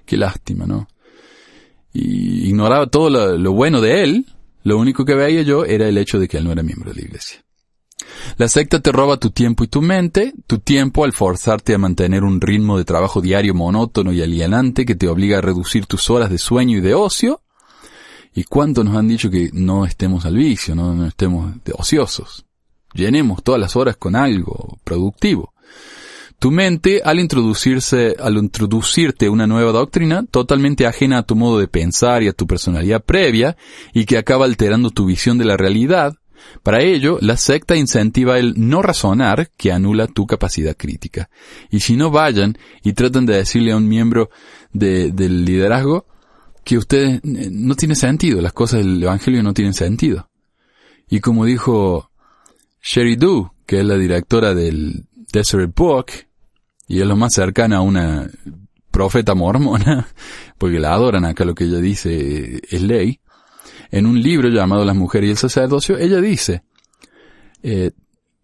Qué 0.06 0.18
lástima, 0.18 0.66
¿no? 0.66 0.88
Y 1.94 2.48
ignoraba 2.48 2.88
todo 2.88 3.10
lo 3.38 3.54
bueno 3.54 3.82
de 3.82 4.04
él, 4.04 4.26
lo 4.64 4.78
único 4.78 5.06
que 5.06 5.16
veía 5.16 5.42
yo 5.42 5.66
era 5.66 5.88
el 5.88 5.98
hecho 5.98 6.20
de 6.20 6.28
que 6.28 6.38
él 6.38 6.46
no 6.46 6.52
era 6.52 6.64
miembro 6.64 6.92
de 6.92 7.02
la 7.02 7.06
iglesia. 7.08 7.44
La 8.38 8.48
secta 8.48 8.80
te 8.80 8.92
roba 8.92 9.18
tu 9.18 9.30
tiempo 9.30 9.64
y 9.64 9.68
tu 9.68 9.82
mente, 9.82 10.34
tu 10.48 10.60
tiempo 10.60 11.04
al 11.04 11.14
forzarte 11.14 11.74
a 11.74 11.78
mantener 11.78 12.24
un 12.24 12.42
ritmo 12.42 12.78
de 12.78 12.86
trabajo 12.86 13.22
diario 13.22 13.54
monótono 13.54 14.12
y 14.12 14.22
alienante 14.22 14.86
que 14.86 14.96
te 14.96 15.08
obliga 15.08 15.38
a 15.38 15.42
reducir 15.42 15.86
tus 15.86 16.10
horas 16.10 16.30
de 16.30 16.38
sueño 16.38 16.78
y 16.78 16.82
de 16.82 16.94
ocio. 16.94 17.42
¿Y 18.36 18.46
cuánto 18.46 18.84
nos 18.84 18.96
han 18.96 19.08
dicho 19.08 19.30
que 19.30 19.50
no 19.54 19.86
estemos 19.86 20.26
al 20.26 20.36
vicio, 20.36 20.74
no, 20.74 20.94
no 20.96 21.06
estemos 21.06 21.54
ociosos? 21.74 22.46
Llenemos 22.94 23.44
todas 23.44 23.62
las 23.62 23.76
horas 23.76 23.98
con 23.98 24.16
algo 24.16 24.80
productivo. 24.84 25.54
Tu 26.44 26.52
mente, 26.52 27.02
al 27.06 27.20
introducirse, 27.20 28.18
al 28.20 28.38
introducirte 28.38 29.30
una 29.30 29.48
nueva 29.48 29.72
doctrina, 29.72 30.26
totalmente 30.30 30.86
ajena 30.86 31.20
a 31.20 31.24
tu 31.24 31.36
modo 31.38 31.58
de 31.58 31.70
pensar 31.70 32.22
y 32.22 32.28
a 32.28 32.34
tu 32.34 32.48
personalidad 32.48 33.02
previa, 33.02 33.56
y 33.94 34.06
que 34.06 34.18
acaba 34.18 34.44
alterando 34.44 34.90
tu 34.90 35.06
visión 35.06 35.38
de 35.38 35.46
la 35.46 35.56
realidad, 35.56 36.16
para 36.64 36.82
ello, 36.82 37.18
la 37.22 37.38
secta 37.38 37.76
incentiva 37.76 38.40
el 38.40 38.54
no 38.58 38.82
razonar 38.82 39.50
que 39.58 39.72
anula 39.72 40.08
tu 40.08 40.26
capacidad 40.26 40.76
crítica. 40.78 41.30
Y 41.70 41.82
si 41.82 41.96
no 41.96 42.12
vayan 42.12 42.58
y 42.84 42.94
tratan 42.94 43.26
de 43.26 43.36
decirle 43.36 43.72
a 43.72 43.78
un 43.78 43.88
miembro 43.88 44.30
del 44.72 45.46
liderazgo 45.46 46.06
que 46.64 46.78
usted 46.78 47.22
eh, 47.24 47.50
no 47.52 47.76
tiene 47.76 47.96
sentido, 47.96 48.42
las 48.42 48.54
cosas 48.54 48.80
del 48.80 49.04
Evangelio 49.04 49.44
no 49.44 49.54
tienen 49.54 49.74
sentido. 49.74 50.30
Y 51.10 51.20
como 51.20 51.46
dijo 51.46 52.12
Sherry 52.82 53.16
Du, 53.16 53.52
que 53.66 53.80
es 53.80 53.86
la 53.86 53.98
directora 53.98 54.54
del 54.54 55.06
Desert 55.32 55.76
Book, 55.76 56.08
y 56.88 57.02
es 57.02 57.08
lo 57.08 57.16
más 57.16 57.34
cercana 57.34 57.78
a 57.78 57.82
una 57.82 58.30
profeta 58.92 59.36
mormona, 59.36 60.08
porque 60.58 60.80
la 60.80 60.94
adoran 60.94 61.26
acá 61.26 61.44
lo 61.46 61.56
que 61.56 61.66
ella 61.66 61.80
dice 61.80 62.62
es 62.70 62.82
ley, 62.82 63.20
en 63.94 64.08
un 64.08 64.20
libro 64.20 64.50
llamado 64.50 64.84
Las 64.84 64.96
mujeres 64.96 65.28
y 65.28 65.32
el 65.32 65.38
sacerdocio, 65.38 66.00
ella 66.00 66.20
dice, 66.20 66.64
eh, 67.62 67.92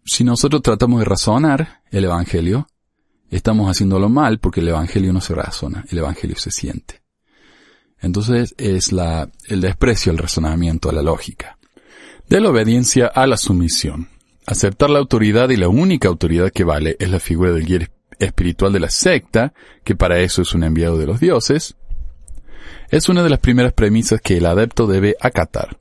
si 0.04 0.22
nosotros 0.22 0.62
tratamos 0.62 1.00
de 1.00 1.04
razonar 1.04 1.82
el 1.90 2.04
Evangelio, 2.04 2.68
estamos 3.30 3.68
haciéndolo 3.68 4.08
mal 4.08 4.38
porque 4.38 4.60
el 4.60 4.68
Evangelio 4.68 5.12
no 5.12 5.20
se 5.20 5.34
razona, 5.34 5.84
el 5.90 5.98
Evangelio 5.98 6.36
se 6.36 6.52
siente. 6.52 7.02
Entonces 8.00 8.54
es 8.58 8.92
la, 8.92 9.28
el 9.48 9.60
desprecio 9.60 10.12
al 10.12 10.18
razonamiento, 10.18 10.88
a 10.88 10.92
la 10.92 11.02
lógica. 11.02 11.58
De 12.28 12.40
la 12.40 12.50
obediencia 12.50 13.08
a 13.08 13.26
la 13.26 13.36
sumisión. 13.36 14.08
Aceptar 14.46 14.88
la 14.88 15.00
autoridad 15.00 15.50
y 15.50 15.56
la 15.56 15.66
única 15.66 16.06
autoridad 16.06 16.52
que 16.52 16.62
vale 16.62 16.94
es 17.00 17.10
la 17.10 17.18
figura 17.18 17.50
del 17.50 17.66
guía 17.66 17.90
espiritual 18.20 18.72
de 18.72 18.80
la 18.80 18.90
secta, 18.90 19.52
que 19.82 19.96
para 19.96 20.20
eso 20.20 20.42
es 20.42 20.54
un 20.54 20.62
enviado 20.62 20.96
de 20.96 21.08
los 21.08 21.18
dioses, 21.18 21.74
es 22.90 23.08
una 23.08 23.22
de 23.22 23.30
las 23.30 23.38
primeras 23.38 23.72
premisas 23.72 24.20
que 24.20 24.36
el 24.36 24.46
adepto 24.46 24.86
debe 24.86 25.16
acatar. 25.20 25.78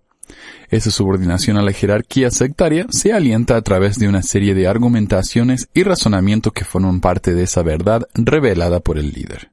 Esa 0.70 0.92
subordinación 0.92 1.58
a 1.58 1.64
la 1.64 1.72
jerarquía 1.72 2.30
sectaria 2.30 2.86
se 2.92 3.12
alienta 3.12 3.56
a 3.56 3.62
través 3.62 3.98
de 3.98 4.08
una 4.08 4.22
serie 4.22 4.54
de 4.54 4.68
argumentaciones 4.68 5.68
y 5.74 5.84
razonamientos 5.84 6.54
que 6.54 6.66
forman 6.66 7.02
parte 7.02 7.34
de 7.34 7.44
esa 7.44 7.64
verdad 7.64 8.08
revelada 8.14 8.80
por 8.80 9.00
el 9.00 9.12
líder. 9.12 9.52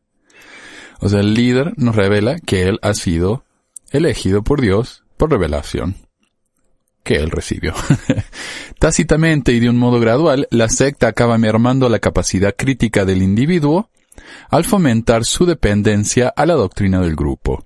O 1.01 1.09
sea, 1.09 1.21
el 1.21 1.35
líder 1.35 1.73
nos 1.77 1.97
revela 1.97 2.39
que 2.39 2.65
él 2.65 2.79
ha 2.83 2.93
sido 2.95 3.45
elegido 3.91 4.43
por 4.43 4.61
Dios 4.61 5.05
por 5.17 5.31
revelación 5.31 5.97
que 7.07 7.15
él 7.15 7.31
recibió. 7.31 7.73
Tácitamente 8.79 9.53
y 9.53 9.61
de 9.61 9.71
un 9.71 9.79
modo 9.79 10.01
gradual, 10.01 10.49
la 10.51 10.69
secta 10.69 11.07
acaba 11.07 11.39
mermando 11.39 11.89
la 11.89 12.01
capacidad 12.01 12.55
crítica 12.55 13.05
del 13.05 13.23
individuo 13.23 13.91
al 14.51 14.65
fomentar 14.65 15.25
su 15.25 15.47
dependencia 15.47 16.33
a 16.35 16.47
la 16.47 16.55
doctrina 16.55 17.01
del 17.01 17.17
grupo, 17.17 17.65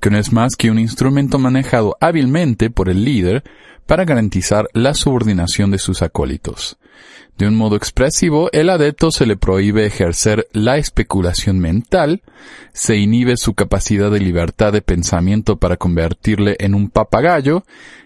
que 0.00 0.10
no 0.10 0.18
es 0.18 0.32
más 0.32 0.56
que 0.56 0.70
un 0.70 0.78
instrumento 0.78 1.38
manejado 1.38 1.96
hábilmente 2.00 2.70
por 2.70 2.88
el 2.88 3.04
líder 3.04 3.44
para 3.86 4.04
garantizar 4.04 4.68
la 4.72 4.94
subordinación 4.94 5.70
de 5.70 5.78
sus 5.78 6.02
acólitos. 6.02 6.78
De 7.36 7.48
un 7.48 7.56
modo 7.56 7.74
expresivo, 7.74 8.50
el 8.52 8.68
adepto 8.68 9.10
se 9.10 9.24
le 9.24 9.36
prohíbe 9.36 9.86
ejercer 9.86 10.46
la 10.52 10.76
especulación 10.76 11.58
mental, 11.58 12.22
se 12.72 12.98
inhibe 12.98 13.36
su 13.36 13.54
capacidad 13.54 14.10
de 14.10 14.20
libertad 14.20 14.72
de 14.72 14.82
pensamiento 14.82 15.56
para 15.56 15.76
convertirle 15.76 16.56
en 16.60 16.74
un 16.74 16.90
papagayo, 16.90 17.64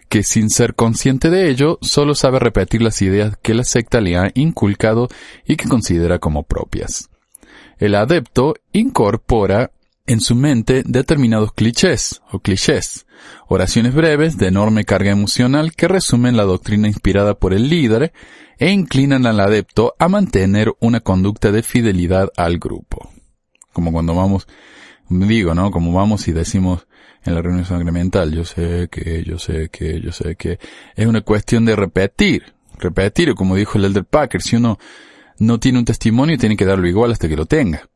que 0.09 0.23
sin 0.23 0.51
ser 0.51 0.75
consciente 0.75 1.31
de 1.31 1.51
ello, 1.51 1.79
solo 1.83 2.15
sabe 2.15 2.39
repetir 2.39 2.81
las 2.81 3.03
ideas 3.03 3.37
que 3.43 3.55
la 3.55 3.65
secta 3.65 4.01
le 4.01 4.17
ha 4.17 4.31
inculcado 4.35 5.09
y 5.45 5.57
que 5.57 5.69
considera 5.69 6.19
como 6.19 6.45
propias 6.45 7.11
el 7.79 7.95
adepto 7.95 8.55
incorpora 8.73 9.71
en 10.07 10.21
su 10.21 10.35
mente 10.35 10.83
determinados 10.85 11.53
clichés 11.53 12.21
o 12.31 12.41
clichés, 12.41 13.07
oraciones 13.49 13.95
breves 13.95 14.37
de 14.37 14.49
enorme 14.49 14.85
carga 14.85 15.11
emocional 15.11 15.73
que 15.73 15.89
resumen 15.89 16.37
la 16.37 16.45
doctrina 16.45 16.89
inspirada 16.89 17.35
por 17.35 17.55
el 17.55 17.71
líder 17.71 18.13
e 18.59 18.71
inclinan 18.71 19.27
al 19.27 19.41
adepto 19.41 19.95
a 19.99 20.09
mantener 20.09 20.73
una 20.81 21.01
conducta 21.01 21.53
de 21.53 21.63
fidelidad 21.63 22.31
al 22.37 22.59
grupo. 22.59 23.11
Como 23.73 23.93
cuando 23.93 24.15
vamos, 24.15 24.47
digo, 25.09 25.55
¿no? 25.55 25.71
Como 25.71 25.93
vamos 25.93 26.29
y 26.29 26.33
decimos 26.33 26.87
en 27.25 27.35
la 27.35 27.43
reunión 27.43 27.65
sacramental, 27.65 28.33
yo 28.33 28.45
sé 28.45 28.89
que, 28.91 29.25
yo 29.25 29.39
sé 29.39 29.71
que, 29.71 30.01
yo 30.01 30.13
sé 30.13 30.37
que, 30.37 30.59
es 30.95 31.07
una 31.07 31.23
cuestión 31.23 31.65
de 31.65 31.75
repetir, 31.75 32.55
repetir, 32.79 33.35
como 33.35 33.57
dijo 33.57 33.79
el 33.79 33.87
Elder 33.87 34.05
Packer, 34.05 34.43
si 34.43 34.57
uno 34.57 34.79
no 35.39 35.59
tiene 35.59 35.79
un 35.79 35.85
testimonio 35.85 36.35
y 36.35 36.39
tiene 36.39 36.57
que 36.57 36.65
darlo 36.65 36.87
igual 36.87 37.13
hasta 37.13 37.29
que 37.29 37.37
lo 37.37 37.47
tenga. 37.47 37.89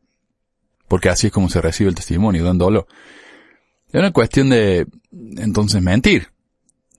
Porque 0.86 1.08
así 1.08 1.28
es 1.28 1.32
como 1.32 1.48
se 1.48 1.60
recibe 1.60 1.90
el 1.90 1.96
testimonio, 1.96 2.44
dándolo. 2.44 2.86
Es 3.88 4.00
una 4.00 4.12
cuestión 4.12 4.50
de, 4.50 4.86
entonces, 5.36 5.82
mentir. 5.82 6.28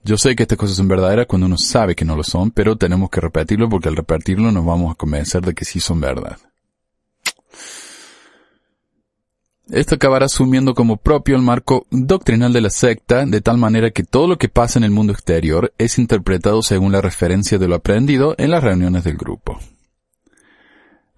Yo 0.02 0.16
sé 0.16 0.34
que 0.34 0.44
estas 0.44 0.58
cosas 0.58 0.76
son 0.76 0.88
verdaderas 0.88 1.26
cuando 1.26 1.46
uno 1.46 1.58
sabe 1.58 1.94
que 1.94 2.04
no 2.04 2.16
lo 2.16 2.24
son, 2.24 2.50
pero 2.50 2.76
tenemos 2.76 3.10
que 3.10 3.20
repetirlo 3.20 3.68
porque 3.68 3.88
al 3.88 3.96
repetirlo 3.96 4.50
nos 4.50 4.64
vamos 4.64 4.92
a 4.92 4.94
convencer 4.94 5.42
de 5.42 5.54
que 5.54 5.64
sí 5.64 5.78
son 5.78 6.00
verdad. 6.00 6.38
Esto 9.70 9.94
acabará 9.94 10.26
asumiendo 10.26 10.74
como 10.74 10.96
propio 10.96 11.36
el 11.36 11.42
marco 11.42 11.86
doctrinal 11.90 12.52
de 12.52 12.60
la 12.60 12.70
secta, 12.70 13.24
de 13.24 13.40
tal 13.40 13.56
manera 13.56 13.92
que 13.92 14.02
todo 14.02 14.26
lo 14.26 14.36
que 14.36 14.48
pasa 14.48 14.80
en 14.80 14.84
el 14.84 14.90
mundo 14.90 15.12
exterior 15.12 15.72
es 15.78 15.96
interpretado 15.98 16.62
según 16.62 16.90
la 16.90 17.00
referencia 17.00 17.56
de 17.56 17.68
lo 17.68 17.76
aprendido 17.76 18.34
en 18.38 18.50
las 18.50 18.64
reuniones 18.64 19.04
del 19.04 19.16
grupo. 19.16 19.60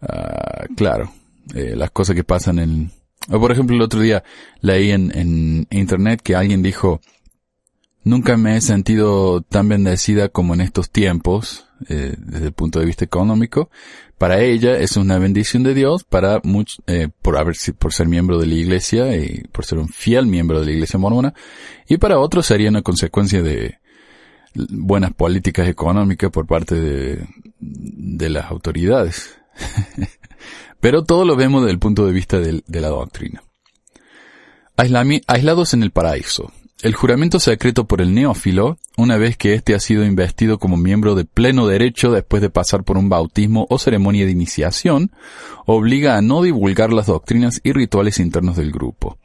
Ah, 0.02 0.66
claro, 0.76 1.12
eh, 1.54 1.74
las 1.76 1.90
cosas 1.90 2.16
que 2.16 2.24
pasan 2.24 2.58
en... 2.58 2.90
por 3.28 3.52
ejemplo, 3.52 3.76
el 3.76 3.82
otro 3.82 4.00
día 4.00 4.24
leí 4.60 4.90
en, 4.90 5.16
en 5.16 5.66
internet 5.70 6.20
que 6.22 6.34
alguien 6.34 6.62
dijo, 6.62 7.00
nunca 8.02 8.36
me 8.36 8.56
he 8.56 8.60
sentido 8.60 9.42
tan 9.42 9.68
bendecida 9.68 10.28
como 10.28 10.54
en 10.54 10.60
estos 10.60 10.90
tiempos, 10.90 11.66
eh, 11.88 12.16
desde 12.18 12.46
el 12.46 12.52
punto 12.52 12.80
de 12.80 12.86
vista 12.86 13.04
económico. 13.04 13.70
Para 14.18 14.40
ella 14.40 14.78
es 14.78 14.96
una 14.96 15.18
bendición 15.18 15.62
de 15.64 15.74
Dios 15.74 16.04
para 16.04 16.40
much, 16.44 16.78
eh, 16.86 17.08
por 17.22 17.36
haber, 17.36 17.56
por 17.78 17.92
ser 17.92 18.06
miembro 18.06 18.38
de 18.38 18.46
la 18.46 18.54
iglesia 18.54 19.16
y 19.16 19.42
por 19.50 19.64
ser 19.64 19.78
un 19.78 19.88
fiel 19.88 20.26
miembro 20.26 20.60
de 20.60 20.66
la 20.66 20.72
iglesia 20.72 20.98
mormona. 20.98 21.34
Y 21.88 21.96
para 21.96 22.18
otros 22.18 22.46
sería 22.46 22.70
una 22.70 22.82
consecuencia 22.82 23.42
de 23.42 23.78
buenas 24.54 25.12
políticas 25.14 25.66
económicas 25.66 26.30
por 26.30 26.46
parte 26.46 26.74
de, 26.76 27.26
de 27.58 28.30
las 28.30 28.50
autoridades. 28.50 29.41
Pero 30.80 31.04
todo 31.04 31.24
lo 31.24 31.36
vemos 31.36 31.62
desde 31.62 31.72
el 31.72 31.78
punto 31.78 32.06
de 32.06 32.12
vista 32.12 32.40
de, 32.40 32.62
la 32.68 32.88
doctrina. 32.88 33.42
aislados 34.76 35.74
en 35.74 35.82
el 35.82 35.90
paraíso. 35.90 36.52
El 36.82 36.96
juramento 36.96 37.38
secreto 37.38 37.86
por 37.86 38.00
el 38.00 38.12
neófilo, 38.12 38.76
una 38.96 39.16
vez 39.16 39.36
que 39.36 39.54
éste 39.54 39.76
ha 39.76 39.78
sido 39.78 40.04
investido 40.04 40.58
como 40.58 40.76
miembro 40.76 41.14
de 41.14 41.24
pleno 41.24 41.68
derecho 41.68 42.10
después 42.10 42.42
de 42.42 42.50
pasar 42.50 42.82
por 42.82 42.98
un 42.98 43.08
bautismo 43.08 43.68
o 43.70 43.78
ceremonia 43.78 44.24
de 44.24 44.32
iniciación, 44.32 45.12
obliga 45.64 46.16
a 46.16 46.22
no 46.22 46.42
divulgar 46.42 46.92
las 46.92 47.06
doctrinas 47.06 47.60
y 47.62 47.72
rituales 47.72 48.18
internos 48.18 48.56
del 48.56 48.72
grupo. 48.72 49.16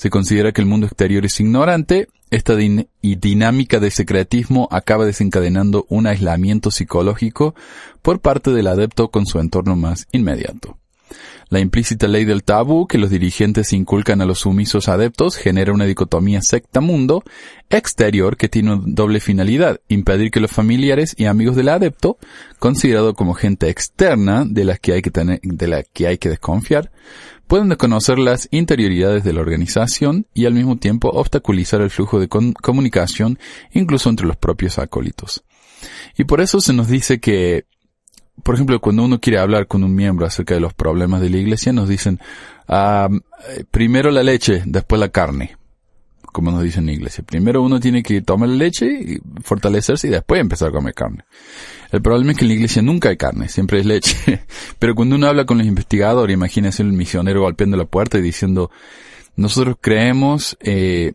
Se 0.00 0.08
considera 0.08 0.52
que 0.52 0.62
el 0.62 0.66
mundo 0.66 0.86
exterior 0.86 1.26
es 1.26 1.38
ignorante 1.40 2.08
esta 2.30 2.56
dinámica 2.56 3.80
de 3.80 3.90
secretismo 3.90 4.66
acaba 4.70 5.04
desencadenando 5.04 5.84
un 5.90 6.06
aislamiento 6.06 6.70
psicológico 6.70 7.54
por 8.00 8.20
parte 8.20 8.50
del 8.52 8.68
adepto 8.68 9.10
con 9.10 9.26
su 9.26 9.40
entorno 9.40 9.76
más 9.76 10.06
inmediato. 10.10 10.78
La 11.50 11.58
implícita 11.58 12.06
ley 12.06 12.24
del 12.24 12.44
tabú 12.44 12.86
que 12.86 12.96
los 12.96 13.10
dirigentes 13.10 13.72
inculcan 13.72 14.20
a 14.20 14.24
los 14.24 14.38
sumisos 14.38 14.88
adeptos 14.88 15.36
genera 15.36 15.72
una 15.72 15.84
dicotomía 15.84 16.42
secta-mundo 16.42 17.24
exterior 17.70 18.36
que 18.36 18.48
tiene 18.48 18.80
doble 18.84 19.18
finalidad, 19.18 19.80
impedir 19.88 20.30
que 20.30 20.38
los 20.38 20.52
familiares 20.52 21.16
y 21.18 21.24
amigos 21.24 21.56
del 21.56 21.70
adepto, 21.70 22.18
considerado 22.60 23.14
como 23.14 23.34
gente 23.34 23.68
externa 23.68 24.44
de 24.48 24.64
la 24.64 24.76
que 24.76 24.92
hay 24.92 25.02
que 25.02 25.10
tener, 25.10 25.40
de 25.42 25.66
la 25.66 25.82
que 25.82 26.06
hay 26.06 26.18
que 26.18 26.28
desconfiar, 26.28 26.92
pueden 27.48 27.74
conocer 27.74 28.20
las 28.20 28.46
interioridades 28.52 29.24
de 29.24 29.32
la 29.32 29.40
organización 29.40 30.26
y 30.32 30.46
al 30.46 30.54
mismo 30.54 30.76
tiempo 30.76 31.08
obstaculizar 31.08 31.80
el 31.80 31.90
flujo 31.90 32.20
de 32.20 32.28
comunicación 32.28 33.40
incluso 33.72 34.08
entre 34.08 34.28
los 34.28 34.36
propios 34.36 34.78
acólitos. 34.78 35.42
Y 36.16 36.24
por 36.24 36.40
eso 36.40 36.60
se 36.60 36.72
nos 36.72 36.86
dice 36.86 37.18
que, 37.18 37.64
por 38.42 38.54
ejemplo, 38.54 38.80
cuando 38.80 39.04
uno 39.04 39.20
quiere 39.20 39.38
hablar 39.38 39.66
con 39.66 39.84
un 39.84 39.94
miembro 39.94 40.26
acerca 40.26 40.54
de 40.54 40.60
los 40.60 40.74
problemas 40.74 41.20
de 41.20 41.30
la 41.30 41.38
iglesia, 41.38 41.72
nos 41.72 41.88
dicen, 41.88 42.20
ah, 42.68 43.08
primero 43.70 44.10
la 44.10 44.22
leche, 44.22 44.62
después 44.66 45.00
la 45.00 45.08
carne 45.08 45.56
como 46.32 46.50
nos 46.50 46.62
dicen 46.62 46.82
en 46.82 46.86
la 46.86 46.92
iglesia. 46.92 47.24
Primero 47.24 47.62
uno 47.62 47.80
tiene 47.80 48.02
que 48.02 48.20
tomar 48.22 48.48
leche 48.48 48.86
y 48.86 49.20
fortalecerse 49.42 50.08
y 50.08 50.10
después 50.10 50.40
empezar 50.40 50.68
a 50.68 50.72
comer 50.72 50.94
carne. 50.94 51.24
El 51.90 52.02
problema 52.02 52.32
es 52.32 52.38
que 52.38 52.44
en 52.44 52.48
la 52.48 52.54
iglesia 52.54 52.82
nunca 52.82 53.08
hay 53.08 53.16
carne, 53.16 53.48
siempre 53.48 53.80
es 53.80 53.86
leche. 53.86 54.44
Pero 54.78 54.94
cuando 54.94 55.16
uno 55.16 55.26
habla 55.26 55.44
con 55.44 55.58
los 55.58 55.66
investigadores, 55.66 56.34
imagínense 56.34 56.82
el 56.82 56.92
misionero 56.92 57.42
golpeando 57.42 57.76
la 57.76 57.84
puerta 57.84 58.18
y 58.18 58.22
diciendo, 58.22 58.70
nosotros 59.36 59.76
creemos 59.80 60.56
eh, 60.60 61.14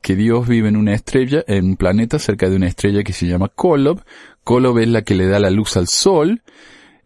que 0.00 0.16
Dios 0.16 0.48
vive 0.48 0.68
en 0.68 0.76
una 0.76 0.94
estrella, 0.94 1.44
en 1.46 1.66
un 1.66 1.76
planeta 1.76 2.18
cerca 2.18 2.48
de 2.48 2.56
una 2.56 2.68
estrella 2.68 3.02
que 3.02 3.12
se 3.12 3.26
llama 3.26 3.48
Kolob. 3.48 4.02
Kolob 4.44 4.78
es 4.78 4.88
la 4.88 5.02
que 5.02 5.14
le 5.14 5.26
da 5.26 5.38
la 5.38 5.50
luz 5.50 5.76
al 5.76 5.88
sol, 5.88 6.42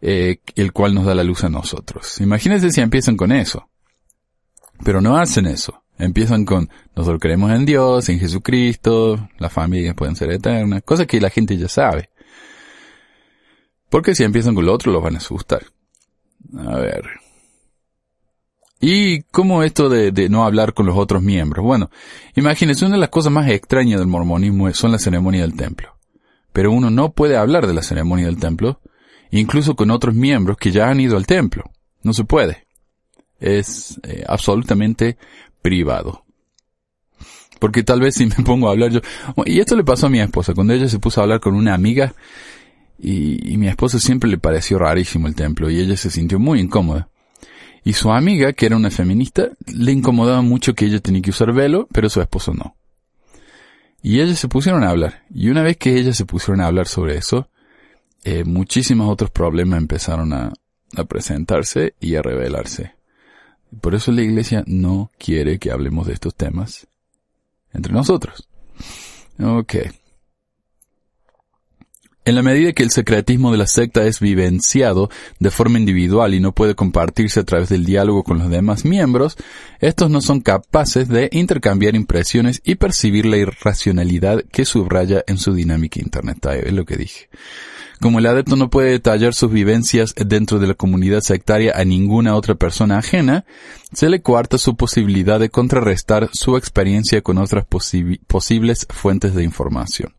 eh, 0.01 0.39
el 0.55 0.71
cual 0.71 0.93
nos 0.93 1.05
da 1.05 1.15
la 1.15 1.23
luz 1.23 1.43
a 1.43 1.49
nosotros. 1.49 2.19
Imagínense 2.21 2.71
si 2.71 2.81
empiezan 2.81 3.17
con 3.17 3.31
eso. 3.31 3.69
Pero 4.83 5.01
no 5.01 5.17
hacen 5.17 5.45
eso. 5.45 5.83
Empiezan 5.97 6.43
con, 6.43 6.69
nosotros 6.95 7.19
creemos 7.21 7.51
en 7.51 7.65
Dios, 7.65 8.09
en 8.09 8.19
Jesucristo, 8.19 9.29
las 9.37 9.53
familias 9.53 9.95
pueden 9.95 10.15
ser 10.15 10.29
eternas, 10.31 10.83
cosas 10.83 11.07
que 11.07 11.21
la 11.21 11.29
gente 11.29 11.57
ya 11.57 11.69
sabe. 11.69 12.09
Porque 13.89 14.13
si 14.13 14.23
empiezan 14.23 14.55
con 14.55 14.65
lo 14.65 14.73
otro, 14.73 14.91
los 14.91 15.01
van 15.01 15.15
a 15.15 15.19
asustar. 15.19 15.63
A 16.57 16.77
ver. 16.77 17.05
¿Y 18.81 19.23
cómo 19.23 19.63
esto 19.63 19.87
de, 19.87 20.11
de, 20.11 20.27
no 20.27 20.43
hablar 20.43 20.73
con 20.73 20.85
los 20.85 20.97
otros 20.97 21.23
miembros? 21.23 21.63
Bueno, 21.63 21.89
imagínense, 22.35 22.85
una 22.85 22.95
de 22.95 23.01
las 23.01 23.09
cosas 23.09 23.31
más 23.31 23.49
extrañas 23.49 23.99
del 23.99 24.07
mormonismo 24.07 24.71
son 24.73 24.91
las 24.91 25.01
ceremonias 25.01 25.47
del 25.47 25.57
templo. 25.57 25.94
Pero 26.55 26.71
uno 26.71 26.89
no 26.89 27.11
puede 27.11 27.35
hablar 27.35 27.67
de 27.67 27.73
la 27.73 27.81
ceremonia 27.81 28.27
del 28.27 28.39
templo, 28.39 28.79
incluso 29.29 29.75
con 29.75 29.91
otros 29.91 30.15
miembros 30.15 30.55
que 30.55 30.71
ya 30.71 30.87
han 30.87 31.01
ido 31.01 31.17
al 31.17 31.27
templo. 31.27 31.65
No 32.01 32.13
se 32.13 32.23
puede. 32.23 32.65
Es 33.41 33.99
eh, 34.03 34.23
absolutamente 34.25 35.17
privado. 35.61 36.23
Porque 37.59 37.83
tal 37.83 37.99
vez 37.99 38.15
si 38.15 38.25
me 38.25 38.35
pongo 38.45 38.69
a 38.69 38.71
hablar 38.71 38.89
yo... 38.89 39.01
Y 39.45 39.59
esto 39.59 39.75
le 39.75 39.83
pasó 39.83 40.05
a 40.05 40.09
mi 40.09 40.21
esposa, 40.21 40.53
cuando 40.53 40.71
ella 40.71 40.87
se 40.87 40.97
puso 40.97 41.19
a 41.19 41.23
hablar 41.23 41.41
con 41.41 41.55
una 41.55 41.73
amiga, 41.73 42.15
y, 42.97 43.57
mi 43.57 43.67
esposa 43.67 43.99
siempre 43.99 44.29
le 44.29 44.37
pareció 44.37 44.79
rarísimo 44.79 45.27
el 45.27 45.35
templo, 45.35 45.69
y 45.69 45.81
ella 45.81 45.97
se 45.97 46.09
sintió 46.09 46.39
muy 46.39 46.61
incómoda. 46.61 47.09
Y 47.83 47.91
su 47.91 48.13
amiga, 48.13 48.53
que 48.53 48.65
era 48.65 48.77
una 48.77 48.91
feminista, 48.91 49.49
le 49.65 49.91
incomodaba 49.91 50.41
mucho 50.41 50.73
que 50.73 50.85
ella 50.85 51.01
tenía 51.01 51.21
que 51.21 51.31
usar 51.31 51.51
velo, 51.51 51.89
pero 51.91 52.09
su 52.09 52.21
esposo 52.21 52.53
no. 52.53 52.77
Y 54.01 54.21
ellas 54.21 54.39
se 54.39 54.47
pusieron 54.47 54.83
a 54.83 54.89
hablar. 54.89 55.23
Y 55.33 55.49
una 55.49 55.63
vez 55.63 55.77
que 55.77 55.97
ellas 55.97 56.15
se 56.15 56.25
pusieron 56.25 56.61
a 56.61 56.67
hablar 56.67 56.87
sobre 56.87 57.17
eso, 57.17 57.49
eh, 58.23 58.43
muchísimos 58.43 59.09
otros 59.09 59.31
problemas 59.31 59.79
empezaron 59.79 60.33
a, 60.33 60.53
a 60.95 61.03
presentarse 61.05 61.95
y 61.99 62.15
a 62.15 62.21
revelarse. 62.21 62.93
Por 63.81 63.95
eso 63.95 64.11
la 64.11 64.21
iglesia 64.21 64.63
no 64.67 65.11
quiere 65.17 65.59
que 65.59 65.71
hablemos 65.71 66.07
de 66.07 66.13
estos 66.13 66.35
temas 66.35 66.87
entre 67.73 67.93
nosotros. 67.93 68.47
Ok. 69.39 69.75
En 72.27 72.33
la 72.33 72.41
medida 72.41 72.73
que 72.73 72.81
el 72.81 72.89
secretismo 72.89 73.51
de 73.51 73.59
la 73.59 73.67
secta 73.67 74.03
es 74.07 74.19
vivenciado 74.19 75.11
de 75.39 75.51
forma 75.51 75.77
individual 75.77 76.33
y 76.33 76.39
no 76.39 76.53
puede 76.53 76.73
compartirse 76.73 77.39
a 77.39 77.43
través 77.43 77.69
del 77.69 77.85
diálogo 77.85 78.23
con 78.23 78.39
los 78.39 78.49
demás 78.49 78.83
miembros, 78.83 79.37
estos 79.79 80.09
no 80.09 80.21
son 80.21 80.41
capaces 80.41 81.07
de 81.07 81.29
intercambiar 81.31 81.95
impresiones 81.95 82.63
y 82.65 82.75
percibir 82.75 83.27
la 83.27 83.37
irracionalidad 83.37 84.43
que 84.51 84.65
subraya 84.65 85.23
en 85.27 85.37
su 85.37 85.53
dinámica 85.53 85.99
internet. 85.99 86.43
Es 86.63 86.73
lo 86.73 86.83
que 86.83 86.97
dije. 86.97 87.29
Como 88.01 88.17
el 88.17 88.25
adepto 88.25 88.55
no 88.55 88.71
puede 88.71 88.89
detallar 88.89 89.35
sus 89.35 89.51
vivencias 89.51 90.15
dentro 90.15 90.57
de 90.57 90.65
la 90.65 90.73
comunidad 90.73 91.21
sectaria 91.21 91.73
a 91.75 91.85
ninguna 91.85 92.35
otra 92.35 92.55
persona 92.55 92.97
ajena, 92.97 93.45
se 93.93 94.09
le 94.09 94.23
cuarta 94.23 94.57
su 94.57 94.75
posibilidad 94.75 95.39
de 95.39 95.49
contrarrestar 95.49 96.29
su 96.33 96.57
experiencia 96.57 97.21
con 97.21 97.37
otras 97.37 97.65
posibles 97.65 98.87
fuentes 98.89 99.35
de 99.35 99.43
información. 99.43 100.15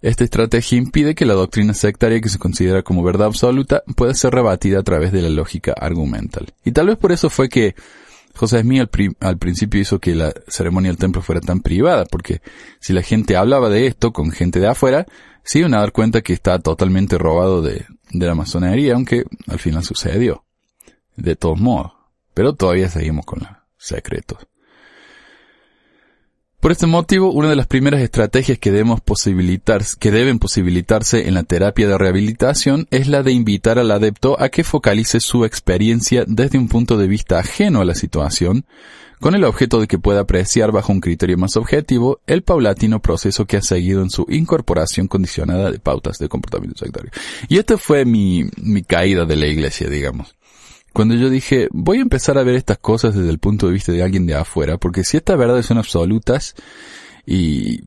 Esta 0.00 0.22
estrategia 0.22 0.78
impide 0.78 1.14
que 1.14 1.26
la 1.26 1.34
doctrina 1.34 1.74
sectaria 1.74 2.20
que 2.20 2.28
se 2.28 2.38
considera 2.38 2.82
como 2.82 3.02
verdad 3.02 3.26
absoluta 3.26 3.82
pueda 3.96 4.14
ser 4.14 4.32
rebatida 4.32 4.78
a 4.78 4.82
través 4.84 5.10
de 5.10 5.22
la 5.22 5.28
lógica 5.28 5.72
argumental. 5.72 6.54
Y 6.64 6.70
tal 6.70 6.86
vez 6.86 6.96
por 6.96 7.10
eso 7.10 7.30
fue 7.30 7.48
que 7.48 7.74
José 8.34 8.60
Smith 8.60 8.88
al, 9.18 9.38
principio 9.38 9.80
hizo 9.80 9.98
que 9.98 10.14
la 10.14 10.32
ceremonia 10.46 10.90
del 10.90 10.98
templo 10.98 11.22
fuera 11.22 11.40
tan 11.40 11.60
privada, 11.60 12.04
porque 12.04 12.40
si 12.78 12.92
la 12.92 13.02
gente 13.02 13.36
hablaba 13.36 13.68
de 13.68 13.88
esto 13.88 14.12
con 14.12 14.30
gente 14.30 14.60
de 14.60 14.68
afuera, 14.68 15.06
se 15.42 15.58
iban 15.58 15.74
a 15.74 15.80
dar 15.80 15.90
cuenta 15.90 16.20
que 16.20 16.32
está 16.32 16.60
totalmente 16.60 17.18
robado 17.18 17.62
de, 17.62 17.86
de 18.12 18.26
la 18.26 18.36
masonería, 18.36 18.94
aunque 18.94 19.24
al 19.48 19.58
final 19.58 19.82
sucedió. 19.82 20.44
De 21.16 21.34
todos 21.34 21.58
modos. 21.58 21.92
Pero 22.34 22.54
todavía 22.54 22.88
seguimos 22.88 23.26
con 23.26 23.40
los 23.40 23.48
secretos. 23.76 24.38
Por 26.60 26.72
este 26.72 26.88
motivo, 26.88 27.30
una 27.30 27.48
de 27.48 27.54
las 27.54 27.68
primeras 27.68 28.00
estrategias 28.00 28.58
que, 28.58 28.72
debemos 28.72 29.00
posibilitar, 29.00 29.84
que 30.00 30.10
deben 30.10 30.40
posibilitarse 30.40 31.28
en 31.28 31.34
la 31.34 31.44
terapia 31.44 31.86
de 31.86 31.96
rehabilitación 31.96 32.88
es 32.90 33.06
la 33.06 33.22
de 33.22 33.30
invitar 33.30 33.78
al 33.78 33.92
adepto 33.92 34.40
a 34.40 34.48
que 34.48 34.64
focalice 34.64 35.20
su 35.20 35.44
experiencia 35.44 36.24
desde 36.26 36.58
un 36.58 36.66
punto 36.66 36.98
de 36.98 37.06
vista 37.06 37.38
ajeno 37.38 37.80
a 37.80 37.84
la 37.84 37.94
situación, 37.94 38.66
con 39.20 39.36
el 39.36 39.44
objeto 39.44 39.80
de 39.80 39.86
que 39.86 40.00
pueda 40.00 40.22
apreciar 40.22 40.72
bajo 40.72 40.92
un 40.92 41.00
criterio 41.00 41.38
más 41.38 41.56
objetivo 41.56 42.22
el 42.26 42.42
paulatino 42.42 43.00
proceso 43.00 43.46
que 43.46 43.58
ha 43.58 43.62
seguido 43.62 44.02
en 44.02 44.10
su 44.10 44.26
incorporación 44.28 45.06
condicionada 45.06 45.70
de 45.70 45.78
pautas 45.78 46.18
de 46.18 46.28
comportamiento 46.28 46.84
sectario. 46.84 47.12
Y 47.46 47.58
esta 47.58 47.78
fue 47.78 48.04
mi, 48.04 48.46
mi 48.56 48.82
caída 48.82 49.26
de 49.26 49.36
la 49.36 49.46
iglesia, 49.46 49.88
digamos 49.88 50.34
cuando 50.92 51.14
yo 51.14 51.30
dije, 51.30 51.68
voy 51.70 51.98
a 51.98 52.02
empezar 52.02 52.38
a 52.38 52.42
ver 52.42 52.54
estas 52.54 52.78
cosas 52.78 53.14
desde 53.14 53.30
el 53.30 53.38
punto 53.38 53.66
de 53.66 53.72
vista 53.72 53.92
de 53.92 54.02
alguien 54.02 54.26
de 54.26 54.34
afuera, 54.34 54.78
porque 54.78 55.04
si 55.04 55.16
estas 55.16 55.38
verdades 55.38 55.66
son 55.66 55.78
absolutas 55.78 56.54
y, 57.26 57.80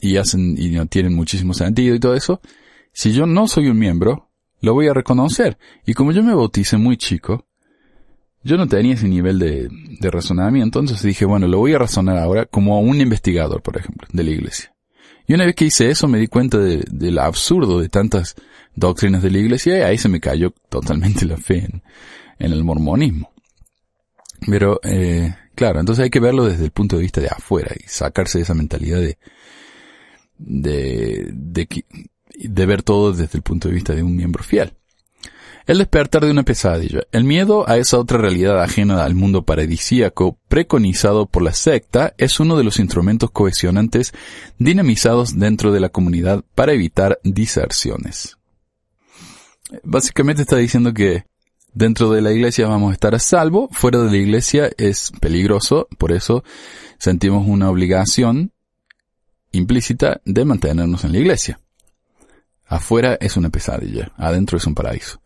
y, 0.00 0.16
hacen, 0.16 0.56
y 0.58 0.70
no 0.70 0.86
tienen 0.86 1.14
muchísimo 1.14 1.54
sentido 1.54 1.94
y 1.94 2.00
todo 2.00 2.14
eso, 2.14 2.40
si 2.92 3.12
yo 3.12 3.26
no 3.26 3.46
soy 3.46 3.68
un 3.68 3.78
miembro, 3.78 4.30
lo 4.60 4.74
voy 4.74 4.88
a 4.88 4.94
reconocer. 4.94 5.58
Y 5.84 5.94
como 5.94 6.12
yo 6.12 6.22
me 6.22 6.34
bauticé 6.34 6.76
muy 6.76 6.96
chico, 6.96 7.46
yo 8.42 8.56
no 8.56 8.66
tenía 8.66 8.94
ese 8.94 9.08
nivel 9.08 9.38
de, 9.38 9.68
de 10.00 10.10
razonamiento, 10.10 10.80
entonces 10.80 11.04
dije, 11.04 11.24
bueno, 11.24 11.46
lo 11.48 11.58
voy 11.58 11.74
a 11.74 11.78
razonar 11.78 12.16
ahora 12.16 12.46
como 12.46 12.80
un 12.80 13.00
investigador, 13.00 13.62
por 13.62 13.76
ejemplo, 13.76 14.08
de 14.12 14.24
la 14.24 14.30
iglesia. 14.30 14.74
Y 15.26 15.34
una 15.34 15.44
vez 15.44 15.54
que 15.56 15.64
hice 15.66 15.90
eso 15.90 16.06
me 16.08 16.18
di 16.18 16.28
cuenta 16.28 16.58
de, 16.58 16.84
del 16.90 17.18
absurdo 17.18 17.80
de 17.80 17.88
tantas 17.88 18.36
doctrinas 18.74 19.22
de 19.22 19.30
la 19.30 19.38
iglesia 19.38 19.78
y 19.78 19.82
ahí 19.82 19.98
se 19.98 20.08
me 20.08 20.20
cayó 20.20 20.52
totalmente 20.68 21.26
la 21.26 21.36
fe 21.36 21.68
en 22.38 22.52
el 22.52 22.64
mormonismo. 22.64 23.32
Pero, 24.46 24.80
eh, 24.82 25.34
claro, 25.54 25.80
entonces 25.80 26.04
hay 26.04 26.10
que 26.10 26.20
verlo 26.20 26.44
desde 26.44 26.64
el 26.64 26.70
punto 26.70 26.96
de 26.96 27.02
vista 27.02 27.20
de 27.20 27.28
afuera 27.28 27.74
y 27.74 27.88
sacarse 27.88 28.38
de 28.38 28.44
esa 28.44 28.54
mentalidad 28.54 29.00
de, 29.00 29.18
de, 30.38 31.30
de, 31.32 31.84
de 32.34 32.66
ver 32.66 32.82
todo 32.82 33.12
desde 33.12 33.38
el 33.38 33.42
punto 33.42 33.68
de 33.68 33.74
vista 33.74 33.94
de 33.94 34.02
un 34.02 34.16
miembro 34.16 34.44
fiel. 34.44 34.74
El 35.66 35.78
despertar 35.78 36.24
de 36.24 36.30
una 36.30 36.44
pesadilla. 36.44 37.00
El 37.10 37.24
miedo 37.24 37.68
a 37.68 37.76
esa 37.76 37.98
otra 37.98 38.18
realidad 38.18 38.62
ajena 38.62 39.02
al 39.02 39.16
mundo 39.16 39.42
paradisíaco 39.42 40.38
preconizado 40.46 41.26
por 41.26 41.42
la 41.42 41.52
secta 41.54 42.14
es 42.18 42.38
uno 42.38 42.56
de 42.56 42.62
los 42.62 42.78
instrumentos 42.78 43.32
cohesionantes 43.32 44.12
dinamizados 44.58 45.36
dentro 45.36 45.72
de 45.72 45.80
la 45.80 45.88
comunidad 45.88 46.44
para 46.54 46.72
evitar 46.72 47.18
diserciones. 47.24 48.38
Básicamente 49.82 50.42
está 50.42 50.56
diciendo 50.56 50.94
que 50.94 51.24
Dentro 51.76 52.10
de 52.10 52.22
la 52.22 52.32
iglesia 52.32 52.66
vamos 52.68 52.88
a 52.88 52.94
estar 52.94 53.14
a 53.14 53.18
salvo, 53.18 53.68
fuera 53.70 53.98
de 53.98 54.10
la 54.10 54.16
iglesia 54.16 54.70
es 54.78 55.12
peligroso, 55.20 55.88
por 55.98 56.10
eso 56.10 56.42
sentimos 56.96 57.46
una 57.46 57.68
obligación 57.68 58.52
implícita 59.52 60.22
de 60.24 60.46
mantenernos 60.46 61.04
en 61.04 61.12
la 61.12 61.18
iglesia. 61.18 61.60
Afuera 62.64 63.18
es 63.20 63.36
una 63.36 63.50
pesadilla, 63.50 64.10
adentro 64.16 64.56
es 64.56 64.66
un 64.66 64.74
paraíso. 64.74 65.20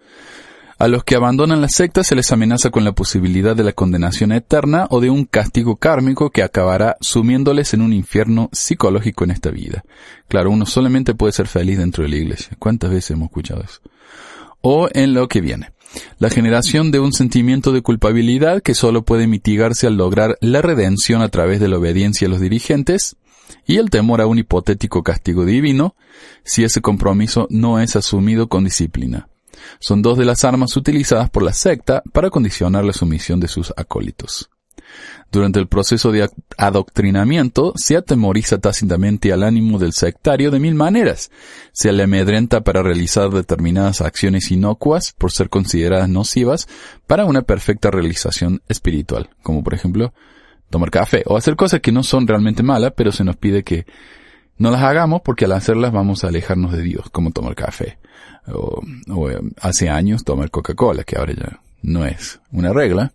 A 0.76 0.88
los 0.88 1.04
que 1.04 1.14
abandonan 1.14 1.60
la 1.60 1.68
secta 1.68 2.02
se 2.02 2.16
les 2.16 2.32
amenaza 2.32 2.70
con 2.70 2.82
la 2.82 2.96
posibilidad 2.96 3.54
de 3.54 3.62
la 3.62 3.72
condenación 3.72 4.32
eterna 4.32 4.88
o 4.90 5.00
de 5.00 5.08
un 5.08 5.26
castigo 5.26 5.76
kármico 5.76 6.30
que 6.30 6.42
acabará 6.42 6.96
sumiéndoles 7.00 7.74
en 7.74 7.82
un 7.82 7.92
infierno 7.92 8.48
psicológico 8.50 9.22
en 9.22 9.30
esta 9.30 9.52
vida. 9.52 9.84
Claro, 10.26 10.50
uno 10.50 10.66
solamente 10.66 11.14
puede 11.14 11.32
ser 11.32 11.46
feliz 11.46 11.78
dentro 11.78 12.02
de 12.02 12.10
la 12.10 12.16
iglesia. 12.16 12.56
¿Cuántas 12.58 12.90
veces 12.90 13.12
hemos 13.12 13.26
escuchado 13.26 13.62
eso? 13.62 13.82
O 14.62 14.88
en 14.92 15.14
lo 15.14 15.28
que 15.28 15.40
viene 15.40 15.70
la 16.18 16.30
generación 16.30 16.90
de 16.90 17.00
un 17.00 17.12
sentimiento 17.12 17.72
de 17.72 17.82
culpabilidad 17.82 18.62
que 18.62 18.74
solo 18.74 19.02
puede 19.02 19.26
mitigarse 19.26 19.86
al 19.86 19.96
lograr 19.96 20.36
la 20.40 20.62
redención 20.62 21.22
a 21.22 21.28
través 21.28 21.60
de 21.60 21.68
la 21.68 21.78
obediencia 21.78 22.26
a 22.26 22.30
los 22.30 22.40
dirigentes, 22.40 23.16
y 23.66 23.76
el 23.76 23.90
temor 23.90 24.20
a 24.20 24.26
un 24.26 24.38
hipotético 24.38 25.02
castigo 25.02 25.44
divino, 25.44 25.94
si 26.44 26.64
ese 26.64 26.80
compromiso 26.80 27.46
no 27.50 27.80
es 27.80 27.96
asumido 27.96 28.48
con 28.48 28.64
disciplina. 28.64 29.28
Son 29.78 30.02
dos 30.02 30.18
de 30.18 30.24
las 30.24 30.44
armas 30.44 30.76
utilizadas 30.76 31.30
por 31.30 31.42
la 31.42 31.52
secta 31.52 32.02
para 32.12 32.30
condicionar 32.30 32.84
la 32.84 32.92
sumisión 32.92 33.40
de 33.40 33.48
sus 33.48 33.72
acólitos. 33.76 34.49
Durante 35.32 35.60
el 35.60 35.68
proceso 35.68 36.10
de 36.10 36.28
adoctrinamiento 36.58 37.72
se 37.76 37.96
atemoriza 37.96 38.58
tácitamente 38.58 39.32
al 39.32 39.44
ánimo 39.44 39.78
del 39.78 39.92
sectario 39.92 40.50
de 40.50 40.58
mil 40.58 40.74
maneras. 40.74 41.30
Se 41.72 41.92
le 41.92 42.02
amedrenta 42.02 42.62
para 42.62 42.82
realizar 42.82 43.30
determinadas 43.30 44.00
acciones 44.00 44.50
inocuas 44.50 45.12
por 45.16 45.30
ser 45.30 45.48
consideradas 45.48 46.08
nocivas 46.08 46.68
para 47.06 47.24
una 47.24 47.42
perfecta 47.42 47.90
realización 47.90 48.62
espiritual, 48.68 49.30
como 49.42 49.62
por 49.62 49.74
ejemplo 49.74 50.12
tomar 50.68 50.90
café 50.90 51.22
o 51.26 51.36
hacer 51.36 51.54
cosas 51.54 51.80
que 51.80 51.92
no 51.92 52.02
son 52.02 52.26
realmente 52.26 52.62
malas, 52.62 52.92
pero 52.96 53.12
se 53.12 53.24
nos 53.24 53.36
pide 53.36 53.62
que 53.62 53.86
no 54.58 54.70
las 54.70 54.82
hagamos 54.82 55.22
porque 55.22 55.44
al 55.44 55.52
hacerlas 55.52 55.92
vamos 55.92 56.24
a 56.24 56.28
alejarnos 56.28 56.72
de 56.72 56.82
Dios, 56.82 57.08
como 57.10 57.30
tomar 57.30 57.54
café. 57.54 57.98
O, 58.46 58.82
o 59.08 59.28
hace 59.60 59.88
años 59.88 60.24
tomar 60.24 60.50
Coca-Cola, 60.50 61.04
que 61.04 61.16
ahora 61.16 61.34
ya 61.34 61.60
no 61.82 62.04
es 62.04 62.40
una 62.52 62.72
regla, 62.72 63.12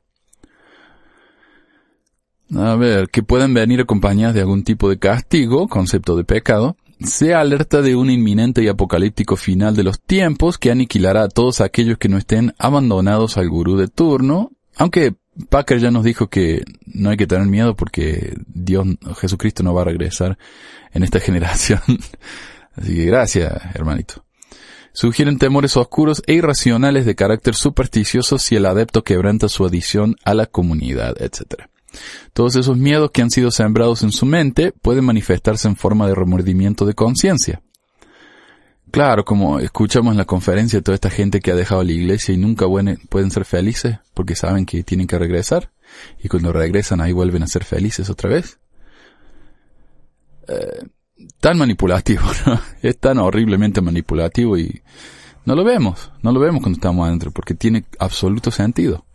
a 2.53 2.75
ver, 2.75 3.09
que 3.09 3.23
pueden 3.23 3.53
venir 3.53 3.81
acompañadas 3.81 4.35
de 4.35 4.41
algún 4.41 4.63
tipo 4.63 4.89
de 4.89 4.99
castigo, 4.99 5.67
concepto 5.67 6.15
de 6.15 6.23
pecado, 6.23 6.77
se 7.01 7.33
alerta 7.33 7.81
de 7.81 7.95
un 7.95 8.09
inminente 8.09 8.63
y 8.63 8.67
apocalíptico 8.67 9.35
final 9.35 9.75
de 9.75 9.83
los 9.83 9.99
tiempos 9.99 10.57
que 10.57 10.71
aniquilará 10.71 11.23
a 11.23 11.29
todos 11.29 11.61
aquellos 11.61 11.97
que 11.97 12.09
no 12.09 12.17
estén 12.17 12.53
abandonados 12.57 13.37
al 13.37 13.49
gurú 13.49 13.77
de 13.77 13.87
turno, 13.87 14.51
aunque 14.77 15.15
Packer 15.49 15.79
ya 15.79 15.91
nos 15.91 16.03
dijo 16.03 16.27
que 16.27 16.63
no 16.85 17.09
hay 17.09 17.17
que 17.17 17.27
tener 17.27 17.47
miedo 17.47 17.75
porque 17.75 18.37
Dios, 18.47 18.87
Jesucristo 19.19 19.63
no 19.63 19.73
va 19.73 19.81
a 19.81 19.85
regresar 19.85 20.37
en 20.93 21.03
esta 21.03 21.19
generación. 21.21 21.81
Así 22.75 22.95
que 22.95 23.05
gracias, 23.05 23.53
hermanito. 23.73 24.23
Sugieren 24.93 25.37
temores 25.37 25.75
oscuros 25.75 26.23
e 26.25 26.35
irracionales 26.35 27.05
de 27.05 27.15
carácter 27.15 27.55
supersticioso 27.55 28.37
si 28.37 28.55
el 28.55 28.65
adepto 28.65 29.03
quebranta 29.03 29.49
su 29.49 29.65
adición 29.65 30.15
a 30.23 30.33
la 30.33 30.45
comunidad, 30.45 31.21
etc. 31.21 31.65
Todos 32.33 32.55
esos 32.55 32.77
miedos 32.77 33.11
que 33.11 33.21
han 33.21 33.31
sido 33.31 33.51
sembrados 33.51 34.03
en 34.03 34.11
su 34.11 34.25
mente 34.25 34.71
pueden 34.71 35.05
manifestarse 35.05 35.67
en 35.67 35.75
forma 35.75 36.07
de 36.07 36.15
remordimiento 36.15 36.85
de 36.85 36.93
conciencia. 36.93 37.61
Claro, 38.91 39.25
como 39.25 39.59
escuchamos 39.59 40.11
en 40.11 40.17
la 40.17 40.25
conferencia, 40.25 40.81
toda 40.81 40.95
esta 40.95 41.09
gente 41.09 41.41
que 41.41 41.51
ha 41.51 41.55
dejado 41.55 41.83
la 41.83 41.91
iglesia 41.91 42.33
y 42.33 42.37
nunca 42.37 42.65
pueden 43.09 43.31
ser 43.31 43.43
felices 43.43 43.97
porque 44.13 44.35
saben 44.35 44.65
que 44.65 44.83
tienen 44.83 45.07
que 45.07 45.19
regresar 45.19 45.71
y 46.23 46.29
cuando 46.29 46.53
regresan 46.53 47.01
ahí 47.01 47.11
vuelven 47.11 47.43
a 47.43 47.47
ser 47.47 47.63
felices 47.63 48.09
otra 48.09 48.29
vez. 48.29 48.59
Eh, 50.47 50.87
tan 51.39 51.57
manipulativo, 51.57 52.23
¿no? 52.45 52.61
Es 52.81 52.97
tan 52.97 53.17
horriblemente 53.17 53.81
manipulativo 53.81 54.57
y 54.57 54.81
no 55.45 55.55
lo 55.55 55.63
vemos, 55.63 56.11
no 56.21 56.31
lo 56.31 56.39
vemos 56.39 56.61
cuando 56.61 56.77
estamos 56.77 57.05
adentro 57.05 57.31
porque 57.31 57.53
tiene 57.53 57.85
absoluto 57.99 58.51
sentido. 58.51 59.05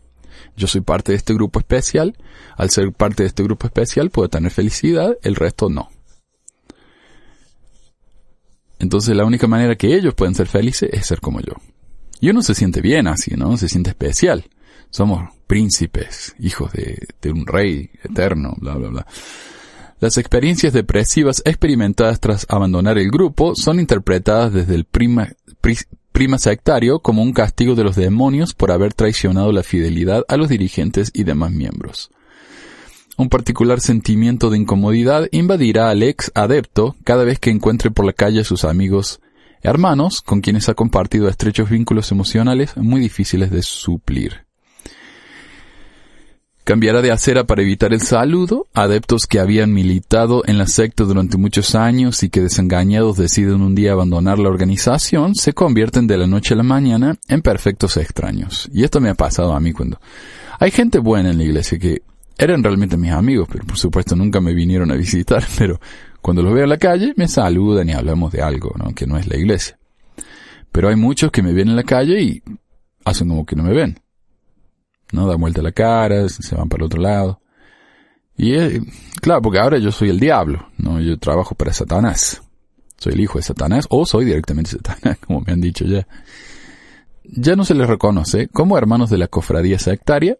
Yo 0.57 0.66
soy 0.66 0.80
parte 0.80 1.12
de 1.12 1.16
este 1.16 1.34
grupo 1.34 1.59
especial, 1.59 2.16
al 2.57 2.70
ser 2.70 2.93
parte 2.93 3.22
de 3.22 3.28
este 3.28 3.43
grupo 3.43 3.66
especial 3.66 4.11
puedo 4.11 4.28
tener 4.28 4.51
felicidad, 4.51 5.16
el 5.22 5.36
resto 5.36 5.68
no. 5.68 5.91
Entonces 8.78 9.14
la 9.14 9.24
única 9.24 9.47
manera 9.47 9.76
que 9.76 9.95
ellos 9.95 10.14
pueden 10.14 10.34
ser 10.34 10.49
felices 10.49 10.91
es 10.93 11.07
ser 11.07 11.20
como 11.20 11.41
yo. 11.41 11.53
Y 12.20 12.30
uno 12.30 12.43
se 12.43 12.55
siente 12.55 12.80
bien 12.80 13.07
así, 13.07 13.34
¿no? 13.36 13.57
Se 13.57 13.68
siente 13.68 13.91
especial. 13.91 14.45
Somos 14.91 15.30
príncipes, 15.47 16.34
hijos 16.38 16.72
de, 16.72 17.30
un 17.30 17.47
rey 17.47 17.91
eterno, 18.03 18.55
bla, 18.59 18.74
bla, 18.74 18.88
bla. 18.88 19.07
Las 20.01 20.16
experiencias 20.16 20.72
depresivas 20.72 21.43
experimentadas 21.45 22.20
tras 22.20 22.47
abandonar 22.49 22.99
el 22.99 23.11
grupo 23.11 23.55
son 23.55 23.80
interpretadas 23.80 24.53
desde 24.53 24.74
el 24.74 24.84
prima, 24.84 25.28
prima 26.12 26.38
sectario 26.38 27.00
como 27.00 27.22
un 27.22 27.32
castigo 27.32 27.74
de 27.74 27.84
los 27.84 27.96
demonios 27.96 28.54
por 28.54 28.72
haber 28.72 28.94
traicionado 28.94 29.52
la 29.52 29.62
fidelidad 29.62 30.24
a 30.28 30.36
los 30.36 30.48
dirigentes 30.48 31.11
y 31.14 31.24
demás 31.24 31.50
miembros. 31.52 32.11
Un 33.16 33.28
particular 33.28 33.80
sentimiento 33.80 34.50
de 34.50 34.58
incomodidad 34.58 35.28
invadirá 35.30 35.90
al 35.90 36.02
ex 36.02 36.32
adepto 36.34 36.96
cada 37.04 37.24
vez 37.24 37.38
que 37.38 37.50
encuentre 37.50 37.90
por 37.90 38.06
la 38.06 38.12
calle 38.12 38.40
a 38.40 38.44
sus 38.44 38.64
amigos 38.64 39.20
hermanos 39.62 40.22
con 40.22 40.40
quienes 40.40 40.68
ha 40.68 40.74
compartido 40.74 41.28
estrechos 41.28 41.68
vínculos 41.68 42.11
emocionales 42.12 42.76
muy 42.76 43.00
difíciles 43.00 43.50
de 43.50 43.62
suplir. 43.62 44.49
Cambiará 46.64 47.02
de 47.02 47.11
acera 47.11 47.44
para 47.44 47.62
evitar 47.62 47.92
el 47.92 48.00
saludo, 48.00 48.68
adeptos 48.74 49.26
que 49.26 49.40
habían 49.40 49.72
militado 49.72 50.42
en 50.46 50.58
la 50.58 50.66
secta 50.66 51.04
durante 51.04 51.36
muchos 51.36 51.74
años 51.74 52.22
y 52.22 52.28
que 52.28 52.42
desengañados 52.42 53.16
deciden 53.16 53.62
un 53.62 53.74
día 53.74 53.92
abandonar 53.92 54.38
la 54.38 54.50
organización, 54.50 55.34
se 55.34 55.52
convierten 55.52 56.06
de 56.06 56.18
la 56.18 56.26
noche 56.26 56.54
a 56.54 56.58
la 56.58 56.62
mañana 56.62 57.16
en 57.28 57.42
perfectos 57.42 57.96
extraños. 57.96 58.68
Y 58.72 58.84
esto 58.84 59.00
me 59.00 59.08
ha 59.08 59.14
pasado 59.14 59.54
a 59.54 59.61
mí 59.61 59.72
cuando... 59.72 60.00
Hay 60.58 60.70
gente 60.70 60.98
buena 60.98 61.30
en 61.30 61.38
la 61.38 61.44
iglesia 61.44 61.78
que 61.78 62.02
eran 62.36 62.62
realmente 62.62 62.96
mis 62.96 63.12
amigos, 63.12 63.48
pero 63.50 63.64
por 63.64 63.78
supuesto 63.78 64.14
nunca 64.14 64.40
me 64.40 64.54
vinieron 64.54 64.90
a 64.90 64.96
visitar, 64.96 65.44
pero 65.58 65.80
cuando 66.20 66.42
los 66.42 66.52
veo 66.52 66.64
en 66.64 66.70
la 66.70 66.78
calle 66.78 67.14
me 67.16 67.28
saludan 67.28 67.88
y 67.88 67.92
hablamos 67.92 68.32
de 68.32 68.42
algo, 68.42 68.74
¿no? 68.78 68.94
Que 68.94 69.06
no 69.06 69.16
es 69.16 69.26
la 69.26 69.36
iglesia. 69.36 69.78
Pero 70.70 70.88
hay 70.88 70.96
muchos 70.96 71.30
que 71.30 71.42
me 71.42 71.52
ven 71.52 71.68
en 71.68 71.76
la 71.76 71.82
calle 71.82 72.22
y 72.22 72.42
hacen 73.04 73.28
como 73.28 73.44
que 73.44 73.56
no 73.56 73.62
me 73.62 73.72
ven. 73.72 73.98
¿No? 75.12 75.26
Dan 75.26 75.40
vuelta 75.40 75.62
la 75.62 75.72
cara, 75.72 76.28
se 76.28 76.54
van 76.54 76.68
para 76.68 76.82
el 76.82 76.86
otro 76.86 77.00
lado. 77.00 77.40
Y 78.36 78.54
claro, 79.20 79.42
porque 79.42 79.58
ahora 79.58 79.78
yo 79.78 79.92
soy 79.92 80.08
el 80.08 80.20
diablo, 80.20 80.66
¿no? 80.78 81.00
Yo 81.00 81.18
trabajo 81.18 81.54
para 81.54 81.72
Satanás. 81.72 82.42
Soy 82.96 83.14
el 83.14 83.20
hijo 83.20 83.38
de 83.38 83.42
Satanás 83.42 83.86
o 83.90 84.06
soy 84.06 84.24
directamente 84.24 84.70
Satanás, 84.82 85.18
como 85.26 85.40
me 85.40 85.52
han 85.52 85.61
dicho 85.61 85.84
ya. 85.84 86.06
Ya 87.24 87.56
no 87.56 87.64
se 87.64 87.74
les 87.74 87.88
reconoce 87.88 88.48
como 88.48 88.78
hermanos 88.78 89.11
de 89.11 89.18
la 89.18 89.28
cofradía 89.28 89.78
sectaria 89.78 90.38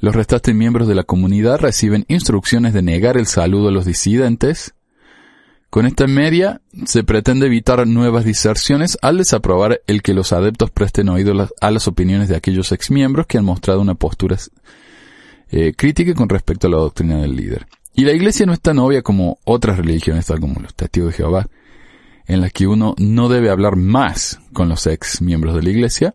los 0.00 0.14
restantes 0.14 0.54
miembros 0.54 0.88
de 0.88 0.94
la 0.94 1.04
comunidad 1.04 1.58
reciben 1.58 2.04
instrucciones 2.08 2.72
de 2.72 2.82
negar 2.82 3.16
el 3.16 3.26
saludo 3.26 3.68
a 3.68 3.72
los 3.72 3.84
disidentes. 3.84 4.74
Con 5.70 5.84
esta 5.84 6.06
media 6.06 6.62
se 6.86 7.04
pretende 7.04 7.46
evitar 7.46 7.86
nuevas 7.86 8.24
diserciones 8.24 8.96
al 9.02 9.18
desaprobar 9.18 9.82
el 9.86 10.02
que 10.02 10.14
los 10.14 10.32
adeptos 10.32 10.70
presten 10.70 11.10
oído 11.10 11.34
a 11.60 11.70
las 11.70 11.88
opiniones 11.88 12.28
de 12.28 12.36
aquellos 12.36 12.72
exmiembros 12.72 13.26
que 13.26 13.36
han 13.36 13.44
mostrado 13.44 13.82
una 13.82 13.94
postura 13.94 14.38
eh, 15.50 15.74
crítica 15.76 16.14
con 16.14 16.28
respecto 16.28 16.66
a 16.66 16.70
la 16.70 16.78
doctrina 16.78 17.18
del 17.18 17.36
líder. 17.36 17.66
Y 17.92 18.04
la 18.04 18.12
iglesia 18.12 18.46
no 18.46 18.54
es 18.54 18.60
tan 18.60 18.78
obvia 18.78 19.02
como 19.02 19.38
otras 19.44 19.76
religiones, 19.76 20.26
tal 20.26 20.40
como 20.40 20.60
los 20.60 20.74
testigos 20.74 21.10
de 21.10 21.16
Jehová, 21.16 21.48
en 22.26 22.40
las 22.40 22.52
que 22.52 22.66
uno 22.66 22.94
no 22.98 23.28
debe 23.28 23.50
hablar 23.50 23.76
más 23.76 24.40
con 24.52 24.68
los 24.68 24.86
ex 24.86 25.20
miembros 25.20 25.54
de 25.54 25.62
la 25.62 25.70
iglesia, 25.70 26.14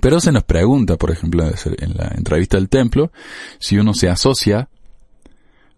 pero 0.00 0.20
se 0.20 0.32
nos 0.32 0.44
pregunta, 0.44 0.96
por 0.96 1.10
ejemplo, 1.10 1.44
en 1.44 1.94
la 1.96 2.12
entrevista 2.16 2.56
del 2.56 2.68
templo, 2.68 3.10
si 3.58 3.78
uno 3.78 3.94
se 3.94 4.08
asocia 4.08 4.68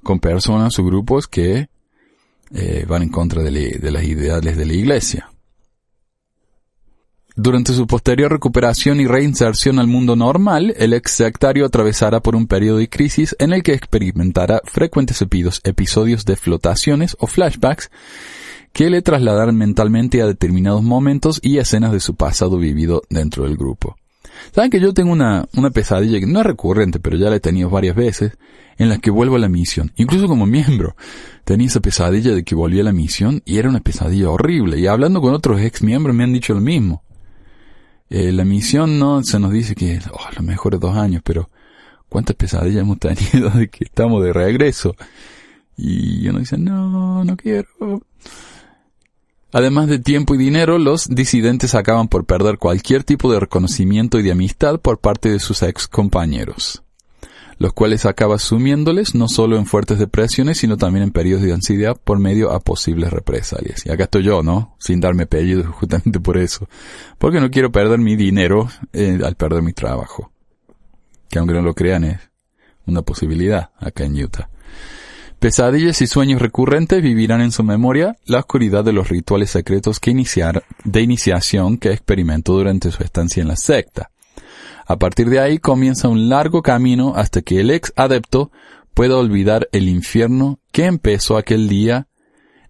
con 0.02 0.20
personas 0.20 0.78
o 0.78 0.84
grupos 0.84 1.28
que 1.28 1.68
eh, 2.54 2.84
van 2.88 3.02
en 3.02 3.08
contra 3.10 3.42
de, 3.42 3.50
las 3.90 4.04
ideales 4.04 4.56
de 4.56 4.66
la 4.66 4.72
iglesia. 4.72 5.30
Durante 7.36 7.72
su 7.72 7.86
posterior 7.86 8.30
recuperación 8.30 9.00
y 9.00 9.06
reinserción 9.06 9.78
al 9.78 9.86
mundo 9.86 10.16
normal, 10.16 10.74
el 10.76 10.92
ex 10.92 11.12
sectario 11.12 11.64
atravesará 11.64 12.20
por 12.20 12.34
un 12.34 12.46
periodo 12.46 12.78
de 12.78 12.88
crisis 12.88 13.36
en 13.38 13.52
el 13.52 13.62
que 13.62 13.72
experimentará 13.72 14.60
frecuentes 14.64 15.22
episodios 15.22 16.24
de 16.24 16.36
flotaciones 16.36 17.16
o 17.20 17.26
flashbacks 17.26 17.90
que 18.72 18.90
le 18.90 19.00
trasladarán 19.02 19.56
mentalmente 19.56 20.20
a 20.22 20.26
determinados 20.26 20.82
momentos 20.82 21.40
y 21.42 21.58
escenas 21.58 21.92
de 21.92 22.00
su 22.00 22.14
pasado 22.14 22.58
vivido 22.58 23.02
dentro 23.08 23.44
del 23.44 23.56
grupo. 23.56 23.96
Saben 24.54 24.70
que 24.70 24.80
yo 24.80 24.92
tengo 24.94 25.12
una, 25.12 25.46
una 25.56 25.70
pesadilla 25.70 26.18
que 26.20 26.26
no 26.26 26.40
es 26.40 26.46
recurrente, 26.46 27.00
pero 27.00 27.16
ya 27.16 27.30
la 27.30 27.36
he 27.36 27.40
tenido 27.40 27.70
varias 27.70 27.96
veces, 27.96 28.32
en 28.78 28.88
la 28.88 28.98
que 28.98 29.10
vuelvo 29.10 29.36
a 29.36 29.38
la 29.38 29.48
misión. 29.48 29.92
Incluso 29.96 30.26
como 30.26 30.46
miembro, 30.46 30.96
tenía 31.44 31.66
esa 31.66 31.80
pesadilla 31.80 32.34
de 32.34 32.44
que 32.44 32.54
volví 32.54 32.80
a 32.80 32.84
la 32.84 32.92
misión 32.92 33.42
y 33.44 33.58
era 33.58 33.68
una 33.68 33.80
pesadilla 33.80 34.30
horrible. 34.30 34.78
Y 34.78 34.86
hablando 34.86 35.20
con 35.20 35.34
otros 35.34 35.60
ex 35.60 35.82
miembros 35.82 36.16
me 36.16 36.24
han 36.24 36.32
dicho 36.32 36.54
lo 36.54 36.60
mismo. 36.60 37.02
Eh, 38.08 38.32
la 38.32 38.44
misión 38.44 38.98
no 38.98 39.22
se 39.22 39.38
nos 39.38 39.52
dice 39.52 39.74
que 39.74 40.00
oh, 40.12 40.34
los 40.34 40.44
mejores 40.44 40.80
dos 40.80 40.96
años, 40.96 41.22
pero 41.24 41.50
cuántas 42.08 42.36
pesadillas 42.36 42.82
hemos 42.82 42.98
tenido 42.98 43.50
de 43.54 43.68
que 43.68 43.84
estamos 43.84 44.24
de 44.24 44.32
regreso. 44.32 44.96
Y 45.76 46.26
uno 46.28 46.40
dice, 46.40 46.58
no, 46.58 47.24
no 47.24 47.36
quiero. 47.36 47.68
Además 49.52 49.88
de 49.88 49.98
tiempo 49.98 50.34
y 50.34 50.38
dinero, 50.38 50.78
los 50.78 51.08
disidentes 51.08 51.74
acaban 51.74 52.06
por 52.08 52.24
perder 52.24 52.58
cualquier 52.58 53.02
tipo 53.02 53.32
de 53.32 53.40
reconocimiento 53.40 54.18
y 54.18 54.22
de 54.22 54.30
amistad 54.30 54.78
por 54.78 54.98
parte 54.98 55.28
de 55.28 55.40
sus 55.40 55.62
ex 55.62 55.88
compañeros, 55.88 56.84
los 57.58 57.72
cuales 57.72 58.06
acaba 58.06 58.38
sumiéndoles 58.38 59.16
no 59.16 59.26
solo 59.26 59.56
en 59.56 59.66
fuertes 59.66 59.98
depresiones, 59.98 60.58
sino 60.58 60.76
también 60.76 61.02
en 61.02 61.10
periodos 61.10 61.42
de 61.42 61.52
ansiedad 61.52 61.96
por 62.02 62.20
medio 62.20 62.52
a 62.52 62.60
posibles 62.60 63.12
represalias. 63.12 63.84
Y 63.86 63.90
acá 63.90 64.04
estoy 64.04 64.22
yo, 64.22 64.44
¿no? 64.44 64.76
Sin 64.78 65.00
darme 65.00 65.24
apellido 65.24 65.64
justamente 65.72 66.20
por 66.20 66.38
eso. 66.38 66.68
Porque 67.18 67.40
no 67.40 67.50
quiero 67.50 67.72
perder 67.72 67.98
mi 67.98 68.14
dinero 68.14 68.68
eh, 68.92 69.18
al 69.24 69.34
perder 69.34 69.62
mi 69.62 69.72
trabajo. 69.72 70.30
Que 71.28 71.40
aunque 71.40 71.54
no 71.54 71.62
lo 71.62 71.74
crean 71.74 72.04
es 72.04 72.20
una 72.86 73.02
posibilidad 73.02 73.70
acá 73.78 74.04
en 74.04 74.22
Utah. 74.22 74.48
Pesadillas 75.40 76.02
y 76.02 76.06
sueños 76.06 76.42
recurrentes 76.42 77.02
vivirán 77.02 77.40
en 77.40 77.50
su 77.50 77.64
memoria 77.64 78.18
la 78.26 78.40
oscuridad 78.40 78.84
de 78.84 78.92
los 78.92 79.08
rituales 79.08 79.48
secretos 79.50 79.98
que 79.98 80.10
iniciar, 80.10 80.64
de 80.84 81.00
iniciación 81.00 81.78
que 81.78 81.92
experimentó 81.92 82.52
durante 82.52 82.90
su 82.90 83.02
estancia 83.02 83.40
en 83.40 83.48
la 83.48 83.56
secta. 83.56 84.10
A 84.86 84.96
partir 84.98 85.30
de 85.30 85.40
ahí 85.40 85.58
comienza 85.58 86.08
un 86.08 86.28
largo 86.28 86.60
camino 86.60 87.14
hasta 87.16 87.40
que 87.40 87.60
el 87.60 87.70
ex 87.70 87.90
adepto 87.96 88.52
pueda 88.92 89.16
olvidar 89.16 89.66
el 89.72 89.88
infierno 89.88 90.60
que 90.72 90.84
empezó 90.84 91.38
aquel 91.38 91.70
día 91.70 92.06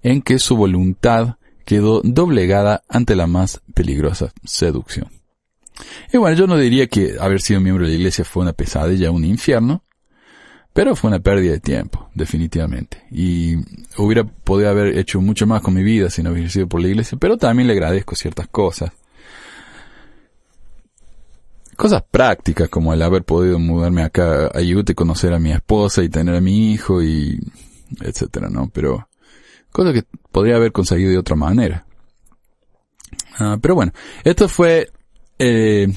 en 0.05 0.23
que 0.23 0.39
su 0.39 0.57
voluntad 0.57 1.39
quedó 1.65 2.03
doblegada 2.05 2.85
ante 2.89 3.17
la 3.17 3.27
más 3.27 3.63
peligrosa 3.75 4.33
seducción. 4.45 5.09
Y 6.13 6.19
bueno, 6.19 6.37
yo 6.37 6.47
no 6.47 6.57
diría 6.57 6.87
que 6.87 7.17
haber 7.19 7.41
sido 7.41 7.61
miembro 7.61 7.85
de 7.85 7.91
la 7.91 7.97
iglesia 7.97 8.25
fue 8.25 8.45
una 8.45 8.53
pesadilla, 8.53 9.11
un 9.11 9.25
infierno, 9.25 9.83
pero 10.73 10.95
fue 10.95 11.09
una 11.09 11.19
pérdida 11.19 11.53
de 11.53 11.61
tiempo, 11.61 12.09
definitivamente. 12.15 13.05
Y 13.11 13.57
hubiera 13.97 14.25
podido 14.25 14.71
haber 14.71 14.99
hecho 14.99 15.21
mucho 15.21 15.47
más 15.47 15.63
con 15.63 15.75
mi 15.75 15.83
vida 15.83 16.11
si 16.11 16.23
no 16.23 16.31
hubiera 16.31 16.49
sido 16.49 16.69
por 16.69 16.81
la 16.81 16.89
iglesia, 16.89 17.19
pero 17.21 17.37
también 17.37 17.67
le 17.67 17.73
agradezco 17.73 18.15
ciertas 18.15 18.47
cosas. 18.49 18.93
Cosas 21.77 22.03
prácticas 22.09 22.69
como 22.69 22.93
el 22.93 23.03
haber 23.03 23.25
podido 23.25 23.59
mudarme 23.59 24.03
acá 24.03 24.47
a 24.47 24.61
Utah 24.61 24.93
y 24.93 24.95
conocer 24.95 25.33
a 25.33 25.39
mi 25.39 25.51
esposa 25.51 26.03
y 26.03 26.09
tener 26.09 26.35
a 26.35 26.41
mi 26.41 26.73
hijo 26.73 27.03
y 27.03 27.41
etcétera, 28.01 28.49
¿no? 28.49 28.69
Pero 28.73 29.09
cosas 29.73 29.95
que 29.95 30.05
podría 30.31 30.57
haber 30.57 30.73
conseguido 30.73 31.11
de 31.11 31.19
otra 31.19 31.37
manera. 31.37 31.87
Ah, 33.39 33.59
pero 33.61 33.75
bueno, 33.75 33.93
esto 34.25 34.49
fue 34.49 34.91
eh, 35.39 35.89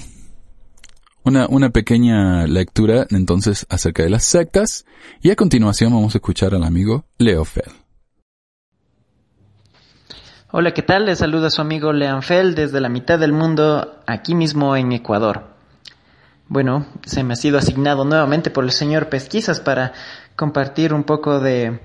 una, 1.24 1.47
una 1.47 1.69
pequeña 1.69 2.45
lectura 2.47 3.07
entonces 3.09 3.65
acerca 3.69 4.03
de 4.03 4.09
las 4.09 4.24
sectas 4.24 4.86
y 5.21 5.32
a 5.32 5.36
continuación 5.36 5.93
vamos 5.93 6.15
a 6.15 6.17
escuchar 6.17 6.53
al 6.53 6.63
amigo 6.63 7.05
Leo 7.17 7.45
Fell. 7.45 7.71
Hola, 10.51 10.71
¿qué 10.76 10.84
tal? 10.84 11.05
Les 11.05 11.17
saluda 11.17 11.49
su 11.49 11.61
amigo 11.61 11.93
Leon 11.93 12.21
Fell 12.21 12.53
desde 12.53 12.80
la 12.80 12.88
mitad 12.88 13.17
del 13.17 13.34
mundo, 13.34 14.03
aquí 14.05 14.36
mismo 14.36 14.76
en 14.76 14.91
Ecuador. 14.91 15.55
Bueno, 16.47 16.86
se 17.05 17.24
me 17.24 17.34
ha 17.34 17.36
sido 17.36 17.57
asignado 17.57 18.05
nuevamente 18.05 18.51
por 18.51 18.63
el 18.63 18.71
señor 18.71 19.09
Pesquisas 19.09 19.61
para 19.61 19.93
compartir 20.36 20.93
un 20.93 21.05
poco 21.05 21.39
de, 21.39 21.80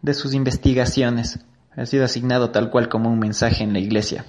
de 0.00 0.14
sus 0.14 0.32
investigaciones. 0.32 1.40
Ha 1.76 1.84
sido 1.84 2.06
asignado 2.06 2.50
tal 2.50 2.70
cual 2.70 2.88
como 2.88 3.10
un 3.10 3.18
mensaje 3.18 3.62
en 3.62 3.74
la 3.74 3.80
iglesia. 3.80 4.24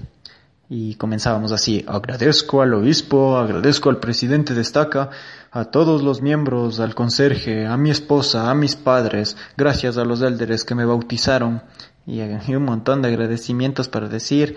Y 0.68 0.96
comenzábamos 0.96 1.52
así, 1.52 1.86
agradezco 1.88 2.62
al 2.62 2.74
obispo, 2.74 3.38
agradezco 3.38 3.90
al 3.90 4.00
presidente 4.00 4.56
de 4.56 4.62
estaca, 4.62 5.12
a 5.52 5.66
todos 5.66 6.02
los 6.02 6.22
miembros, 6.22 6.80
al 6.80 6.96
conserje, 6.96 7.68
a 7.68 7.78
mi 7.78 7.92
esposa, 7.92 8.50
a 8.50 8.56
mis 8.56 8.76
padres, 8.76 9.38
gracias 9.56 9.98
a 9.98 10.06
los 10.06 10.22
élderes 10.22 10.66
que 10.66 10.74
me 10.74 10.86
bautizaron, 10.86 11.62
y, 12.08 12.22
un 12.22 12.64
montón 12.64 13.02
de 13.02 13.10
agradecimientos 13.10 13.90
para 13.90 14.08
decir, 14.08 14.56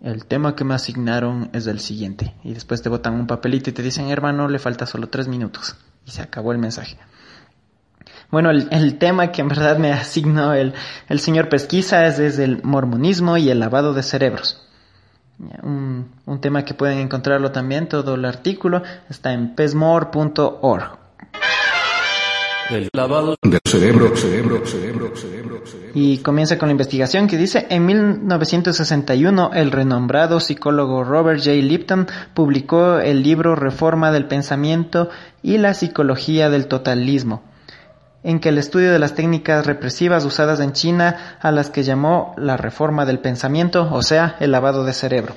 el 0.00 0.26
tema 0.26 0.54
que 0.54 0.64
me 0.64 0.74
asignaron 0.74 1.50
es 1.52 1.66
el 1.66 1.80
siguiente. 1.80 2.34
Y 2.44 2.54
después 2.54 2.82
te 2.82 2.88
botan 2.88 3.14
un 3.14 3.26
papelito 3.26 3.70
y 3.70 3.72
te 3.72 3.82
dicen, 3.82 4.10
hermano, 4.10 4.48
le 4.48 4.58
falta 4.58 4.86
solo 4.86 5.08
tres 5.08 5.28
minutos. 5.28 5.76
Y 6.04 6.10
se 6.10 6.22
acabó 6.22 6.52
el 6.52 6.58
mensaje. 6.58 6.98
Bueno, 8.30 8.50
el, 8.50 8.98
tema 8.98 9.32
que 9.32 9.40
en 9.40 9.48
verdad 9.48 9.78
me 9.78 9.92
asignó 9.92 10.52
el, 10.52 10.74
el 11.08 11.20
señor 11.20 11.48
Pesquisa 11.48 12.06
es 12.06 12.18
desde 12.18 12.44
el 12.44 12.62
mormonismo 12.62 13.38
y 13.38 13.48
el 13.48 13.60
lavado 13.60 13.94
de 13.94 14.02
cerebros. 14.02 14.67
Un, 15.62 16.10
un, 16.26 16.40
tema 16.40 16.64
que 16.64 16.74
pueden 16.74 16.98
encontrarlo 16.98 17.52
también, 17.52 17.88
todo 17.88 18.16
el 18.16 18.24
artículo 18.24 18.82
está 19.08 19.32
en 19.32 19.54
pesmore.org. 19.54 20.98
El 22.70 22.90
lavado 22.92 23.36
del 23.42 23.60
cerebro, 23.64 24.14
cerebro, 24.14 24.66
cerebro, 24.66 25.16
cerebro, 25.16 25.66
cerebro. 25.66 25.92
Y 25.94 26.18
comienza 26.18 26.58
con 26.58 26.68
la 26.68 26.72
investigación 26.72 27.26
que 27.26 27.38
dice, 27.38 27.66
en 27.70 27.86
1961 27.86 29.52
el 29.54 29.70
renombrado 29.70 30.38
psicólogo 30.38 31.02
Robert 31.02 31.38
J. 31.38 31.52
Lipton 31.52 32.08
publicó 32.34 32.98
el 32.98 33.22
libro 33.22 33.54
Reforma 33.54 34.12
del 34.12 34.26
Pensamiento 34.26 35.08
y 35.42 35.56
la 35.56 35.72
Psicología 35.72 36.50
del 36.50 36.66
Totalismo, 36.66 37.42
en 38.22 38.40
que 38.40 38.48
el 38.48 38.58
estudio 38.58 38.92
de 38.92 38.98
las 38.98 39.14
técnicas 39.14 39.66
represivas 39.66 40.24
usadas 40.24 40.60
en 40.60 40.72
China 40.72 41.38
a 41.40 41.52
las 41.52 41.70
que 41.70 41.82
llamó 41.82 42.34
la 42.36 42.56
reforma 42.56 43.06
del 43.06 43.20
pensamiento, 43.20 43.88
o 43.92 44.02
sea, 44.02 44.36
el 44.40 44.52
lavado 44.52 44.84
de 44.84 44.92
cerebro. 44.92 45.34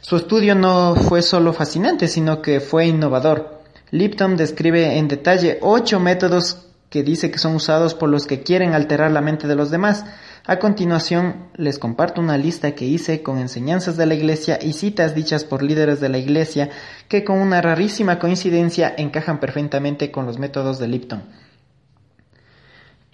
Su 0.00 0.16
estudio 0.16 0.54
no 0.54 0.94
fue 0.96 1.22
solo 1.22 1.52
fascinante, 1.52 2.08
sino 2.08 2.42
que 2.42 2.60
fue 2.60 2.86
innovador. 2.86 3.62
Lipton 3.90 4.36
describe 4.36 4.98
en 4.98 5.08
detalle 5.08 5.58
ocho 5.62 6.00
métodos 6.00 6.66
que 6.90 7.02
dice 7.02 7.30
que 7.30 7.38
son 7.38 7.56
usados 7.56 7.94
por 7.94 8.08
los 8.08 8.26
que 8.26 8.42
quieren 8.42 8.74
alterar 8.74 9.10
la 9.10 9.20
mente 9.20 9.48
de 9.48 9.56
los 9.56 9.70
demás. 9.70 10.04
A 10.46 10.58
continuación, 10.58 11.48
les 11.56 11.78
comparto 11.78 12.20
una 12.20 12.38
lista 12.38 12.74
que 12.74 12.84
hice 12.84 13.22
con 13.22 13.38
enseñanzas 13.38 13.96
de 13.96 14.06
la 14.06 14.14
Iglesia 14.14 14.58
y 14.60 14.74
citas 14.74 15.14
dichas 15.14 15.44
por 15.44 15.62
líderes 15.62 16.00
de 16.00 16.08
la 16.08 16.18
Iglesia 16.18 16.70
que 17.08 17.24
con 17.24 17.38
una 17.38 17.60
rarísima 17.62 18.18
coincidencia 18.18 18.94
encajan 18.96 19.40
perfectamente 19.40 20.10
con 20.10 20.26
los 20.26 20.38
métodos 20.38 20.78
de 20.78 20.88
Lipton. 20.88 21.22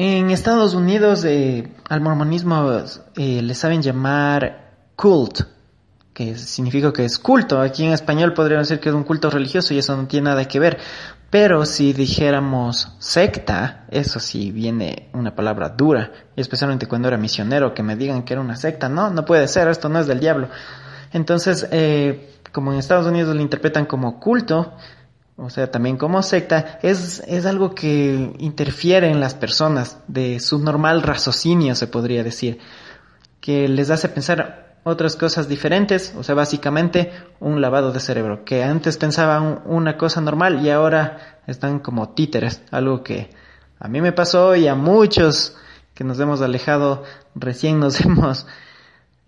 En 0.02 0.30
Estados 0.30 0.72
Unidos 0.72 1.26
eh, 1.26 1.74
al 1.90 2.00
mormonismo 2.00 2.72
eh, 3.16 3.42
le 3.42 3.54
saben 3.54 3.82
llamar 3.82 4.72
cult, 4.96 5.42
que 6.14 6.38
significa 6.38 6.90
que 6.90 7.04
es 7.04 7.18
culto. 7.18 7.60
Aquí 7.60 7.84
en 7.84 7.92
español 7.92 8.32
podríamos 8.32 8.66
decir 8.66 8.80
que 8.80 8.88
es 8.88 8.94
un 8.94 9.04
culto 9.04 9.28
religioso 9.28 9.74
y 9.74 9.78
eso 9.78 9.94
no 9.94 10.06
tiene 10.06 10.30
nada 10.30 10.46
que 10.46 10.58
ver. 10.58 10.78
Pero 11.28 11.66
si 11.66 11.92
dijéramos 11.92 12.96
secta, 12.98 13.84
eso 13.90 14.20
sí 14.20 14.50
viene 14.50 15.10
una 15.12 15.34
palabra 15.34 15.68
dura, 15.68 16.10
y 16.34 16.40
especialmente 16.40 16.88
cuando 16.88 17.08
era 17.08 17.18
misionero, 17.18 17.74
que 17.74 17.82
me 17.82 17.94
digan 17.94 18.22
que 18.22 18.32
era 18.32 18.40
una 18.40 18.56
secta, 18.56 18.88
no, 18.88 19.10
no 19.10 19.26
puede 19.26 19.48
ser, 19.48 19.68
esto 19.68 19.90
no 19.90 20.00
es 20.00 20.06
del 20.06 20.18
diablo. 20.18 20.48
Entonces, 21.12 21.68
eh, 21.72 22.38
como 22.52 22.72
en 22.72 22.78
Estados 22.78 23.06
Unidos 23.06 23.36
lo 23.36 23.42
interpretan 23.42 23.84
como 23.84 24.18
culto, 24.18 24.72
o 25.40 25.48
sea, 25.48 25.70
también 25.70 25.96
como 25.96 26.22
secta, 26.22 26.78
es, 26.82 27.22
es 27.26 27.46
algo 27.46 27.74
que 27.74 28.34
interfiere 28.38 29.10
en 29.10 29.20
las 29.20 29.34
personas 29.34 29.98
de 30.06 30.38
su 30.38 30.58
normal 30.58 31.02
raciocinio, 31.02 31.74
se 31.74 31.86
podría 31.86 32.22
decir, 32.22 32.58
que 33.40 33.66
les 33.66 33.90
hace 33.90 34.10
pensar, 34.10 34.76
otras 34.84 35.16
cosas 35.16 35.48
diferentes, 35.48 36.14
o 36.16 36.22
sea, 36.22 36.34
básicamente 36.34 37.12
un 37.38 37.60
lavado 37.60 37.90
de 37.92 38.00
cerebro, 38.00 38.44
que 38.44 38.62
antes 38.62 38.98
pensaban 38.98 39.62
una 39.64 39.96
cosa 39.96 40.20
normal 40.20 40.64
y 40.64 40.70
ahora 40.70 41.40
están 41.46 41.78
como 41.78 42.10
títeres, 42.10 42.62
algo 42.70 43.02
que 43.02 43.30
a 43.78 43.88
mí 43.88 44.00
me 44.00 44.12
pasó 44.12 44.54
y 44.56 44.68
a 44.68 44.74
muchos 44.74 45.56
que 45.94 46.04
nos 46.04 46.20
hemos 46.20 46.42
alejado, 46.42 47.04
recién 47.34 47.80
nos 47.80 48.00
hemos 48.04 48.46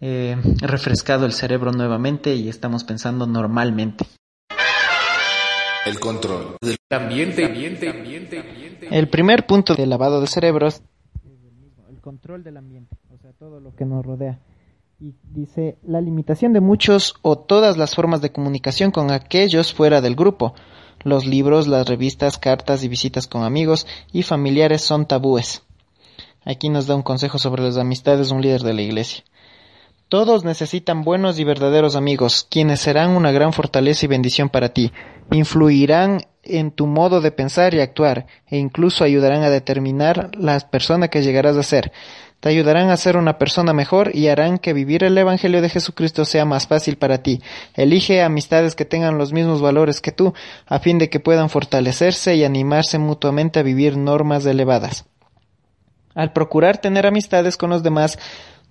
eh, 0.02 0.36
refrescado 0.60 1.24
el 1.24 1.32
cerebro 1.32 1.72
nuevamente 1.72 2.34
y 2.34 2.50
estamos 2.50 2.84
pensando 2.84 3.26
normalmente. 3.26 4.06
El 5.84 5.98
control 5.98 6.56
del 6.60 6.76
ambiente, 6.90 7.44
ambiente, 7.44 7.88
ambiente, 7.88 8.38
ambiente. 8.38 8.88
El 8.90 9.08
primer 9.08 9.46
punto 9.46 9.74
del 9.74 9.90
lavado 9.90 10.20
de 10.20 10.28
cerebros 10.28 10.82
el 11.88 12.00
control 12.00 12.44
del 12.44 12.56
ambiente, 12.56 12.96
o 13.12 13.18
sea, 13.18 13.32
todo 13.32 13.60
lo 13.60 13.74
que 13.74 13.84
nos 13.84 14.04
rodea. 14.04 14.38
Y 15.00 15.14
dice, 15.24 15.78
la 15.82 16.00
limitación 16.00 16.52
de 16.52 16.60
muchos 16.60 17.14
o 17.22 17.36
todas 17.36 17.76
las 17.76 17.94
formas 17.96 18.20
de 18.20 18.30
comunicación 18.30 18.92
con 18.92 19.10
aquellos 19.10 19.72
fuera 19.72 20.00
del 20.00 20.14
grupo. 20.14 20.54
Los 21.02 21.26
libros, 21.26 21.66
las 21.66 21.88
revistas, 21.88 22.38
cartas 22.38 22.84
y 22.84 22.88
visitas 22.88 23.26
con 23.26 23.42
amigos 23.42 23.86
y 24.12 24.22
familiares 24.22 24.82
son 24.82 25.06
tabúes. 25.06 25.64
Aquí 26.44 26.68
nos 26.68 26.86
da 26.86 26.94
un 26.94 27.02
consejo 27.02 27.38
sobre 27.38 27.64
las 27.64 27.76
amistades 27.76 28.30
un 28.30 28.42
líder 28.42 28.62
de 28.62 28.74
la 28.74 28.82
iglesia. 28.82 29.24
Todos 30.12 30.44
necesitan 30.44 31.04
buenos 31.04 31.38
y 31.38 31.44
verdaderos 31.44 31.96
amigos, 31.96 32.46
quienes 32.50 32.80
serán 32.80 33.12
una 33.12 33.32
gran 33.32 33.54
fortaleza 33.54 34.04
y 34.04 34.10
bendición 34.10 34.50
para 34.50 34.68
ti. 34.68 34.92
Influirán 35.30 36.26
en 36.42 36.70
tu 36.70 36.86
modo 36.86 37.22
de 37.22 37.32
pensar 37.32 37.72
y 37.72 37.80
actuar, 37.80 38.26
e 38.46 38.58
incluso 38.58 39.04
ayudarán 39.04 39.42
a 39.42 39.48
determinar 39.48 40.30
la 40.36 40.60
persona 40.60 41.08
que 41.08 41.22
llegarás 41.22 41.56
a 41.56 41.62
ser. 41.62 41.92
Te 42.40 42.50
ayudarán 42.50 42.90
a 42.90 42.96
ser 42.98 43.16
una 43.16 43.38
persona 43.38 43.72
mejor 43.72 44.14
y 44.14 44.28
harán 44.28 44.58
que 44.58 44.74
vivir 44.74 45.02
el 45.02 45.16
Evangelio 45.16 45.62
de 45.62 45.70
Jesucristo 45.70 46.26
sea 46.26 46.44
más 46.44 46.66
fácil 46.66 46.98
para 46.98 47.22
ti. 47.22 47.40
Elige 47.72 48.20
amistades 48.20 48.74
que 48.74 48.84
tengan 48.84 49.16
los 49.16 49.32
mismos 49.32 49.62
valores 49.62 50.02
que 50.02 50.12
tú, 50.12 50.34
a 50.66 50.78
fin 50.78 50.98
de 50.98 51.08
que 51.08 51.20
puedan 51.20 51.48
fortalecerse 51.48 52.36
y 52.36 52.44
animarse 52.44 52.98
mutuamente 52.98 53.60
a 53.60 53.62
vivir 53.62 53.96
normas 53.96 54.44
elevadas. 54.44 55.06
Al 56.14 56.34
procurar 56.34 56.76
tener 56.76 57.06
amistades 57.06 57.56
con 57.56 57.70
los 57.70 57.82
demás, 57.82 58.18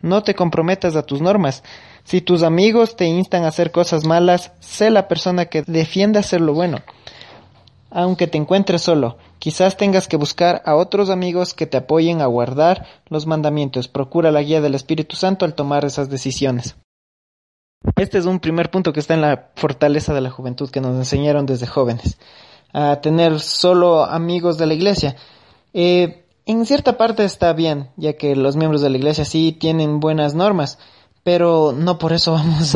no 0.01 0.23
te 0.23 0.35
comprometas 0.35 0.95
a 0.95 1.03
tus 1.03 1.21
normas. 1.21 1.63
Si 2.03 2.21
tus 2.21 2.43
amigos 2.43 2.95
te 2.95 3.05
instan 3.05 3.43
a 3.43 3.49
hacer 3.49 3.71
cosas 3.71 4.05
malas, 4.05 4.51
sé 4.59 4.89
la 4.89 5.07
persona 5.07 5.45
que 5.45 5.61
defiende 5.61 6.19
hacer 6.19 6.41
lo 6.41 6.53
bueno 6.53 6.79
aunque 7.91 8.25
te 8.25 8.37
encuentres 8.37 8.81
solo. 8.81 9.17
Quizás 9.37 9.77
tengas 9.77 10.07
que 10.07 10.17
buscar 10.17 10.63
a 10.65 10.75
otros 10.75 11.09
amigos 11.09 11.53
que 11.53 11.67
te 11.67 11.77
apoyen 11.77 12.21
a 12.21 12.25
guardar 12.25 12.87
los 13.07 13.27
mandamientos. 13.27 13.87
Procura 13.87 14.31
la 14.31 14.41
guía 14.41 14.61
del 14.61 14.75
Espíritu 14.75 15.15
Santo 15.15 15.45
al 15.45 15.53
tomar 15.53 15.85
esas 15.85 16.09
decisiones. 16.09 16.77
Este 17.97 18.17
es 18.17 18.25
un 18.25 18.39
primer 18.39 18.71
punto 18.71 18.93
que 18.93 18.99
está 18.99 19.13
en 19.13 19.21
la 19.21 19.49
fortaleza 19.55 20.13
de 20.13 20.21
la 20.21 20.29
juventud 20.29 20.69
que 20.69 20.81
nos 20.81 20.95
enseñaron 20.95 21.45
desde 21.45 21.67
jóvenes. 21.67 22.17
A 22.71 23.01
tener 23.01 23.39
solo 23.39 24.05
amigos 24.05 24.57
de 24.57 24.65
la 24.65 24.73
iglesia. 24.73 25.17
Eh, 25.73 26.25
en 26.45 26.65
cierta 26.65 26.97
parte 26.97 27.23
está 27.23 27.53
bien, 27.53 27.89
ya 27.97 28.13
que 28.13 28.35
los 28.35 28.55
miembros 28.55 28.81
de 28.81 28.89
la 28.89 28.97
iglesia 28.97 29.25
sí 29.25 29.51
tienen 29.51 29.99
buenas 29.99 30.33
normas, 30.33 30.79
pero 31.23 31.71
no 31.71 31.97
por 31.97 32.13
eso 32.13 32.31
vamos 32.33 32.75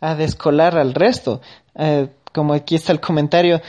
a, 0.00 0.14
descolar 0.14 0.76
al 0.78 0.94
resto. 0.94 1.40
Eh, 1.74 2.08
como 2.32 2.54
aquí 2.54 2.74
está 2.74 2.92
el 2.92 3.00
comentario, 3.00 3.60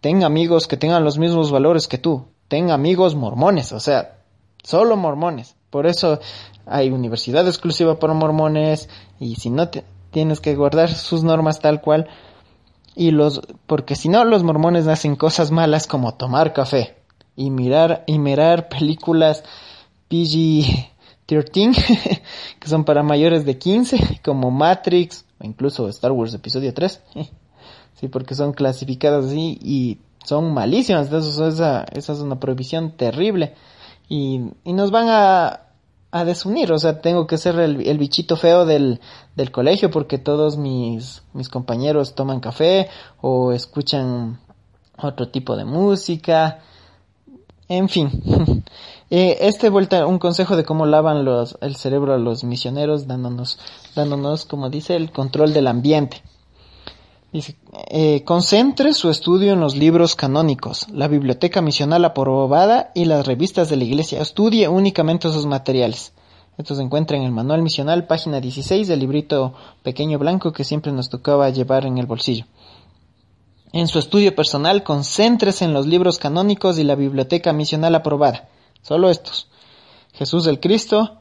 ten 0.00 0.24
amigos 0.24 0.66
que 0.66 0.76
tengan 0.76 1.04
los 1.04 1.18
mismos 1.18 1.50
valores 1.50 1.88
que 1.88 1.98
tú, 1.98 2.26
ten 2.48 2.70
amigos 2.70 3.14
mormones, 3.14 3.72
o 3.72 3.80
sea, 3.80 4.18
solo 4.62 4.96
mormones. 4.96 5.56
Por 5.70 5.86
eso 5.86 6.20
hay 6.66 6.90
universidad 6.90 7.46
exclusiva 7.46 7.98
para 7.98 8.12
mormones 8.12 8.88
y 9.18 9.36
si 9.36 9.48
no 9.48 9.70
tienes 10.10 10.40
que 10.40 10.54
guardar 10.54 10.90
sus 10.92 11.24
normas 11.24 11.60
tal 11.60 11.80
cual 11.80 12.08
y 12.94 13.10
los 13.10 13.40
porque 13.66 13.96
si 13.96 14.10
no 14.10 14.24
los 14.24 14.42
mormones 14.42 14.86
hacen 14.86 15.16
cosas 15.16 15.50
malas 15.50 15.86
como 15.86 16.14
tomar 16.14 16.52
café 16.52 17.01
y 17.36 17.50
mirar 17.50 18.04
y 18.06 18.18
mirar 18.18 18.68
películas 18.68 19.44
PG-13 20.10 20.92
que 22.58 22.68
son 22.68 22.84
para 22.84 23.02
mayores 23.02 23.44
de 23.44 23.58
15 23.58 24.20
como 24.24 24.50
Matrix 24.50 25.24
o 25.40 25.46
incluso 25.46 25.88
Star 25.88 26.12
Wars 26.12 26.34
episodio 26.34 26.74
3 26.74 27.02
sí, 27.94 28.08
porque 28.08 28.34
son 28.34 28.52
clasificadas 28.52 29.26
así 29.26 29.58
y 29.62 29.98
son 30.24 30.52
malísimas, 30.52 31.06
entonces 31.06 31.38
esa, 31.38 31.84
esa 31.92 32.12
es 32.12 32.18
una 32.20 32.38
prohibición 32.38 32.92
terrible. 32.92 33.54
Y, 34.08 34.40
y 34.64 34.72
nos 34.72 34.90
van 34.90 35.08
a, 35.08 35.62
a 36.10 36.24
desunir, 36.24 36.72
o 36.72 36.78
sea, 36.78 37.00
tengo 37.00 37.26
que 37.26 37.38
ser 37.38 37.58
el, 37.58 37.86
el 37.86 37.98
bichito 37.98 38.36
feo 38.36 38.66
del, 38.66 39.00
del 39.36 39.50
colegio 39.50 39.90
porque 39.90 40.18
todos 40.18 40.58
mis, 40.58 41.22
mis 41.32 41.48
compañeros 41.48 42.14
toman 42.14 42.40
café 42.40 42.88
o 43.20 43.52
escuchan 43.52 44.40
otro 44.98 45.28
tipo 45.30 45.56
de 45.56 45.64
música, 45.64 46.60
en 47.76 47.88
fin. 47.88 48.10
eh, 49.10 49.38
este 49.40 49.68
vuelta 49.68 50.06
un 50.06 50.18
consejo 50.18 50.56
de 50.56 50.64
cómo 50.64 50.86
lavan 50.86 51.24
los, 51.24 51.56
el 51.60 51.76
cerebro 51.76 52.14
a 52.14 52.18
los 52.18 52.44
misioneros 52.44 53.06
dándonos, 53.06 53.58
dándonos, 53.94 54.44
como 54.44 54.70
dice, 54.70 54.96
el 54.96 55.10
control 55.10 55.52
del 55.52 55.66
ambiente. 55.66 56.22
Dice, 57.32 57.56
eh, 57.88 58.24
concentre 58.24 58.92
su 58.92 59.08
estudio 59.08 59.54
en 59.54 59.60
los 59.60 59.74
libros 59.74 60.14
canónicos, 60.16 60.86
la 60.90 61.08
biblioteca 61.08 61.62
misional 61.62 62.04
aprobada 62.04 62.92
y 62.94 63.06
las 63.06 63.26
revistas 63.26 63.70
de 63.70 63.76
la 63.76 63.84
iglesia. 63.84 64.20
Estudie 64.20 64.68
únicamente 64.68 65.28
esos 65.28 65.46
materiales. 65.46 66.12
Esto 66.58 66.74
se 66.74 66.82
encuentra 66.82 67.16
en 67.16 67.22
el 67.22 67.32
manual 67.32 67.62
misional, 67.62 68.06
página 68.06 68.38
16 68.38 68.86
del 68.86 69.00
librito 69.00 69.54
pequeño 69.82 70.18
blanco 70.18 70.52
que 70.52 70.64
siempre 70.64 70.92
nos 70.92 71.08
tocaba 71.08 71.48
llevar 71.48 71.86
en 71.86 71.96
el 71.96 72.04
bolsillo. 72.04 72.44
En 73.72 73.88
su 73.88 73.98
estudio 73.98 74.34
personal, 74.34 74.82
concéntrese 74.82 75.64
en 75.64 75.72
los 75.72 75.86
libros 75.86 76.18
canónicos 76.18 76.78
y 76.78 76.84
la 76.84 76.94
biblioteca 76.94 77.54
misional 77.54 77.94
aprobada. 77.94 78.48
Solo 78.82 79.08
estos. 79.08 79.48
Jesús 80.12 80.46
el 80.46 80.60
Cristo, 80.60 81.16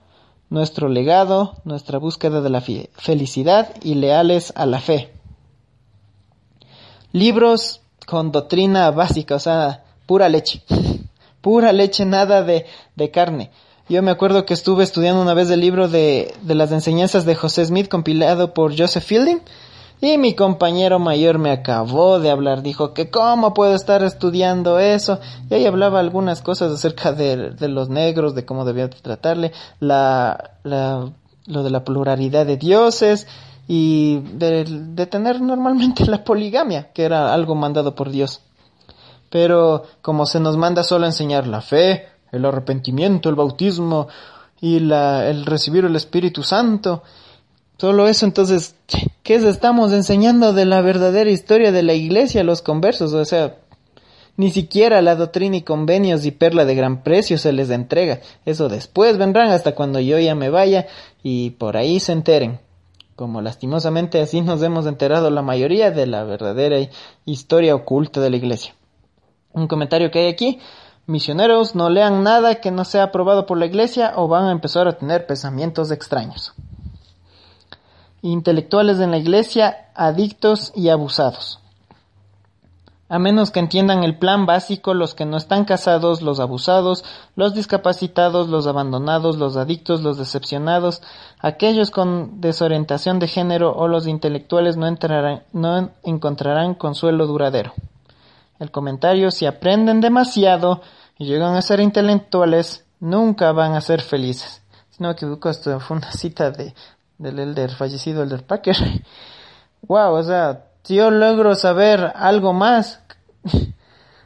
nuestro 0.49 0.89
legado, 0.89 1.55
nuestra 1.63 1.97
búsqueda 1.97 2.41
de 2.41 2.49
la 2.49 2.61
felicidad 2.61 3.73
y 3.81 3.95
leales 3.95 4.51
a 4.57 4.65
la 4.65 4.81
fe. 4.81 5.13
Libros 7.13 7.79
con 8.05 8.33
doctrina 8.33 8.91
básica, 8.91 9.35
o 9.35 9.39
sea, 9.39 9.85
pura 10.05 10.27
leche. 10.27 10.63
Pura 11.41 11.73
leche, 11.73 12.05
nada 12.05 12.43
de, 12.43 12.67
de 12.95 13.09
carne. 13.09 13.49
Yo 13.89 14.03
me 14.03 14.11
acuerdo 14.11 14.45
que 14.45 14.53
estuve 14.53 14.83
estudiando 14.83 15.23
una 15.23 15.33
vez 15.33 15.49
el 15.49 15.59
libro 15.59 15.87
de, 15.87 16.35
de 16.43 16.53
las 16.53 16.71
enseñanzas 16.71 17.25
de 17.25 17.33
José 17.33 17.65
Smith 17.65 17.87
compilado 17.87 18.53
por 18.53 18.77
Joseph 18.77 19.03
Fielding 19.03 19.41
y 20.01 20.17
mi 20.17 20.33
compañero 20.33 20.97
mayor 20.97 21.37
me 21.37 21.51
acabó 21.51 22.19
de 22.19 22.31
hablar, 22.31 22.63
dijo 22.63 22.93
que 22.93 23.11
cómo 23.11 23.53
puedo 23.53 23.75
estar 23.75 24.03
estudiando 24.03 24.79
eso. 24.79 25.19
Y 25.47 25.53
ahí 25.53 25.65
hablaba 25.67 25.99
algunas 25.99 26.41
cosas 26.41 26.71
acerca 26.71 27.13
de, 27.13 27.55
los 27.69 27.89
negros, 27.89 28.33
de 28.33 28.43
cómo 28.43 28.65
debía 28.65 28.89
tratarle, 28.89 29.51
la, 29.79 30.55
lo 30.63 31.63
de 31.63 31.69
la 31.69 31.85
pluralidad 31.85 32.47
de 32.47 32.57
dioses 32.57 33.27
y 33.67 34.17
de, 34.33 34.65
de 34.65 35.05
tener 35.05 35.39
normalmente 35.39 36.05
la 36.07 36.23
poligamia, 36.23 36.91
que 36.93 37.03
era 37.03 37.31
algo 37.31 37.53
mandado 37.53 37.93
por 37.93 38.09
Dios. 38.09 38.41
Pero 39.29 39.83
como 40.01 40.25
se 40.25 40.39
nos 40.39 40.57
manda 40.57 40.83
solo 40.83 41.05
enseñar 41.05 41.45
la 41.45 41.61
fe, 41.61 42.07
el 42.31 42.43
arrepentimiento, 42.43 43.29
el 43.29 43.35
bautismo 43.35 44.07
y 44.59 44.79
la, 44.79 45.27
el 45.29 45.45
recibir 45.45 45.85
el 45.85 45.95
Espíritu 45.95 46.41
Santo, 46.41 47.03
Solo 47.81 48.07
eso, 48.07 48.27
entonces, 48.27 48.75
¿qué 49.23 49.33
estamos 49.37 49.91
enseñando 49.91 50.53
de 50.53 50.65
la 50.65 50.81
verdadera 50.81 51.31
historia 51.31 51.71
de 51.71 51.81
la 51.81 51.95
iglesia, 51.95 52.43
los 52.43 52.61
conversos? 52.61 53.11
O 53.13 53.25
sea, 53.25 53.55
ni 54.37 54.51
siquiera 54.51 55.01
la 55.01 55.15
doctrina 55.15 55.57
y 55.57 55.63
convenios 55.63 56.23
y 56.27 56.29
perla 56.29 56.65
de 56.65 56.75
gran 56.75 57.01
precio 57.01 57.39
se 57.39 57.51
les 57.53 57.71
entrega. 57.71 58.19
Eso 58.45 58.69
después 58.69 59.17
vendrán 59.17 59.49
hasta 59.49 59.73
cuando 59.73 59.99
yo 59.99 60.19
ya 60.19 60.35
me 60.35 60.51
vaya 60.51 60.85
y 61.23 61.49
por 61.49 61.75
ahí 61.75 61.99
se 61.99 62.11
enteren. 62.11 62.59
Como 63.15 63.41
lastimosamente 63.41 64.21
así 64.21 64.41
nos 64.41 64.61
hemos 64.61 64.85
enterado 64.85 65.31
la 65.31 65.41
mayoría 65.41 65.89
de 65.89 66.05
la 66.05 66.23
verdadera 66.23 66.77
historia 67.25 67.73
oculta 67.73 68.21
de 68.21 68.29
la 68.29 68.37
iglesia. 68.37 68.75
Un 69.53 69.65
comentario 69.65 70.11
que 70.11 70.19
hay 70.19 70.27
aquí. 70.27 70.59
Misioneros 71.07 71.73
no 71.73 71.89
lean 71.89 72.21
nada 72.21 72.61
que 72.61 72.69
no 72.69 72.85
sea 72.85 73.05
aprobado 73.05 73.47
por 73.47 73.57
la 73.57 73.65
iglesia 73.65 74.13
o 74.17 74.27
van 74.27 74.45
a 74.45 74.51
empezar 74.51 74.87
a 74.87 74.99
tener 74.99 75.25
pensamientos 75.25 75.89
extraños 75.89 76.53
intelectuales 78.21 78.99
en 78.99 79.11
la 79.11 79.17
iglesia, 79.17 79.89
adictos 79.95 80.71
y 80.75 80.89
abusados. 80.89 81.59
A 83.09 83.19
menos 83.19 83.51
que 83.51 83.59
entiendan 83.59 84.05
el 84.05 84.17
plan 84.17 84.45
básico, 84.45 84.93
los 84.93 85.15
que 85.15 85.25
no 85.25 85.35
están 85.35 85.65
casados, 85.65 86.21
los 86.21 86.39
abusados, 86.39 87.03
los 87.35 87.53
discapacitados, 87.53 88.47
los 88.47 88.67
abandonados, 88.67 89.37
los 89.37 89.57
adictos, 89.57 90.01
los 90.01 90.17
decepcionados, 90.17 91.01
aquellos 91.41 91.91
con 91.91 92.39
desorientación 92.39 93.19
de 93.19 93.27
género 93.27 93.75
o 93.75 93.89
los 93.89 94.07
intelectuales 94.07 94.77
no 94.77 95.91
encontrarán 96.03 96.73
consuelo 96.75 97.27
duradero. 97.27 97.73
El 98.59 98.71
comentario, 98.71 99.29
si 99.29 99.45
aprenden 99.45 99.99
demasiado 99.99 100.81
y 101.17 101.25
llegan 101.25 101.55
a 101.55 101.61
ser 101.61 101.81
intelectuales, 101.81 102.85
nunca 103.01 103.51
van 103.51 103.73
a 103.73 103.81
ser 103.81 104.01
felices. 104.01 104.61
Si 104.89 105.03
no 105.03 105.09
me 105.09 105.15
equivoco, 105.15 105.49
esto 105.49 105.81
fue 105.81 105.97
una 105.97 106.11
cita 106.13 106.51
de 106.51 106.73
del 107.21 107.39
Elder 107.39 107.71
fallecido 107.71 108.23
Elder 108.23 108.43
Packer. 108.45 108.75
wow, 109.87 110.13
o 110.13 110.23
sea, 110.23 110.65
si 110.83 110.95
yo 110.95 111.11
logro 111.11 111.55
saber 111.55 112.11
algo 112.15 112.53
más, 112.53 113.01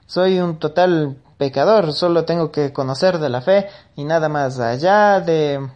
soy 0.06 0.40
un 0.40 0.58
total 0.58 1.18
pecador, 1.38 1.94
solo 1.94 2.26
tengo 2.26 2.52
que 2.52 2.72
conocer 2.72 3.20
de 3.20 3.30
la 3.30 3.42
fe 3.42 3.68
y 3.96 4.06
nada 4.06 4.30
más 4.30 4.60
allá 4.60 5.20
de 5.20 5.68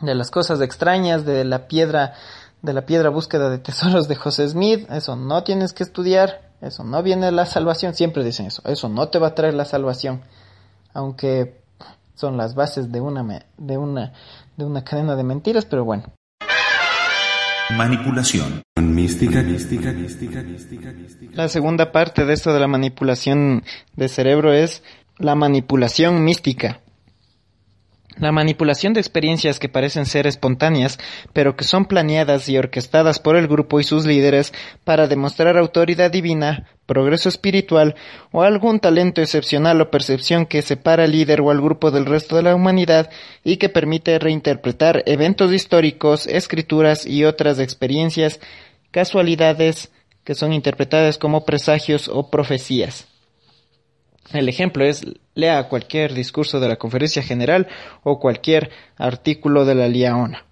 de 0.00 0.14
las 0.14 0.30
cosas 0.30 0.60
extrañas 0.60 1.24
de 1.24 1.44
la 1.44 1.68
piedra 1.68 2.14
de 2.62 2.72
la 2.74 2.84
piedra 2.84 3.08
búsqueda 3.08 3.48
de 3.48 3.58
tesoros 3.58 4.06
de 4.08 4.16
José 4.16 4.48
Smith, 4.48 4.86
eso 4.90 5.16
no 5.16 5.44
tienes 5.44 5.72
que 5.72 5.82
estudiar, 5.82 6.50
eso 6.60 6.84
no 6.84 7.02
viene 7.02 7.32
la 7.32 7.46
salvación, 7.46 7.94
siempre 7.94 8.22
dicen 8.22 8.46
eso, 8.46 8.62
eso 8.66 8.88
no 8.88 9.08
te 9.08 9.18
va 9.18 9.28
a 9.28 9.34
traer 9.34 9.54
la 9.54 9.64
salvación, 9.64 10.22
aunque 10.92 11.62
son 12.14 12.36
las 12.36 12.54
bases 12.54 12.92
de 12.92 13.00
una 13.00 13.46
de 13.56 13.78
una 13.78 14.12
de 14.56 14.64
una 14.64 14.84
cadena 14.84 15.16
de 15.16 15.24
mentiras, 15.24 15.64
pero 15.64 15.84
bueno. 15.84 16.04
Manipulación. 17.76 18.62
Mística, 18.80 19.42
mística, 19.42 19.92
mística, 19.92 20.42
mística, 20.42 20.92
mística. 20.92 21.32
La 21.34 21.48
segunda 21.48 21.92
parte 21.92 22.24
de 22.24 22.32
esto 22.32 22.52
de 22.52 22.60
la 22.60 22.66
manipulación 22.66 23.62
de 23.96 24.08
cerebro 24.08 24.52
es 24.52 24.82
la 25.18 25.34
manipulación 25.34 26.24
mística. 26.24 26.80
La 28.20 28.32
manipulación 28.32 28.92
de 28.92 29.00
experiencias 29.00 29.58
que 29.58 29.70
parecen 29.70 30.04
ser 30.04 30.26
espontáneas, 30.26 30.98
pero 31.32 31.56
que 31.56 31.64
son 31.64 31.86
planeadas 31.86 32.50
y 32.50 32.58
orquestadas 32.58 33.18
por 33.18 33.34
el 33.34 33.48
grupo 33.48 33.80
y 33.80 33.84
sus 33.84 34.04
líderes 34.04 34.52
para 34.84 35.06
demostrar 35.06 35.56
autoridad 35.56 36.10
divina, 36.10 36.66
progreso 36.84 37.30
espiritual 37.30 37.94
o 38.30 38.42
algún 38.42 38.78
talento 38.78 39.22
excepcional 39.22 39.80
o 39.80 39.90
percepción 39.90 40.44
que 40.44 40.60
separa 40.60 41.04
al 41.04 41.12
líder 41.12 41.40
o 41.40 41.50
al 41.50 41.62
grupo 41.62 41.90
del 41.90 42.04
resto 42.04 42.36
de 42.36 42.42
la 42.42 42.54
humanidad 42.54 43.08
y 43.42 43.56
que 43.56 43.70
permite 43.70 44.18
reinterpretar 44.18 45.02
eventos 45.06 45.50
históricos, 45.54 46.26
escrituras 46.26 47.06
y 47.06 47.24
otras 47.24 47.58
experiencias, 47.58 48.38
casualidades 48.90 49.92
que 50.24 50.34
son 50.34 50.52
interpretadas 50.52 51.16
como 51.16 51.46
presagios 51.46 52.08
o 52.08 52.28
profecías. 52.28 53.08
El 54.32 54.48
ejemplo 54.48 54.84
es 54.84 55.06
lea 55.40 55.68
cualquier 55.68 56.14
discurso 56.14 56.60
de 56.60 56.68
la 56.68 56.76
conferencia 56.76 57.22
general 57.22 57.66
o 58.02 58.20
cualquier 58.20 58.70
artículo 58.96 59.64
de 59.64 59.74
la 59.74 59.88
Liaona. 59.88 60.44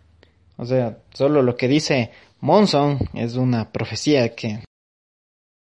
O 0.56 0.64
sea, 0.64 0.98
solo 1.14 1.42
lo 1.42 1.56
que 1.56 1.68
dice 1.68 2.10
Monson 2.40 2.98
es 3.14 3.36
una 3.36 3.70
profecía 3.70 4.34
que 4.34 4.60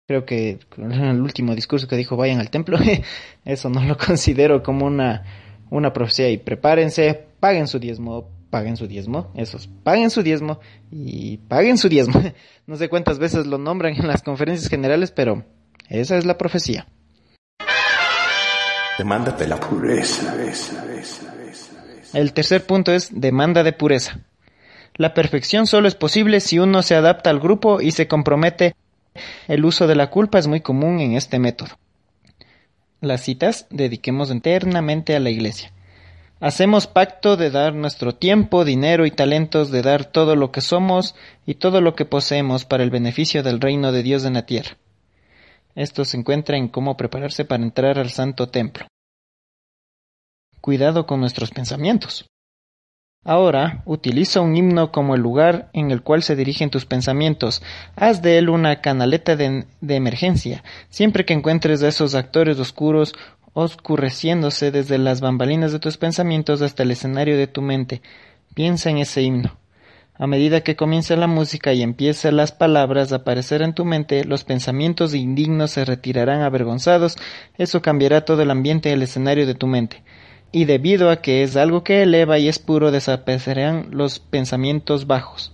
creo 0.07 0.25
que 0.25 0.59
en 0.77 0.93
el 0.93 1.21
último 1.21 1.55
discurso 1.55 1.87
que 1.87 1.97
dijo 1.97 2.17
vayan 2.17 2.41
al 2.41 2.51
templo, 2.51 2.79
eso 3.45 3.69
no 3.69 3.83
lo 3.85 3.97
considero 3.97 4.63
como 4.63 4.87
una, 4.87 5.25
una 5.71 5.93
profecía 5.93 6.31
y 6.31 6.39
prepárense, 6.39 7.27
paguen 7.41 7.67
su 7.67 7.79
diezmo, 7.79 8.31
paguen 8.51 8.77
su 8.77 8.87
diezmo, 8.87 9.31
esos, 9.35 9.67
paguen 9.67 10.11
su 10.11 10.23
diezmo 10.23 10.61
y 10.91 11.39
paguen 11.39 11.79
su 11.79 11.89
diezmo. 11.89 12.21
No 12.67 12.77
sé 12.77 12.91
cuántas 12.91 13.19
veces 13.19 13.47
lo 13.47 13.57
nombran 13.57 13.95
en 13.95 14.07
las 14.07 14.23
conferencias 14.23 14.69
generales, 14.69 15.11
pero 15.11 15.43
esa 15.89 16.19
es 16.19 16.27
la 16.27 16.37
profecía. 16.37 16.87
Demanda 18.99 19.31
de 19.31 19.47
la 19.47 19.61
pureza. 19.61 20.35
El 22.13 22.33
tercer 22.33 22.67
punto 22.67 22.93
es 22.93 23.11
demanda 23.13 23.63
de 23.63 23.73
pureza. 23.73 24.19
La 24.97 25.15
perfección 25.15 25.69
solo 25.69 25.87
es 25.87 25.95
posible 25.95 26.41
si 26.41 26.59
uno 26.59 26.83
se 26.83 26.97
adapta 26.97 27.31
al 27.31 27.39
grupo 27.39 27.81
y 27.81 27.93
se 27.93 28.09
compromete. 28.09 28.75
El 29.47 29.65
uso 29.65 29.87
de 29.87 29.95
la 29.95 30.11
culpa 30.11 30.41
es 30.41 30.49
muy 30.49 30.63
común 30.63 30.99
en 30.99 31.15
este 31.15 31.39
método. 31.39 31.79
Las 33.01 33.21
citas 33.21 33.69
dediquemos 33.71 34.33
eternamente 34.33 35.15
a 35.15 35.21
la 35.21 35.31
iglesia. 35.31 35.73
Hacemos 36.41 36.89
pacto 36.89 37.37
de 37.37 37.51
dar 37.51 37.75
nuestro 37.75 38.17
tiempo, 38.17 38.65
dinero 38.65 39.07
y 39.07 39.13
talentos, 39.13 39.71
de 39.71 39.83
dar 39.83 40.07
todo 40.07 40.35
lo 40.35 40.51
que 40.51 40.61
somos 40.61 41.15
y 41.47 41.55
todo 41.55 41.81
lo 41.81 41.95
que 41.95 42.05
poseemos 42.05 42.65
para 42.65 42.83
el 42.83 42.91
beneficio 42.91 43.45
del 43.45 43.61
reino 43.61 43.93
de 43.93 44.03
Dios 44.03 44.25
en 44.25 44.35
la 44.35 44.45
tierra. 44.45 44.77
Esto 45.79 46.05
se 46.05 46.17
encuentra 46.17 46.57
en 46.57 46.67
cómo 46.67 46.97
prepararse 46.97 47.45
para 47.45 47.63
entrar 47.63 48.01
al 48.01 48.11
santo 48.11 48.49
templo. 48.49 48.89
Cuidado 50.61 51.07
con 51.07 51.21
nuestros 51.21 51.53
pensamientos. 51.53 52.27
Ahora, 53.25 53.85
utiliza 53.87 54.41
un 54.41 54.57
himno 54.57 54.91
como 54.91 55.15
el 55.15 55.21
lugar 55.21 55.71
en 55.73 55.93
el 55.93 56.03
cual 56.03 56.25
se 56.25 56.35
dirigen 56.35 56.71
tus 56.71 56.85
pensamientos. 56.85 57.63
Haz 57.95 58.23
de 58.23 58.39
él 58.39 58.49
una 58.49 58.81
canaleta 58.81 59.37
de, 59.37 59.67
emergencia. 59.83 60.65
Siempre 60.89 61.25
que 61.25 61.35
encuentres 61.35 61.81
a 61.85 61.89
esos 61.89 62.17
actores 62.17 62.59
oscuros 62.59 63.15
oscureciéndose 63.53 64.73
desde 64.73 64.99
las 64.99 65.21
bambalinas 65.21 65.71
de 65.71 65.79
tus 65.79 65.97
pensamientos 65.97 66.61
hasta 66.61 66.83
el 66.83 66.91
escenario 66.91 67.37
de 67.37 67.47
tu 67.47 67.63
mente, 67.63 68.03
piensa 68.53 68.91
en 68.91 68.99
ese 68.99 69.23
himno. 69.23 69.57
A 70.21 70.27
medida 70.27 70.63
que 70.63 70.75
comience 70.75 71.17
la 71.17 71.29
música 71.29 71.73
y 71.73 71.83
empiecen 71.83 72.37
las 72.37 72.51
palabras 72.51 73.13
a 73.13 73.17
aparecer 73.17 73.63
en 73.63 73.73
tu 73.73 73.85
mente, 73.85 74.25
los 74.25 74.43
pensamientos 74.43 75.15
indignos 75.15 75.71
se 75.71 75.85
retirarán 75.85 76.43
avergonzados, 76.43 77.17
eso 77.57 77.83
cambiará 77.83 78.25
todo 78.25 78.43
el 78.43 78.51
ambiente 78.51 78.89
y 78.89 78.93
el 78.93 79.03
escenario 79.03 79.47
de 79.47 79.55
tu 79.55 79.69
mente. 79.69 80.03
Y 80.51 80.65
debido 80.65 81.11
a 81.11 81.23
que 81.23 81.45
es 81.45 81.57
algo 81.57 81.85
que 81.85 82.03
eleva 82.03 82.37
y 82.39 82.49
es 82.49 82.59
puro, 82.59 82.91
desaparecerán 82.91 83.91
los 83.93 84.19
pensamientos 84.19 85.07
bajos. 85.07 85.53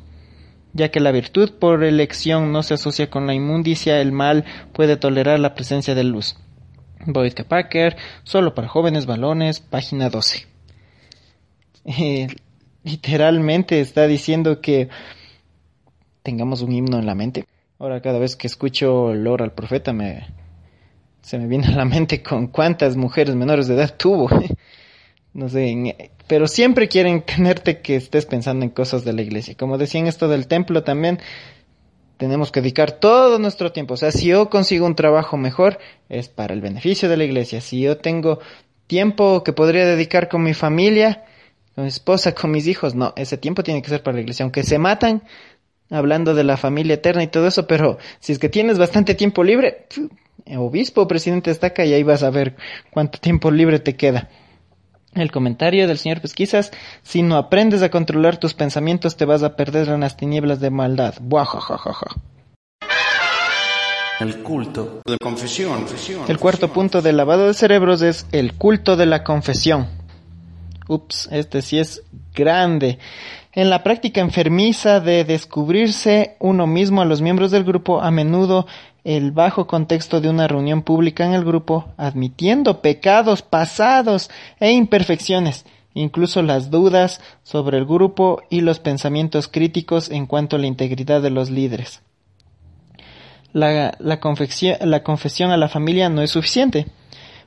Ya 0.72 0.90
que 0.90 1.00
la 1.00 1.12
virtud 1.12 1.52
por 1.58 1.84
elección 1.84 2.50
no 2.50 2.62
se 2.62 2.74
asocia 2.74 3.10
con 3.10 3.26
la 3.26 3.34
inmundicia, 3.34 4.00
el 4.00 4.12
mal 4.12 4.46
puede 4.72 4.96
tolerar 4.96 5.40
la 5.40 5.54
presencia 5.54 5.94
de 5.94 6.04
luz. 6.04 6.36
Boyd 7.04 7.34
Packer, 7.46 7.96
solo 8.22 8.54
para 8.54 8.68
jóvenes 8.68 9.04
balones, 9.04 9.60
página 9.60 10.08
12. 10.08 10.46
Literalmente 12.84 13.80
está 13.80 14.06
diciendo 14.06 14.60
que 14.60 14.88
tengamos 16.22 16.62
un 16.62 16.72
himno 16.72 16.98
en 16.98 17.06
la 17.06 17.14
mente. 17.14 17.46
Ahora 17.78 18.00
cada 18.00 18.18
vez 18.18 18.36
que 18.36 18.46
escucho 18.46 19.04
olor 19.04 19.42
al 19.42 19.52
profeta 19.52 19.92
me 19.92 20.28
se 21.22 21.38
me 21.38 21.46
viene 21.46 21.66
a 21.68 21.70
la 21.70 21.86
mente 21.86 22.22
con 22.22 22.48
cuántas 22.48 22.96
mujeres 22.96 23.34
menores 23.34 23.66
de 23.66 23.74
edad 23.74 23.96
tuvo. 23.96 24.28
no 25.32 25.48
sé, 25.48 26.12
pero 26.28 26.46
siempre 26.46 26.86
quieren 26.86 27.22
tenerte 27.22 27.80
que 27.80 27.96
estés 27.96 28.26
pensando 28.26 28.64
en 28.64 28.70
cosas 28.70 29.04
de 29.04 29.14
la 29.14 29.22
iglesia. 29.22 29.56
Como 29.56 29.78
decían 29.78 30.06
esto 30.06 30.28
del 30.28 30.46
templo 30.46 30.84
también, 30.84 31.18
tenemos 32.18 32.52
que 32.52 32.60
dedicar 32.60 32.92
todo 32.92 33.38
nuestro 33.38 33.72
tiempo. 33.72 33.94
O 33.94 33.96
sea, 33.96 34.12
si 34.12 34.28
yo 34.28 34.50
consigo 34.50 34.86
un 34.86 34.94
trabajo 34.94 35.38
mejor, 35.38 35.78
es 36.10 36.28
para 36.28 36.52
el 36.52 36.60
beneficio 36.60 37.08
de 37.08 37.16
la 37.16 37.24
iglesia. 37.24 37.62
Si 37.62 37.80
yo 37.80 37.96
tengo 37.96 38.40
tiempo 38.86 39.42
que 39.42 39.54
podría 39.54 39.86
dedicar 39.86 40.28
con 40.28 40.42
mi 40.42 40.52
familia, 40.52 41.24
con 41.74 41.84
mi 41.84 41.88
esposa, 41.88 42.34
con 42.34 42.50
mis 42.50 42.66
hijos, 42.66 42.94
no, 42.94 43.12
ese 43.16 43.36
tiempo 43.36 43.62
tiene 43.62 43.82
que 43.82 43.88
ser 43.88 44.02
para 44.02 44.16
la 44.16 44.20
iglesia. 44.20 44.44
Aunque 44.44 44.62
se 44.62 44.78
matan, 44.78 45.22
hablando 45.90 46.34
de 46.34 46.44
la 46.44 46.56
familia 46.56 46.94
eterna 46.94 47.22
y 47.22 47.28
todo 47.28 47.46
eso, 47.46 47.66
pero 47.66 47.98
si 48.20 48.32
es 48.32 48.38
que 48.38 48.48
tienes 48.48 48.78
bastante 48.78 49.14
tiempo 49.14 49.42
libre, 49.42 49.86
obispo, 50.56 51.08
presidente 51.08 51.50
destaca 51.50 51.84
y 51.84 51.92
ahí 51.92 52.02
vas 52.02 52.22
a 52.22 52.30
ver 52.30 52.56
cuánto 52.90 53.18
tiempo 53.18 53.50
libre 53.50 53.80
te 53.80 53.96
queda. 53.96 54.28
El 55.14 55.30
comentario 55.30 55.86
del 55.86 55.98
señor 55.98 56.20
Pesquisas, 56.20 56.72
si 57.02 57.22
no 57.22 57.36
aprendes 57.36 57.82
a 57.82 57.90
controlar 57.90 58.36
tus 58.36 58.54
pensamientos 58.54 59.16
te 59.16 59.24
vas 59.24 59.44
a 59.44 59.54
perder 59.54 59.88
en 59.88 60.00
las 60.00 60.16
tinieblas 60.16 60.60
de 60.60 60.70
maldad. 60.70 61.14
Buajajajaja. 61.20 62.16
El 64.20 64.42
culto 64.42 65.02
de 65.04 65.18
confesión. 65.18 65.84
El 66.28 66.38
cuarto 66.38 66.72
punto 66.72 67.02
del 67.02 67.16
lavado 67.16 67.46
de 67.46 67.54
cerebros 67.54 68.02
es 68.02 68.26
el 68.32 68.54
culto 68.54 68.96
de 68.96 69.06
la 69.06 69.22
confesión. 69.22 70.03
Ups, 70.88 71.28
este 71.32 71.62
sí 71.62 71.78
es 71.78 72.02
grande. 72.34 72.98
En 73.52 73.70
la 73.70 73.82
práctica 73.82 74.20
enfermiza 74.20 75.00
de 75.00 75.24
descubrirse 75.24 76.36
uno 76.40 76.66
mismo 76.66 77.00
a 77.02 77.04
los 77.04 77.22
miembros 77.22 77.50
del 77.50 77.64
grupo, 77.64 78.02
a 78.02 78.10
menudo 78.10 78.66
el 79.04 79.32
bajo 79.32 79.66
contexto 79.66 80.20
de 80.20 80.28
una 80.28 80.48
reunión 80.48 80.82
pública 80.82 81.24
en 81.24 81.34
el 81.34 81.44
grupo, 81.44 81.86
admitiendo 81.96 82.80
pecados 82.80 83.42
pasados 83.42 84.30
e 84.58 84.72
imperfecciones, 84.72 85.66
incluso 85.92 86.42
las 86.42 86.70
dudas 86.70 87.20
sobre 87.42 87.78
el 87.78 87.84
grupo 87.84 88.42
y 88.50 88.62
los 88.62 88.80
pensamientos 88.80 89.46
críticos 89.46 90.10
en 90.10 90.26
cuanto 90.26 90.56
a 90.56 90.58
la 90.58 90.66
integridad 90.66 91.22
de 91.22 91.30
los 91.30 91.50
líderes. 91.50 92.02
La, 93.52 93.94
la, 94.00 94.18
confesión 94.20 95.52
a 95.52 95.56
la 95.56 95.68
familia 95.68 96.08
no 96.08 96.22
es 96.22 96.32
suficiente. 96.32 96.86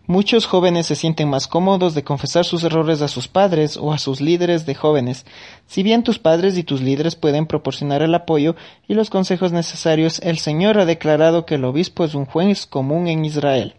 Muchos 0.09 0.45
jóvenes 0.45 0.85
se 0.85 0.95
sienten 0.95 1.29
más 1.29 1.47
cómodos 1.47 1.93
de 1.93 2.05
confesar 2.05 2.45
sus 2.45 2.63
errores 2.63 3.01
a 3.01 3.09
sus 3.09 3.27
padres 3.27 3.75
o 3.75 3.91
a 3.91 3.97
sus 3.97 4.21
líderes 4.21 4.65
de 4.65 4.73
jóvenes, 4.73 5.25
si 5.65 5.83
bien 5.83 6.01
tus 6.03 6.17
padres 6.17 6.57
y 6.57 6.63
tus 6.63 6.79
líderes 6.79 7.17
pueden 7.17 7.45
proporcionar 7.45 8.01
el 8.01 8.15
apoyo 8.15 8.55
y 8.87 8.93
los 8.93 9.09
consejos 9.09 9.51
necesarios, 9.51 10.21
el 10.23 10.37
Señor 10.37 10.79
ha 10.79 10.85
declarado 10.85 11.45
que 11.45 11.55
el 11.55 11.65
obispo 11.65 12.05
es 12.05 12.15
un 12.15 12.23
juez 12.23 12.65
común 12.67 13.09
en 13.09 13.25
Israel. 13.25 13.75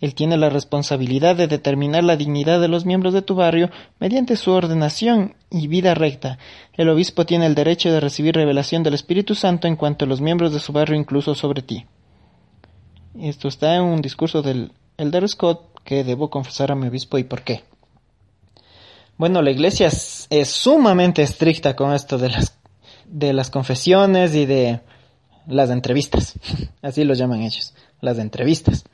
Él 0.00 0.14
tiene 0.14 0.36
la 0.36 0.48
responsabilidad 0.48 1.34
de 1.34 1.48
determinar 1.48 2.04
la 2.04 2.16
dignidad 2.16 2.60
de 2.60 2.68
los 2.68 2.86
miembros 2.86 3.12
de 3.12 3.22
tu 3.22 3.34
barrio 3.34 3.68
mediante 3.98 4.36
su 4.36 4.52
ordenación 4.52 5.34
y 5.50 5.66
vida 5.66 5.94
recta. 5.94 6.38
El 6.74 6.88
obispo 6.88 7.26
tiene 7.26 7.46
el 7.46 7.56
derecho 7.56 7.90
de 7.90 7.98
recibir 7.98 8.36
revelación 8.36 8.84
del 8.84 8.94
Espíritu 8.94 9.34
Santo 9.34 9.66
en 9.66 9.74
cuanto 9.74 10.04
a 10.04 10.08
los 10.08 10.20
miembros 10.20 10.52
de 10.52 10.60
su 10.60 10.72
barrio, 10.72 10.96
incluso 10.96 11.34
sobre 11.34 11.62
ti. 11.62 11.84
Esto 13.18 13.48
está 13.48 13.74
en 13.74 13.82
un 13.82 14.02
discurso 14.02 14.40
del 14.42 14.70
Elder 14.98 15.28
Scott 15.28 15.76
que 15.84 16.04
debo 16.04 16.30
confesar 16.30 16.72
a 16.72 16.74
mi 16.74 16.88
obispo 16.88 17.16
y 17.16 17.24
por 17.24 17.42
qué. 17.42 17.62
Bueno, 19.16 19.40
la 19.40 19.50
iglesia 19.50 19.86
es, 19.86 20.28
sumamente 20.44 21.22
estricta 21.22 21.74
con 21.74 21.94
esto 21.94 22.18
de 22.18 22.28
las, 22.28 22.58
de 23.06 23.32
las 23.32 23.50
confesiones 23.50 24.34
y 24.34 24.44
de 24.44 24.80
las 25.46 25.70
entrevistas. 25.70 26.34
Así 26.82 27.04
lo 27.04 27.14
llaman 27.14 27.42
ellos, 27.42 27.72
las 28.00 28.18
entrevistas. 28.18 28.84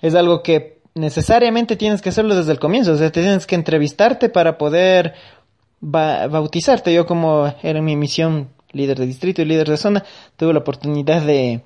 Es 0.00 0.14
algo 0.14 0.42
que 0.42 0.80
necesariamente 0.94 1.76
tienes 1.76 2.02
que 2.02 2.08
hacerlo 2.08 2.34
desde 2.34 2.52
el 2.52 2.58
comienzo, 2.58 2.92
o 2.92 2.96
sea, 2.96 3.12
tienes 3.12 3.46
que 3.46 3.54
entrevistarte 3.54 4.28
para 4.28 4.58
poder 4.58 5.14
bautizarte. 5.80 6.92
Yo 6.92 7.06
como 7.06 7.54
era 7.62 7.80
mi 7.80 7.96
misión 7.96 8.48
líder 8.72 8.98
de 8.98 9.06
distrito 9.06 9.42
y 9.42 9.44
líder 9.44 9.68
de 9.68 9.76
zona, 9.76 10.04
tuve 10.36 10.52
la 10.52 10.60
oportunidad 10.60 11.22
de, 11.22 11.62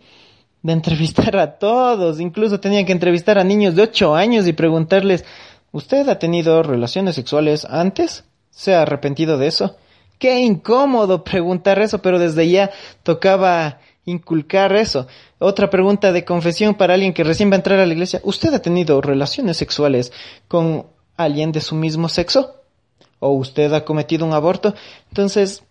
de 0.64 0.72
entrevistar 0.72 1.36
a 1.36 1.58
todos, 1.58 2.20
incluso 2.20 2.58
tenían 2.58 2.86
que 2.86 2.92
entrevistar 2.92 3.38
a 3.38 3.44
niños 3.44 3.76
de 3.76 3.82
8 3.82 4.14
años 4.14 4.46
y 4.48 4.54
preguntarles, 4.54 5.22
¿usted 5.72 6.08
ha 6.08 6.18
tenido 6.18 6.62
relaciones 6.62 7.14
sexuales 7.14 7.66
antes? 7.66 8.24
¿Se 8.50 8.74
ha 8.74 8.80
arrepentido 8.80 9.36
de 9.36 9.48
eso? 9.48 9.76
Qué 10.18 10.40
incómodo 10.40 11.22
preguntar 11.22 11.78
eso, 11.80 12.00
pero 12.00 12.18
desde 12.18 12.48
ya 12.48 12.70
tocaba 13.02 13.78
inculcar 14.06 14.74
eso. 14.74 15.06
Otra 15.38 15.68
pregunta 15.68 16.12
de 16.12 16.24
confesión 16.24 16.76
para 16.76 16.94
alguien 16.94 17.12
que 17.12 17.24
recién 17.24 17.50
va 17.50 17.54
a 17.54 17.56
entrar 17.56 17.78
a 17.78 17.84
la 17.84 17.92
iglesia. 17.92 18.22
¿Usted 18.24 18.54
ha 18.54 18.62
tenido 18.62 19.02
relaciones 19.02 19.58
sexuales 19.58 20.12
con 20.48 20.86
alguien 21.18 21.52
de 21.52 21.60
su 21.60 21.74
mismo 21.74 22.08
sexo? 22.08 22.62
¿O 23.18 23.32
usted 23.32 23.70
ha 23.74 23.84
cometido 23.84 24.24
un 24.24 24.32
aborto? 24.32 24.74
Entonces, 25.10 25.62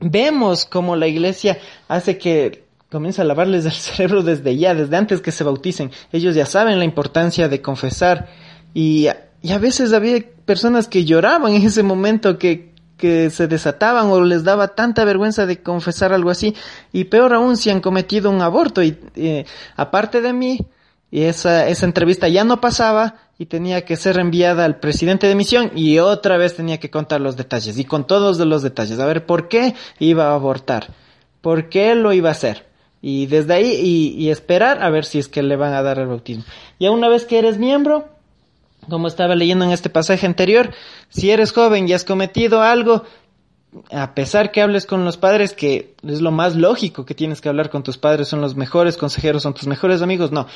vemos 0.00 0.64
cómo 0.64 0.96
la 0.96 1.06
iglesia 1.06 1.58
hace 1.86 2.18
que 2.18 2.67
comienza 2.90 3.22
a 3.22 3.24
lavarles 3.24 3.64
el 3.64 3.72
cerebro 3.72 4.22
desde 4.22 4.56
ya, 4.56 4.74
desde 4.74 4.96
antes 4.96 5.20
que 5.20 5.32
se 5.32 5.44
bauticen. 5.44 5.90
Ellos 6.12 6.34
ya 6.34 6.46
saben 6.46 6.78
la 6.78 6.84
importancia 6.84 7.48
de 7.48 7.60
confesar. 7.60 8.28
Y, 8.74 9.08
y 9.42 9.52
a 9.52 9.58
veces 9.58 9.92
había 9.92 10.22
personas 10.44 10.88
que 10.88 11.04
lloraban 11.04 11.54
en 11.54 11.62
ese 11.62 11.82
momento 11.82 12.38
que, 12.38 12.74
que 12.96 13.30
se 13.30 13.46
desataban 13.46 14.06
o 14.06 14.20
les 14.22 14.44
daba 14.44 14.68
tanta 14.68 15.04
vergüenza 15.04 15.46
de 15.46 15.62
confesar 15.62 16.12
algo 16.12 16.30
así. 16.30 16.54
Y 16.92 17.04
peor 17.04 17.34
aún 17.34 17.56
si 17.56 17.70
han 17.70 17.80
cometido 17.80 18.30
un 18.30 18.42
aborto. 18.42 18.82
Y 18.82 18.98
eh, 19.16 19.44
aparte 19.76 20.20
de 20.20 20.32
mí 20.32 20.58
y 21.10 21.22
esa, 21.22 21.68
esa 21.68 21.86
entrevista 21.86 22.28
ya 22.28 22.44
no 22.44 22.60
pasaba 22.60 23.16
y 23.38 23.46
tenía 23.46 23.84
que 23.84 23.96
ser 23.96 24.18
enviada 24.18 24.64
al 24.64 24.80
presidente 24.80 25.26
de 25.26 25.34
misión 25.34 25.70
y 25.74 26.00
otra 26.00 26.36
vez 26.36 26.56
tenía 26.56 26.78
que 26.78 26.90
contar 26.90 27.20
los 27.20 27.36
detalles. 27.36 27.78
Y 27.78 27.84
con 27.84 28.06
todos 28.06 28.38
los 28.38 28.62
detalles. 28.62 28.98
A 28.98 29.06
ver 29.06 29.24
por 29.26 29.48
qué 29.48 29.74
iba 29.98 30.28
a 30.28 30.34
abortar 30.34 30.88
por 31.40 31.68
qué 31.68 31.94
lo 31.94 32.12
iba 32.12 32.28
a 32.28 32.32
hacer 32.32 32.67
y 33.00 33.26
desde 33.26 33.54
ahí, 33.54 34.14
y, 34.16 34.30
esperar 34.30 34.82
a 34.82 34.90
ver 34.90 35.04
si 35.04 35.18
es 35.18 35.28
que 35.28 35.42
le 35.42 35.56
van 35.56 35.72
a 35.72 35.82
dar 35.82 35.98
el 35.98 36.08
bautismo. 36.08 36.44
Ya 36.80 36.90
una 36.90 37.08
vez 37.08 37.24
que 37.24 37.38
eres 37.38 37.58
miembro, 37.58 38.08
como 38.88 39.06
estaba 39.06 39.34
leyendo 39.34 39.64
en 39.64 39.70
este 39.70 39.90
pasaje 39.90 40.26
anterior, 40.26 40.70
si 41.08 41.30
eres 41.30 41.52
joven 41.52 41.88
y 41.88 41.92
has 41.92 42.04
cometido 42.04 42.62
algo, 42.62 43.04
a 43.92 44.14
pesar 44.14 44.50
que 44.50 44.62
hables 44.62 44.86
con 44.86 45.04
los 45.04 45.16
padres, 45.16 45.52
que 45.52 45.94
es 46.06 46.20
lo 46.20 46.32
más 46.32 46.56
lógico 46.56 47.04
que 47.04 47.14
tienes 47.14 47.40
que 47.40 47.48
hablar 47.48 47.70
con 47.70 47.82
tus 47.82 47.98
padres, 47.98 48.28
son 48.28 48.40
los 48.40 48.56
mejores 48.56 48.96
consejeros, 48.96 49.42
son 49.42 49.54
tus 49.54 49.66
mejores 49.66 50.02
amigos, 50.02 50.32
no. 50.32 50.46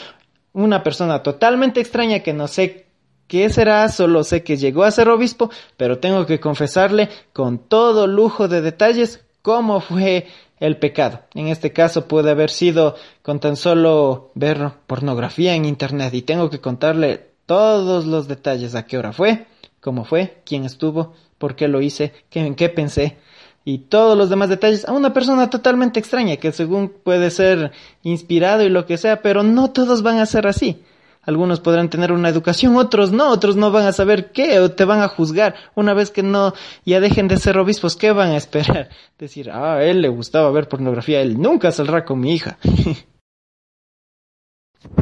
Una 0.52 0.82
persona 0.82 1.22
totalmente 1.22 1.80
extraña 1.80 2.20
que 2.20 2.32
no 2.32 2.48
sé 2.48 2.86
qué 3.28 3.48
será, 3.50 3.88
solo 3.88 4.24
sé 4.24 4.42
que 4.42 4.56
llegó 4.56 4.84
a 4.84 4.90
ser 4.90 5.08
obispo, 5.08 5.50
pero 5.76 5.98
tengo 5.98 6.26
que 6.26 6.40
confesarle 6.40 7.08
con 7.32 7.58
todo 7.58 8.06
lujo 8.06 8.48
de 8.48 8.60
detalles 8.60 9.24
cómo 9.42 9.80
fue 9.80 10.26
el 10.62 10.76
pecado. 10.76 11.22
En 11.34 11.48
este 11.48 11.72
caso 11.72 12.06
puede 12.06 12.30
haber 12.30 12.48
sido 12.48 12.94
con 13.22 13.40
tan 13.40 13.56
solo 13.56 14.30
ver 14.36 14.70
pornografía 14.86 15.54
en 15.54 15.64
Internet 15.64 16.14
y 16.14 16.22
tengo 16.22 16.50
que 16.50 16.60
contarle 16.60 17.30
todos 17.46 18.06
los 18.06 18.28
detalles, 18.28 18.76
a 18.76 18.86
qué 18.86 18.96
hora 18.96 19.12
fue, 19.12 19.46
cómo 19.80 20.04
fue, 20.04 20.40
quién 20.46 20.64
estuvo, 20.64 21.14
por 21.38 21.56
qué 21.56 21.66
lo 21.66 21.82
hice, 21.82 22.12
qué, 22.30 22.46
en 22.46 22.54
qué 22.54 22.68
pensé 22.68 23.16
y 23.64 23.78
todos 23.78 24.16
los 24.16 24.30
demás 24.30 24.50
detalles 24.50 24.86
a 24.86 24.92
una 24.92 25.12
persona 25.12 25.50
totalmente 25.50 25.98
extraña 25.98 26.36
que 26.36 26.52
según 26.52 26.88
puede 26.88 27.32
ser 27.32 27.72
inspirado 28.04 28.62
y 28.62 28.68
lo 28.68 28.86
que 28.86 28.98
sea, 28.98 29.20
pero 29.20 29.42
no 29.42 29.72
todos 29.72 30.02
van 30.02 30.18
a 30.18 30.26
ser 30.26 30.46
así. 30.46 30.84
Algunos 31.24 31.60
podrán 31.60 31.88
tener 31.88 32.10
una 32.10 32.28
educación, 32.28 32.76
otros 32.76 33.12
no, 33.12 33.30
otros 33.30 33.54
no 33.54 33.70
van 33.70 33.86
a 33.86 33.92
saber 33.92 34.32
qué, 34.32 34.58
o 34.58 34.72
te 34.72 34.84
van 34.84 35.00
a 35.00 35.08
juzgar. 35.08 35.54
Una 35.76 35.94
vez 35.94 36.10
que 36.10 36.24
no, 36.24 36.52
ya 36.84 36.98
dejen 36.98 37.28
de 37.28 37.36
ser 37.36 37.58
obispos, 37.58 37.94
¿qué 37.94 38.10
van 38.10 38.32
a 38.32 38.36
esperar? 38.36 38.88
Decir, 39.18 39.48
ah, 39.50 39.76
a 39.76 39.84
él 39.84 40.02
le 40.02 40.08
gustaba 40.08 40.50
ver 40.50 40.68
pornografía, 40.68 41.20
él 41.20 41.40
nunca 41.40 41.70
saldrá 41.70 42.04
con 42.04 42.18
mi 42.18 42.34
hija. 42.34 42.58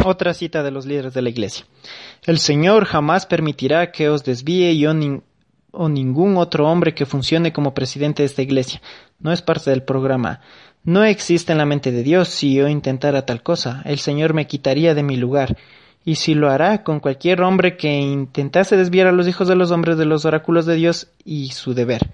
Otra 0.05 0.35
cita 0.35 0.62
de 0.62 0.71
los 0.71 0.85
líderes 0.85 1.14
de 1.14 1.23
la 1.23 1.31
iglesia. 1.31 1.64
El 2.27 2.39
Señor 2.39 2.85
jamás 2.85 3.25
permitirá 3.25 3.91
que 3.91 4.11
os 4.11 4.23
desvíe 4.23 4.77
yo 4.77 4.93
o 5.73 5.89
ningún 5.89 6.37
otro 6.37 6.68
hombre 6.68 6.95
que 6.95 7.07
funcione 7.07 7.55
como 7.55 7.73
presidente 7.73 8.23
de 8.23 8.27
esta 8.27 8.43
iglesia. 8.43 8.83
No 9.21 9.33
es 9.33 9.41
parte 9.41 9.71
del 9.71 9.85
programa. 9.85 10.43
No 10.85 11.03
existe 11.05 11.53
en 11.53 11.59
la 11.59 11.64
mente 11.64 11.93
de 11.93 12.03
Dios 12.03 12.29
si 12.29 12.55
yo 12.55 12.68
intentara 12.68 13.25
tal 13.25 13.43
cosa. 13.43 13.81
El 13.87 13.99
Señor 13.99 14.35
me 14.35 14.47
quitaría 14.47 14.95
de 14.95 15.03
mi 15.03 15.16
lugar 15.16 15.57
y 16.05 16.15
si 16.17 16.35
lo 16.35 16.51
hará 16.51 16.83
con 16.83 17.01
cualquier 17.01 17.43
hombre 17.43 17.77
que 17.77 17.89
intentase 17.89 18.77
desviar 18.77 19.07
a 19.07 19.13
los 19.13 19.29
hijos 19.29 19.49
de 19.49 19.57
los 19.57 19.71
hombres 19.71 19.99
de 19.99 20.07
los 20.07 20.25
oráculos 20.25 20.67
de 20.67 20.77
Dios 20.77 21.09
y 21.25 21.51
su 21.51 21.75
deber. 21.75 22.11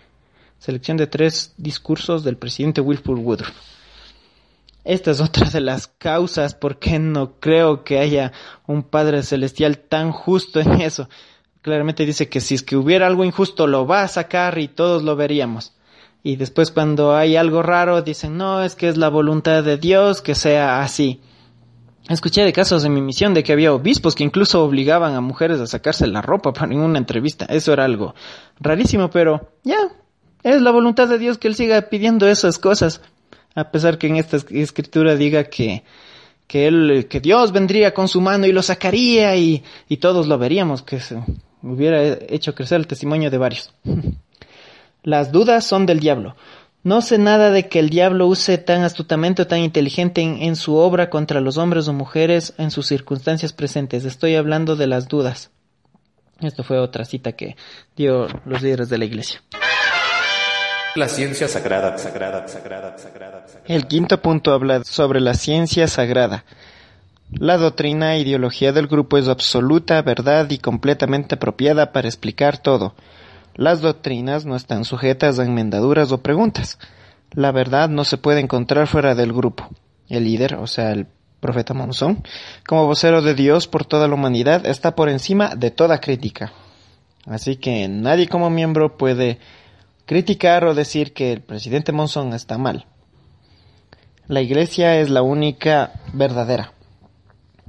Selección 0.58 0.96
de 0.96 1.06
tres 1.06 1.54
discursos 1.56 2.24
del 2.24 2.36
presidente 2.36 2.80
Wilford 2.80 3.18
Woodruff. 3.18 3.50
Esta 4.84 5.10
es 5.10 5.20
otra 5.20 5.50
de 5.50 5.60
las 5.60 5.88
causas 5.88 6.54
por 6.54 6.78
qué 6.78 6.98
no 6.98 7.40
creo 7.40 7.84
que 7.84 7.98
haya 7.98 8.32
un 8.66 8.82
Padre 8.84 9.22
Celestial 9.22 9.78
tan 9.78 10.12
justo 10.12 10.60
en 10.60 10.80
eso. 10.80 11.08
Claramente 11.60 12.06
dice 12.06 12.28
que 12.28 12.40
si 12.40 12.54
es 12.54 12.62
que 12.62 12.76
hubiera 12.76 13.06
algo 13.06 13.24
injusto 13.24 13.66
lo 13.66 13.86
va 13.86 14.02
a 14.02 14.08
sacar 14.08 14.58
y 14.58 14.68
todos 14.68 15.02
lo 15.02 15.16
veríamos. 15.16 15.72
Y 16.22 16.36
después 16.36 16.70
cuando 16.70 17.14
hay 17.14 17.36
algo 17.36 17.62
raro 17.62 18.02
dicen 18.02 18.36
no, 18.36 18.62
es 18.62 18.74
que 18.74 18.88
es 18.88 18.96
la 18.96 19.08
voluntad 19.08 19.64
de 19.64 19.76
Dios 19.76 20.22
que 20.22 20.34
sea 20.34 20.80
así. 20.80 21.20
Escuché 22.08 22.42
de 22.42 22.52
casos 22.52 22.84
en 22.84 22.94
mi 22.94 23.00
misión 23.00 23.34
de 23.34 23.42
que 23.42 23.52
había 23.52 23.72
obispos 23.72 24.14
que 24.14 24.22
incluso 24.22 24.62
obligaban 24.62 25.14
a 25.14 25.20
mujeres 25.20 25.60
a 25.60 25.66
sacarse 25.66 26.06
la 26.06 26.22
ropa 26.22 26.52
para 26.52 26.74
una 26.74 26.98
entrevista. 26.98 27.46
Eso 27.46 27.72
era 27.72 27.84
algo 27.84 28.14
rarísimo, 28.60 29.10
pero 29.10 29.50
ya, 29.64 29.78
es 30.44 30.62
la 30.62 30.70
voluntad 30.70 31.08
de 31.08 31.18
Dios 31.18 31.38
que 31.38 31.48
Él 31.48 31.56
siga 31.56 31.82
pidiendo 31.82 32.28
esas 32.28 32.58
cosas. 32.58 33.00
A 33.56 33.70
pesar 33.70 33.98
que 33.98 34.06
en 34.06 34.16
esta 34.16 34.36
escritura 34.50 35.16
diga 35.16 35.44
que, 35.44 35.82
que 36.46 36.66
él, 36.66 37.06
que 37.08 37.20
Dios 37.20 37.52
vendría 37.52 37.94
con 37.94 38.06
su 38.06 38.20
mano 38.20 38.46
y 38.46 38.52
lo 38.52 38.62
sacaría 38.62 39.34
y, 39.36 39.64
y 39.88 39.96
todos 39.96 40.28
lo 40.28 40.38
veríamos, 40.38 40.82
que 40.82 41.00
se 41.00 41.18
hubiera 41.62 42.02
hecho 42.28 42.54
crecer 42.54 42.78
el 42.78 42.86
testimonio 42.86 43.30
de 43.30 43.38
varios. 43.38 43.72
Las 45.02 45.32
dudas 45.32 45.64
son 45.64 45.86
del 45.86 46.00
diablo. 46.00 46.36
No 46.86 47.00
sé 47.00 47.18
nada 47.18 47.50
de 47.50 47.66
que 47.66 47.80
el 47.80 47.90
diablo 47.90 48.28
use 48.28 48.58
tan 48.58 48.84
astutamente 48.84 49.42
o 49.42 49.46
tan 49.48 49.58
inteligente 49.58 50.20
en, 50.20 50.54
su 50.54 50.76
obra 50.76 51.10
contra 51.10 51.40
los 51.40 51.56
hombres 51.56 51.88
o 51.88 51.92
mujeres 51.92 52.54
en 52.58 52.70
sus 52.70 52.86
circunstancias 52.86 53.52
presentes. 53.52 54.04
Estoy 54.04 54.36
hablando 54.36 54.76
de 54.76 54.86
las 54.86 55.08
dudas. 55.08 55.50
Esto 56.40 56.62
fue 56.62 56.78
otra 56.78 57.04
cita 57.04 57.32
que 57.32 57.56
dio 57.96 58.28
los 58.44 58.62
líderes 58.62 58.88
de 58.88 58.98
la 58.98 59.04
iglesia. 59.04 59.42
La 60.94 61.08
ciencia 61.08 61.48
sagrada, 61.48 61.98
sagrada, 61.98 62.46
sagrada, 62.46 62.96
sagrada. 62.96 63.44
El 63.64 63.88
quinto 63.88 64.22
punto 64.22 64.52
habla 64.52 64.84
sobre 64.84 65.18
la 65.18 65.34
ciencia 65.34 65.88
sagrada. 65.88 66.44
La 67.32 67.56
doctrina 67.56 68.14
e 68.14 68.20
ideología 68.20 68.70
del 68.70 68.86
grupo 68.86 69.18
es 69.18 69.26
absoluta 69.26 70.00
verdad 70.02 70.48
y 70.50 70.58
completamente 70.58 71.34
apropiada 71.34 71.90
para 71.90 72.06
explicar 72.06 72.58
todo. 72.58 72.94
Las 73.56 73.80
doctrinas 73.80 74.44
no 74.44 74.54
están 74.54 74.84
sujetas 74.84 75.38
a 75.38 75.44
enmendaduras 75.44 76.12
o 76.12 76.18
preguntas. 76.18 76.78
La 77.32 77.52
verdad 77.52 77.88
no 77.88 78.04
se 78.04 78.18
puede 78.18 78.40
encontrar 78.40 78.86
fuera 78.86 79.14
del 79.14 79.32
grupo. 79.32 79.68
El 80.08 80.24
líder, 80.24 80.56
o 80.56 80.66
sea, 80.66 80.92
el 80.92 81.06
profeta 81.40 81.72
Monzón, 81.72 82.22
como 82.68 82.86
vocero 82.86 83.22
de 83.22 83.34
Dios 83.34 83.66
por 83.66 83.86
toda 83.86 84.08
la 84.08 84.14
humanidad, 84.14 84.66
está 84.66 84.94
por 84.94 85.08
encima 85.08 85.54
de 85.54 85.70
toda 85.70 86.00
crítica. 86.00 86.52
Así 87.24 87.56
que 87.56 87.88
nadie 87.88 88.28
como 88.28 88.50
miembro 88.50 88.98
puede 88.98 89.38
criticar 90.04 90.64
o 90.66 90.74
decir 90.74 91.14
que 91.14 91.32
el 91.32 91.40
presidente 91.40 91.92
Monzón 91.92 92.34
está 92.34 92.58
mal. 92.58 92.84
La 94.28 94.42
iglesia 94.42 95.00
es 95.00 95.08
la 95.08 95.22
única 95.22 95.92
verdadera. 96.12 96.72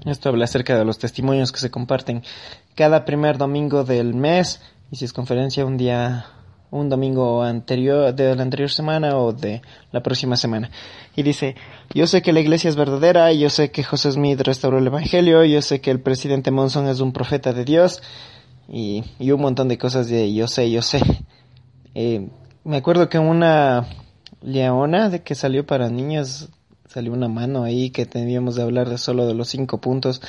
Esto 0.05 0.29
habla 0.29 0.45
acerca 0.45 0.77
de 0.77 0.85
los 0.85 0.99
testimonios 0.99 1.51
que 1.51 1.59
se 1.59 1.71
comparten 1.71 2.23
cada 2.75 3.05
primer 3.05 3.37
domingo 3.37 3.83
del 3.83 4.13
mes 4.13 4.61
y 4.91 4.95
si 4.95 5.05
es 5.05 5.13
conferencia 5.13 5.65
un 5.65 5.77
día, 5.77 6.25
un 6.71 6.89
domingo 6.89 7.43
anterior, 7.43 8.13
de 8.13 8.35
la 8.35 8.41
anterior 8.41 8.69
semana 8.69 9.17
o 9.17 9.33
de 9.33 9.61
la 9.91 10.01
próxima 10.01 10.37
semana. 10.37 10.71
Y 11.15 11.23
dice, 11.23 11.55
yo 11.93 12.07
sé 12.07 12.21
que 12.21 12.33
la 12.33 12.39
iglesia 12.39 12.69
es 12.69 12.75
verdadera, 12.75 13.31
yo 13.33 13.49
sé 13.49 13.71
que 13.71 13.83
José 13.83 14.11
Smith 14.11 14.41
restauró 14.41 14.77
el 14.77 14.87
evangelio, 14.87 15.43
yo 15.43 15.61
sé 15.61 15.81
que 15.81 15.91
el 15.91 15.99
presidente 15.99 16.51
Monson 16.51 16.87
es 16.87 16.99
un 16.99 17.13
profeta 17.13 17.53
de 17.53 17.65
Dios 17.65 18.01
y, 18.67 19.03
y 19.19 19.31
un 19.31 19.41
montón 19.41 19.67
de 19.67 19.77
cosas 19.77 20.07
de 20.09 20.33
yo 20.33 20.47
sé, 20.47 20.69
yo 20.71 20.81
sé. 20.81 21.01
Eh, 21.95 22.29
me 22.63 22.77
acuerdo 22.77 23.09
que 23.09 23.17
una 23.17 23.87
leona 24.41 25.09
de 25.09 25.23
que 25.23 25.35
salió 25.35 25.65
para 25.65 25.89
niños, 25.89 26.49
salió 26.85 27.11
una 27.11 27.27
mano 27.27 27.63
ahí 27.63 27.89
que 27.89 28.05
teníamos 28.05 28.55
de 28.55 28.63
hablar 28.63 28.89
de 28.89 28.97
solo 28.97 29.25
de 29.25 29.33
los 29.33 29.49
cinco 29.49 29.79
puntos, 29.79 30.21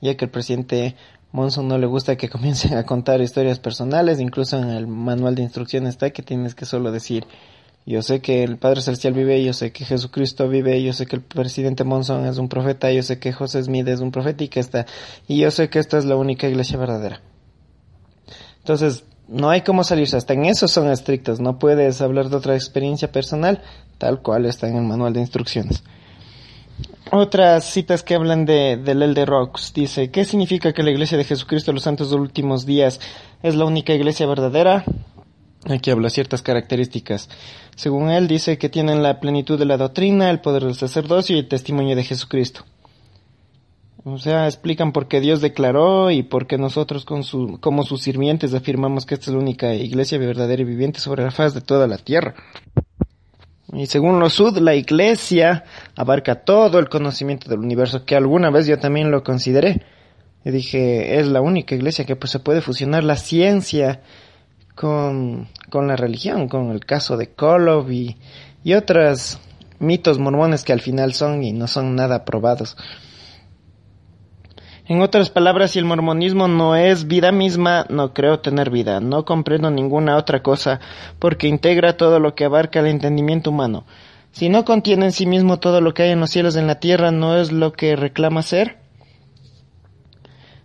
ya 0.00 0.16
que 0.16 0.26
el 0.26 0.30
presidente 0.30 0.94
Monson 1.36 1.68
no 1.68 1.76
le 1.76 1.86
gusta 1.86 2.16
que 2.16 2.28
comiencen 2.34 2.78
a 2.78 2.84
contar 2.84 3.20
historias 3.20 3.58
personales, 3.58 4.20
incluso 4.20 4.58
en 4.58 4.70
el 4.70 4.86
manual 4.86 5.34
de 5.34 5.42
instrucción 5.42 5.86
está 5.86 6.10
que 6.10 6.22
tienes 6.22 6.54
que 6.54 6.64
solo 6.64 6.90
decir, 6.90 7.26
yo 7.84 8.00
sé 8.00 8.20
que 8.20 8.42
el 8.42 8.56
Padre 8.56 8.80
Celestial 8.80 9.12
vive, 9.12 9.44
yo 9.44 9.52
sé 9.52 9.70
que 9.70 9.84
Jesucristo 9.84 10.48
vive, 10.48 10.82
yo 10.82 10.94
sé 10.94 11.04
que 11.06 11.16
el 11.16 11.22
presidente 11.22 11.84
Monson 11.84 12.24
es 12.24 12.38
un 12.38 12.48
profeta, 12.48 12.90
yo 12.90 13.02
sé 13.02 13.18
que 13.18 13.34
José 13.34 13.62
Smith 13.62 13.86
es 13.86 14.00
un 14.00 14.12
profeta 14.12 14.42
y 14.44 14.48
que 14.48 14.60
está, 14.60 14.86
y 15.28 15.38
yo 15.38 15.50
sé 15.50 15.68
que 15.68 15.78
esta 15.78 15.98
es 15.98 16.06
la 16.06 16.16
única 16.16 16.48
iglesia 16.48 16.78
verdadera. 16.78 17.20
Entonces, 18.58 19.04
no 19.28 19.50
hay 19.50 19.60
cómo 19.60 19.84
salirse, 19.84 20.16
hasta 20.16 20.32
en 20.32 20.46
eso 20.46 20.66
son 20.68 20.90
estrictos, 20.90 21.38
no 21.38 21.58
puedes 21.58 22.00
hablar 22.00 22.30
de 22.30 22.36
otra 22.36 22.54
experiencia 22.54 23.12
personal, 23.12 23.62
tal 23.98 24.22
cual 24.22 24.46
está 24.46 24.68
en 24.68 24.76
el 24.76 24.84
manual 24.84 25.12
de 25.12 25.20
instrucciones. 25.20 25.84
Otras 27.12 27.64
citas 27.70 28.02
que 28.02 28.16
hablan 28.16 28.44
de, 28.46 28.76
del 28.76 29.02
Elder 29.02 29.28
Rocks 29.28 29.72
dice, 29.72 30.10
¿qué 30.10 30.24
significa 30.24 30.72
que 30.72 30.82
la 30.82 30.90
Iglesia 30.90 31.16
de 31.16 31.24
Jesucristo 31.24 31.70
de 31.70 31.74
los 31.74 31.84
Santos 31.84 32.10
de 32.10 32.16
los 32.16 32.22
Últimos 32.24 32.66
Días 32.66 33.00
es 33.42 33.54
la 33.54 33.64
única 33.64 33.94
iglesia 33.94 34.26
verdadera? 34.26 34.84
Aquí 35.68 35.90
habla 35.90 36.10
ciertas 36.10 36.42
características. 36.42 37.28
Según 37.76 38.10
él, 38.10 38.26
dice 38.26 38.58
que 38.58 38.68
tienen 38.68 39.02
la 39.02 39.20
plenitud 39.20 39.58
de 39.58 39.66
la 39.66 39.76
doctrina, 39.76 40.30
el 40.30 40.40
poder 40.40 40.64
del 40.64 40.74
sacerdocio 40.74 41.36
y 41.36 41.40
el 41.40 41.48
testimonio 41.48 41.94
de 41.94 42.04
Jesucristo. 42.04 42.64
O 44.04 44.18
sea, 44.18 44.46
explican 44.46 44.92
por 44.92 45.08
qué 45.08 45.20
Dios 45.20 45.40
declaró 45.40 46.12
y 46.12 46.22
por 46.22 46.46
qué 46.46 46.58
nosotros 46.58 47.04
con 47.04 47.24
su, 47.24 47.58
como 47.60 47.82
sus 47.82 48.02
sirvientes 48.02 48.54
afirmamos 48.54 49.04
que 49.04 49.14
esta 49.14 49.30
es 49.30 49.34
la 49.34 49.40
única 49.40 49.74
iglesia 49.74 50.18
verdadera 50.18 50.62
y 50.62 50.64
viviente 50.64 51.00
sobre 51.00 51.24
la 51.24 51.32
faz 51.32 51.54
de 51.54 51.60
toda 51.60 51.88
la 51.88 51.98
tierra. 51.98 52.34
Y 53.72 53.86
según 53.86 54.20
los 54.20 54.34
Sud, 54.34 54.58
la 54.58 54.74
iglesia 54.74 55.64
abarca 55.96 56.36
todo 56.36 56.78
el 56.78 56.88
conocimiento 56.88 57.50
del 57.50 57.58
universo, 57.58 58.04
que 58.04 58.16
alguna 58.16 58.50
vez 58.50 58.66
yo 58.66 58.78
también 58.78 59.10
lo 59.10 59.24
consideré. 59.24 59.82
Y 60.44 60.50
dije, 60.50 61.18
es 61.18 61.26
la 61.26 61.40
única 61.40 61.74
iglesia 61.74 62.04
que 62.04 62.14
pues, 62.14 62.30
se 62.30 62.38
puede 62.38 62.60
fusionar 62.60 63.02
la 63.02 63.16
ciencia 63.16 64.02
con, 64.76 65.48
con 65.70 65.88
la 65.88 65.96
religión, 65.96 66.48
con 66.48 66.70
el 66.70 66.84
caso 66.84 67.16
de 67.16 67.30
Kolob 67.30 67.90
y, 67.90 68.16
y 68.62 68.74
otros 68.74 69.40
mitos 69.80 70.18
mormones 70.18 70.62
que 70.62 70.72
al 70.72 70.80
final 70.80 71.14
son 71.14 71.42
y 71.42 71.52
no 71.52 71.66
son 71.66 71.96
nada 71.96 72.24
probados. 72.24 72.76
En 74.88 75.02
otras 75.02 75.30
palabras, 75.30 75.72
si 75.72 75.80
el 75.80 75.84
mormonismo 75.84 76.46
no 76.46 76.76
es 76.76 77.08
vida 77.08 77.32
misma, 77.32 77.86
no 77.88 78.14
creo 78.14 78.38
tener 78.38 78.70
vida, 78.70 79.00
no 79.00 79.24
comprendo 79.24 79.68
ninguna 79.68 80.16
otra 80.16 80.44
cosa, 80.44 80.78
porque 81.18 81.48
integra 81.48 81.96
todo 81.96 82.20
lo 82.20 82.36
que 82.36 82.44
abarca 82.44 82.78
el 82.78 82.86
entendimiento 82.86 83.50
humano. 83.50 83.84
Si 84.30 84.48
no 84.48 84.64
contiene 84.64 85.06
en 85.06 85.12
sí 85.12 85.26
mismo 85.26 85.58
todo 85.58 85.80
lo 85.80 85.92
que 85.92 86.04
hay 86.04 86.10
en 86.10 86.20
los 86.20 86.30
cielos 86.30 86.54
y 86.54 86.60
en 86.60 86.68
la 86.68 86.78
tierra, 86.78 87.10
¿no 87.10 87.36
es 87.36 87.50
lo 87.50 87.72
que 87.72 87.96
reclama 87.96 88.42
ser? 88.42 88.78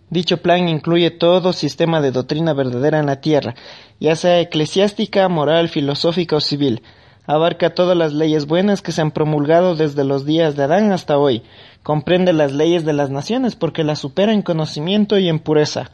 Dicho 0.08 0.36
plan 0.36 0.68
incluye 0.68 1.10
todo 1.10 1.52
sistema 1.52 2.00
de 2.00 2.12
doctrina 2.12 2.52
verdadera 2.52 3.00
en 3.00 3.06
la 3.06 3.20
tierra, 3.20 3.56
ya 3.98 4.14
sea 4.14 4.40
eclesiástica, 4.40 5.28
moral, 5.28 5.68
filosófica 5.68 6.36
o 6.36 6.40
civil. 6.40 6.82
Abarca 7.26 7.70
todas 7.70 7.96
las 7.96 8.12
leyes 8.12 8.46
buenas 8.46 8.82
que 8.82 8.90
se 8.90 9.00
han 9.00 9.12
promulgado 9.12 9.76
desde 9.76 10.04
los 10.04 10.26
días 10.26 10.56
de 10.56 10.64
Adán 10.64 10.90
hasta 10.90 11.18
hoy, 11.18 11.42
comprende 11.82 12.32
las 12.32 12.52
leyes 12.52 12.84
de 12.84 12.92
las 12.92 13.10
naciones 13.10 13.54
porque 13.54 13.84
las 13.84 14.00
supera 14.00 14.32
en 14.32 14.42
conocimiento 14.42 15.18
y 15.18 15.28
en 15.28 15.38
pureza, 15.38 15.90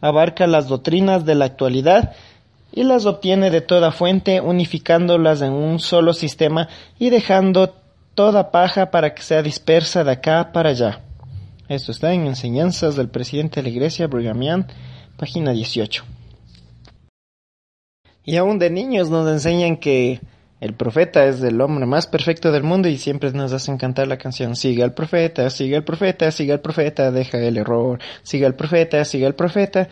abarca 0.00 0.46
las 0.46 0.68
doctrinas 0.68 1.26
de 1.26 1.34
la 1.34 1.44
actualidad 1.44 2.14
y 2.72 2.84
las 2.84 3.04
obtiene 3.04 3.50
de 3.50 3.60
toda 3.60 3.92
fuente 3.92 4.40
unificándolas 4.40 5.42
en 5.42 5.52
un 5.52 5.80
solo 5.80 6.14
sistema 6.14 6.68
y 6.98 7.10
dejando 7.10 7.74
toda 8.14 8.50
paja 8.50 8.90
para 8.90 9.14
que 9.14 9.22
sea 9.22 9.42
dispersa 9.42 10.04
de 10.04 10.12
acá 10.12 10.50
para 10.52 10.70
allá. 10.70 11.00
Esto 11.68 11.92
está 11.92 12.12
en 12.12 12.26
Enseñanzas 12.26 12.96
del 12.96 13.08
Presidente 13.08 13.60
de 13.60 13.64
la 13.64 13.68
Iglesia, 13.68 14.06
Brigham 14.06 14.66
página 15.16 15.52
18. 15.52 16.04
Y 18.24 18.36
aún 18.36 18.58
de 18.58 18.70
niños 18.70 19.10
nos 19.10 19.28
enseñan 19.30 19.76
que 19.76 20.20
el 20.60 20.74
profeta 20.74 21.24
es 21.24 21.42
el 21.42 21.60
hombre 21.60 21.86
más 21.86 22.06
perfecto 22.06 22.52
del 22.52 22.62
mundo 22.62 22.88
y 22.88 22.98
siempre 22.98 23.32
nos 23.32 23.52
hacen 23.52 23.78
cantar 23.78 24.08
la 24.08 24.18
canción 24.18 24.56
Siga 24.56 24.84
el 24.84 24.92
profeta, 24.92 25.48
siga 25.48 25.78
el 25.78 25.84
profeta, 25.84 26.30
siga 26.30 26.54
el 26.54 26.60
profeta, 26.60 27.10
deja 27.10 27.38
el 27.38 27.56
error, 27.56 27.98
siga 28.22 28.46
el 28.46 28.54
profeta, 28.54 29.04
siga 29.04 29.26
el 29.26 29.34
profeta. 29.34 29.88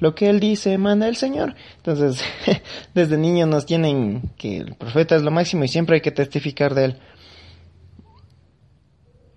Lo 0.00 0.14
que 0.14 0.28
él 0.28 0.40
dice, 0.40 0.76
manda 0.76 1.08
el 1.08 1.16
Señor. 1.16 1.54
Entonces, 1.76 2.22
desde 2.94 3.16
niños 3.16 3.48
nos 3.48 3.64
tienen 3.64 4.22
que 4.36 4.58
el 4.58 4.74
profeta 4.74 5.14
es 5.14 5.22
lo 5.22 5.30
máximo 5.30 5.64
y 5.64 5.68
siempre 5.68 5.96
hay 5.96 6.02
que 6.02 6.10
testificar 6.10 6.74
de 6.74 6.84
él 6.86 6.98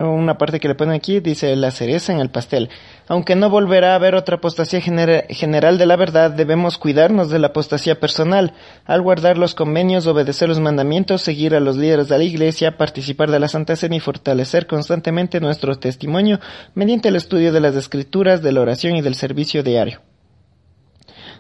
una 0.06 0.38
parte 0.38 0.60
que 0.60 0.68
le 0.68 0.76
ponen 0.76 0.96
aquí 0.96 1.20
dice 1.20 1.56
la 1.56 1.72
cereza 1.72 2.14
en 2.14 2.20
el 2.20 2.30
pastel. 2.30 2.70
Aunque 3.10 3.36
no 3.36 3.50
volverá 3.50 3.94
a 3.94 3.96
haber 3.96 4.14
otra 4.14 4.36
apostasía 4.36 4.82
general 4.82 5.78
de 5.80 5.86
la 5.88 5.96
verdad, 5.96 6.30
debemos 6.30 6.78
cuidarnos 6.78 7.32
de 7.32 7.40
la 7.40 7.48
apostasía 7.48 8.00
personal, 8.00 8.54
al 8.86 9.02
guardar 9.02 9.36
los 9.36 9.56
convenios, 9.56 10.06
obedecer 10.06 10.48
los 10.48 10.60
mandamientos, 10.60 11.24
seguir 11.24 11.56
a 11.56 11.60
los 11.60 11.76
líderes 11.76 12.08
de 12.08 12.20
la 12.20 12.24
iglesia, 12.24 12.78
participar 12.78 13.32
de 13.32 13.40
la 13.40 13.48
Santa 13.48 13.76
Cena 13.76 13.96
y 13.96 14.00
fortalecer 14.00 14.68
constantemente 14.68 15.40
nuestro 15.40 15.74
testimonio 15.80 16.40
mediante 16.76 17.08
el 17.10 17.16
estudio 17.16 17.52
de 17.52 17.62
las 17.62 17.76
escrituras, 17.76 18.44
de 18.44 18.52
la 18.52 18.62
oración 18.62 18.96
y 18.96 19.02
del 19.02 19.16
servicio 19.16 19.64
diario. 19.64 20.02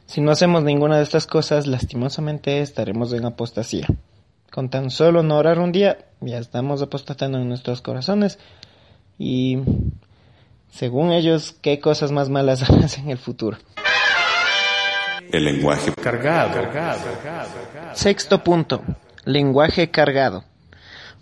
Si 0.08 0.22
no 0.22 0.32
hacemos 0.32 0.64
ninguna 0.64 0.98
de 0.98 1.04
estas 1.04 1.28
cosas, 1.28 1.68
lastimosamente 1.68 2.62
estaremos 2.62 3.14
en 3.14 3.26
apostasía. 3.26 3.86
Con 4.52 4.70
tan 4.70 4.90
solo 4.90 5.22
no 5.22 5.38
orar 5.38 5.60
un 5.60 5.72
día, 5.72 6.00
ya 6.20 6.40
estamos 6.40 6.82
apostatando 6.82 7.38
en 7.38 7.48
nuestros 7.48 7.84
corazones 7.84 8.40
y 9.20 9.60
según 10.72 11.12
ellos, 11.12 11.56
qué 11.62 11.80
cosas 11.80 12.12
más 12.12 12.30
malas 12.30 12.64
hacen 12.70 13.06
en 13.06 13.12
el 13.12 13.18
futuro. 13.18 13.58
El 15.32 15.46
lenguaje 15.46 15.94
cargado. 15.94 16.60
Sexto 17.94 18.44
punto. 18.44 18.82
Lenguaje 19.26 19.92
cargado. 19.92 20.44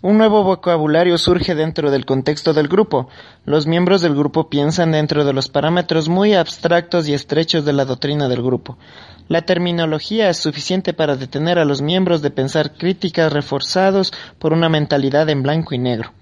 Un 0.00 0.16
nuevo 0.16 0.44
vocabulario 0.44 1.18
surge 1.18 1.56
dentro 1.56 1.90
del 1.90 2.06
contexto 2.06 2.54
del 2.54 2.68
grupo. 2.68 3.08
Los 3.44 3.66
miembros 3.66 4.00
del 4.00 4.14
grupo 4.14 4.48
piensan 4.48 4.92
dentro 4.92 5.24
de 5.24 5.32
los 5.32 5.48
parámetros 5.48 6.08
muy 6.08 6.34
abstractos 6.34 7.08
y 7.08 7.14
estrechos 7.14 7.64
de 7.64 7.72
la 7.72 7.84
doctrina 7.84 8.28
del 8.28 8.40
grupo. 8.40 8.78
La 9.26 9.42
terminología 9.42 10.30
es 10.30 10.38
suficiente 10.38 10.94
para 10.94 11.16
detener 11.16 11.58
a 11.58 11.64
los 11.64 11.82
miembros 11.82 12.22
de 12.22 12.30
pensar 12.30 12.74
críticas 12.74 13.32
reforzados 13.32 14.12
por 14.38 14.52
una 14.52 14.68
mentalidad 14.68 15.28
en 15.28 15.42
blanco 15.42 15.74
y 15.74 15.78
negro. 15.78 16.12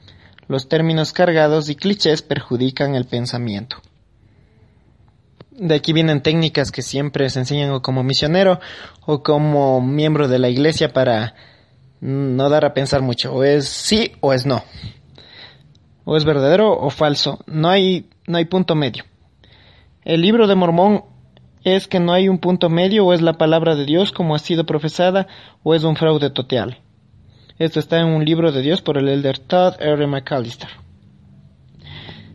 Los 0.49 0.68
términos 0.68 1.12
cargados 1.12 1.68
y 1.68 1.74
clichés 1.74 2.22
perjudican 2.22 2.94
el 2.94 3.05
pensamiento. 3.05 3.78
De 5.51 5.74
aquí 5.74 5.92
vienen 5.92 6.22
técnicas 6.22 6.70
que 6.70 6.82
siempre 6.82 7.28
se 7.30 7.40
enseñan 7.40 7.80
como 7.80 8.03
misionero 8.03 8.61
o 9.07 9.22
como 9.22 9.80
miembro 9.80 10.28
de 10.28 10.38
la 10.38 10.49
iglesia 10.49 10.92
para 10.92 11.34
no 12.01 12.49
dar 12.51 12.64
a 12.64 12.74
pensar 12.74 13.03
mucho. 13.03 13.32
O 13.34 13.42
es 13.42 13.66
sí 13.66 14.12
o 14.20 14.32
es 14.32 14.47
no. 14.47 14.62
O 16.05 16.16
es 16.16 16.24
verdadero 16.24 16.78
o 16.78 16.90
falso. 16.90 17.40
No 17.47 17.68
hay, 17.68 18.11
no 18.26 18.38
hay 18.38 18.44
punto 18.44 18.74
medio. 18.74 19.05
El 20.05 20.20
libro 20.20 20.47
de 20.47 20.55
Mormón 20.55 21.05
es 21.64 21.88
que 21.88 21.99
no 21.99 22.12
hay 22.12 22.28
un 22.28 22.38
punto 22.38 22.68
medio 22.68 23.07
o 23.07 23.12
es 23.12 23.22
la 23.22 23.32
palabra 23.32 23.74
de 23.74 23.86
Dios 23.86 24.12
como 24.12 24.36
ha 24.36 24.38
sido 24.38 24.66
profesada 24.66 25.26
o 25.64 25.74
es 25.74 25.82
un 25.82 25.97
fraude 25.97 26.30
total. 26.30 26.78
Esto 27.59 27.80
está 27.80 28.00
en 28.00 28.09
un 28.09 28.22
libro 28.22 28.52
de 28.52 28.61
Dios 28.61 28.82
por 28.82 28.98
el 28.98 29.09
elder 29.09 29.38
Todd 29.38 29.80
R. 29.80 30.07
McAllister. 30.07 30.68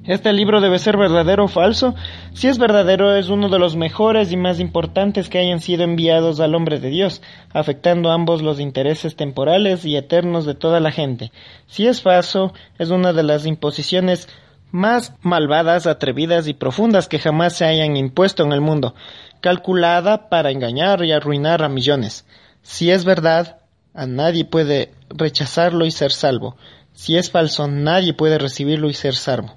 ¿Este 0.03 0.33
libro 0.33 0.61
debe 0.61 0.79
ser 0.79 0.97
verdadero 0.97 1.45
o 1.45 1.47
falso? 1.47 1.93
Si 2.33 2.47
es 2.47 2.57
verdadero, 2.57 3.15
es 3.15 3.29
uno 3.29 3.47
de 3.49 3.59
los 3.59 3.75
mejores 3.75 4.31
y 4.31 4.37
más 4.37 4.59
importantes 4.59 5.29
que 5.29 5.37
hayan 5.37 5.59
sido 5.59 5.83
enviados 5.83 6.39
al 6.39 6.55
hombre 6.55 6.79
de 6.79 6.89
Dios, 6.89 7.21
afectando 7.53 8.09
ambos 8.09 8.41
los 8.41 8.59
intereses 8.59 9.15
temporales 9.15 9.85
y 9.85 9.95
eternos 9.95 10.47
de 10.47 10.55
toda 10.55 10.79
la 10.79 10.91
gente. 10.91 11.31
Si 11.67 11.85
es 11.85 12.01
falso, 12.01 12.51
es 12.79 12.89
una 12.89 13.13
de 13.13 13.21
las 13.21 13.45
imposiciones 13.45 14.27
más 14.71 15.13
malvadas, 15.21 15.85
atrevidas 15.85 16.47
y 16.47 16.55
profundas 16.55 17.07
que 17.07 17.19
jamás 17.19 17.55
se 17.55 17.65
hayan 17.65 17.95
impuesto 17.95 18.43
en 18.43 18.53
el 18.53 18.61
mundo, 18.61 18.95
calculada 19.39 20.29
para 20.29 20.49
engañar 20.49 21.05
y 21.05 21.11
arruinar 21.11 21.61
a 21.61 21.69
millones. 21.69 22.25
Si 22.63 22.89
es 22.89 23.05
verdad, 23.05 23.60
a 23.93 24.05
nadie 24.05 24.45
puede 24.45 24.93
rechazarlo 25.09 25.85
y 25.85 25.91
ser 25.91 26.11
salvo. 26.11 26.55
Si 26.93 27.17
es 27.17 27.31
falso, 27.31 27.67
nadie 27.67 28.13
puede 28.13 28.37
recibirlo 28.37 28.89
y 28.89 28.93
ser 28.93 29.15
salvo. 29.15 29.55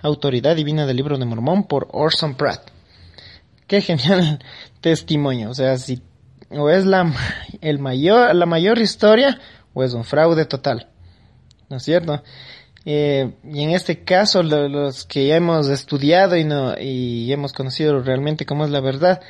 Autoridad 0.00 0.56
Divina 0.56 0.86
del 0.86 0.96
Libro 0.96 1.18
de 1.18 1.24
Mormón 1.24 1.64
por 1.64 1.88
Orson 1.92 2.34
Pratt. 2.34 2.70
Qué 3.66 3.80
genial 3.80 4.40
testimonio. 4.80 5.50
O 5.50 5.54
sea, 5.54 5.76
si 5.78 6.02
o 6.50 6.68
es 6.68 6.84
la, 6.84 7.12
el 7.60 7.78
mayor, 7.78 8.34
la 8.34 8.46
mayor 8.46 8.78
historia 8.78 9.38
o 9.74 9.82
es 9.82 9.94
un 9.94 10.04
fraude 10.04 10.44
total. 10.44 10.88
¿No 11.68 11.76
es 11.78 11.82
cierto? 11.82 12.22
Eh, 12.84 13.32
y 13.44 13.62
en 13.62 13.70
este 13.70 14.04
caso, 14.04 14.42
los 14.42 15.04
que 15.04 15.28
ya 15.28 15.36
hemos 15.36 15.68
estudiado 15.68 16.36
y, 16.36 16.44
no, 16.44 16.78
y 16.78 17.32
hemos 17.32 17.52
conocido 17.52 18.00
realmente 18.00 18.44
cómo 18.44 18.64
es 18.64 18.70
la 18.70 18.80
verdad, 18.80 19.20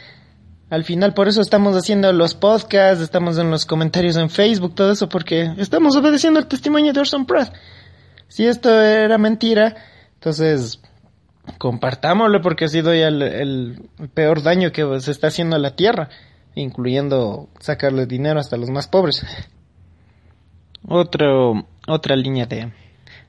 al 0.73 0.85
final 0.85 1.13
por 1.13 1.29
eso 1.29 1.43
estamos 1.43 1.77
haciendo 1.77 2.11
los 2.15 2.35
podcasts, 2.35 3.03
estamos 3.03 3.37
en 3.37 3.51
los 3.51 3.67
comentarios 3.67 4.17
en 4.17 4.31
Facebook, 4.31 4.75
todo 4.75 4.91
eso, 4.91 5.07
porque 5.07 5.53
estamos 5.59 5.95
obedeciendo 5.97 6.41
el 6.41 6.47
testimonio 6.47 6.95
de 6.95 7.01
Orson 7.01 7.27
Pratt. 7.27 7.55
Si 8.27 8.47
esto 8.47 8.81
era 8.81 9.19
mentira, 9.19 9.77
entonces, 10.15 10.81
compartámoslo 11.59 12.41
porque 12.41 12.65
ha 12.65 12.69
sido 12.69 12.95
ya 12.95 13.09
el, 13.09 13.83
peor 14.15 14.43
daño 14.43 14.73
que 14.73 14.99
se 15.01 15.11
está 15.11 15.27
haciendo 15.27 15.57
a 15.57 15.59
la 15.59 15.77
tierra, 15.77 16.09
incluyendo 16.55 17.51
sacarle 17.61 18.07
dinero 18.07 18.41
hasta 18.41 18.57
los 18.57 18.71
más 18.71 18.89
pobres. 18.89 19.27
Otra 20.89 22.17
línea 22.17 22.47
de, 22.47 22.73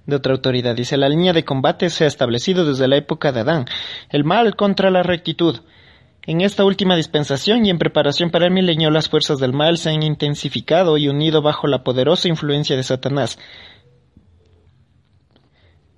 de 0.06 0.16
otra 0.16 0.32
autoridad. 0.32 0.76
Dice, 0.76 0.96
la 0.96 1.10
línea 1.10 1.34
de 1.34 1.44
combate 1.44 1.90
se 1.90 2.06
ha 2.06 2.08
establecido 2.08 2.64
desde 2.64 2.88
la 2.88 2.96
época 2.96 3.34
de 3.34 3.42
Adán. 3.42 3.66
El 4.08 4.24
mal 4.24 4.56
contra 4.56 4.90
la 4.90 5.04
rectitud. 5.04 5.60
En 6.26 6.40
esta 6.40 6.64
última 6.64 6.96
dispensación 6.96 7.66
y 7.66 7.70
en 7.70 7.78
preparación 7.78 8.32
para 8.32 8.46
el 8.46 8.54
milenio, 8.54 8.90
las 8.92 9.10
fuerzas 9.10 9.40
del 9.40 9.52
mal 9.52 9.78
se 9.78 9.90
han 9.90 10.04
intensificado 10.04 10.98
y 10.98 11.10
unido 11.10 11.42
bajo 11.42 11.68
la 11.68 11.84
poderosa 11.84 12.30
influencia 12.30 12.78
de 12.78 12.84
Satanás. 12.84 13.38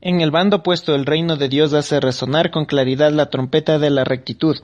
En 0.01 0.21
el 0.21 0.31
bando 0.31 0.57
opuesto 0.57 0.95
el 0.95 1.05
reino 1.05 1.35
de 1.35 1.47
Dios 1.47 1.73
hace 1.73 1.99
resonar 1.99 2.49
con 2.49 2.65
claridad 2.65 3.11
la 3.11 3.29
trompeta 3.29 3.77
de 3.77 3.91
la 3.91 4.03
rectitud, 4.03 4.57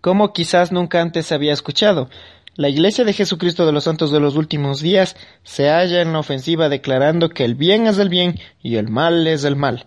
como 0.00 0.32
quizás 0.32 0.72
nunca 0.72 1.00
antes 1.00 1.26
se 1.26 1.34
había 1.34 1.52
escuchado. 1.52 2.10
La 2.56 2.68
Iglesia 2.68 3.04
de 3.04 3.12
Jesucristo 3.12 3.64
de 3.64 3.72
los 3.72 3.84
Santos 3.84 4.10
de 4.10 4.18
los 4.18 4.34
Últimos 4.34 4.80
Días 4.80 5.16
se 5.44 5.68
halla 5.68 6.02
en 6.02 6.12
la 6.12 6.18
ofensiva 6.18 6.68
declarando 6.68 7.28
que 7.28 7.44
el 7.44 7.54
bien 7.54 7.86
es 7.86 7.98
el 7.98 8.08
bien 8.08 8.40
y 8.60 8.76
el 8.76 8.88
mal 8.88 9.28
es 9.28 9.44
el 9.44 9.54
mal. 9.54 9.86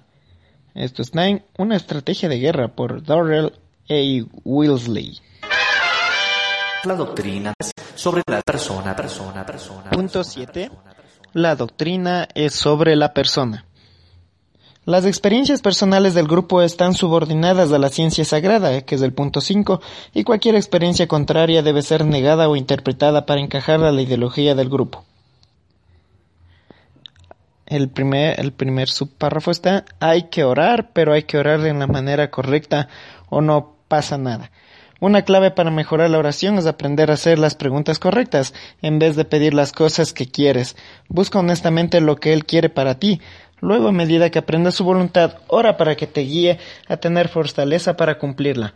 Esto 0.73 1.01
está 1.01 1.27
en 1.27 1.43
Una 1.57 1.75
estrategia 1.75 2.29
de 2.29 2.39
guerra 2.39 2.69
por 2.69 3.03
Darrell 3.03 3.51
A. 3.89 4.25
Wilsley. 4.43 5.19
La 6.85 6.95
doctrina 6.95 7.53
sobre 7.95 8.23
la 8.27 8.41
persona, 8.41 8.95
persona, 8.95 9.45
persona. 9.45 9.89
Punto 9.91 10.23
7. 10.23 10.71
La 11.33 11.55
doctrina 11.55 12.27
es 12.33 12.53
sobre 12.53 12.95
la 12.95 13.13
persona. 13.13 13.65
Las 14.85 15.05
experiencias 15.05 15.61
personales 15.61 16.13
del 16.13 16.27
grupo 16.27 16.61
están 16.61 16.93
subordinadas 16.93 17.71
a 17.71 17.79
la 17.79 17.89
ciencia 17.89 18.23
sagrada, 18.25 18.81
que 18.81 18.95
es 18.95 19.01
el 19.01 19.13
punto 19.13 19.41
5, 19.41 19.81
y 20.13 20.23
cualquier 20.23 20.55
experiencia 20.55 21.07
contraria 21.07 21.61
debe 21.61 21.81
ser 21.81 22.05
negada 22.05 22.49
o 22.49 22.55
interpretada 22.55 23.25
para 23.25 23.41
encajar 23.41 23.83
a 23.83 23.91
la 23.91 24.01
ideología 24.01 24.55
del 24.55 24.69
grupo. 24.69 25.03
El 27.65 27.89
primer, 27.89 28.39
el 28.39 28.51
primer 28.51 28.89
subpárrafo 28.89 29.49
está, 29.49 29.85
hay 29.99 30.29
que 30.29 30.43
orar, 30.43 30.91
pero 30.93 31.13
hay 31.13 31.23
que 31.23 31.39
orar 31.39 31.61
de 31.61 31.73
la 31.73 31.87
manera 31.87 32.29
correcta 32.29 32.87
o 33.29 33.41
no 33.41 33.74
pasa 33.87 34.17
nada. 34.17 34.51
Una 35.01 35.23
clave 35.23 35.51
para 35.51 35.71
mejorar 35.71 36.09
la 36.09 36.17
oración 36.17 36.57
es 36.57 36.65
aprender 36.65 37.11
a 37.11 37.15
hacer 37.15 37.37
las 37.37 37.55
preguntas 37.55 37.99
correctas 37.99 38.53
en 38.81 38.97
vez 38.97 39.15
de 39.15 39.25
pedir 39.25 39.53
las 39.53 39.71
cosas 39.71 40.13
que 40.13 40.27
quieres. 40.27 40.77
Busca 41.09 41.39
honestamente 41.39 41.99
lo 41.99 42.15
que 42.15 42.33
Él 42.33 42.45
quiere 42.45 42.69
para 42.69 42.97
ti. 42.97 43.19
Luego, 43.59 43.89
a 43.89 43.91
medida 43.91 44.29
que 44.29 44.39
aprendas 44.39 44.75
su 44.75 44.83
voluntad, 44.83 45.39
ora 45.47 45.75
para 45.75 45.95
que 45.95 46.07
te 46.07 46.21
guíe 46.21 46.59
a 46.87 46.97
tener 46.97 47.27
fortaleza 47.27 47.97
para 47.97 48.17
cumplirla. 48.17 48.73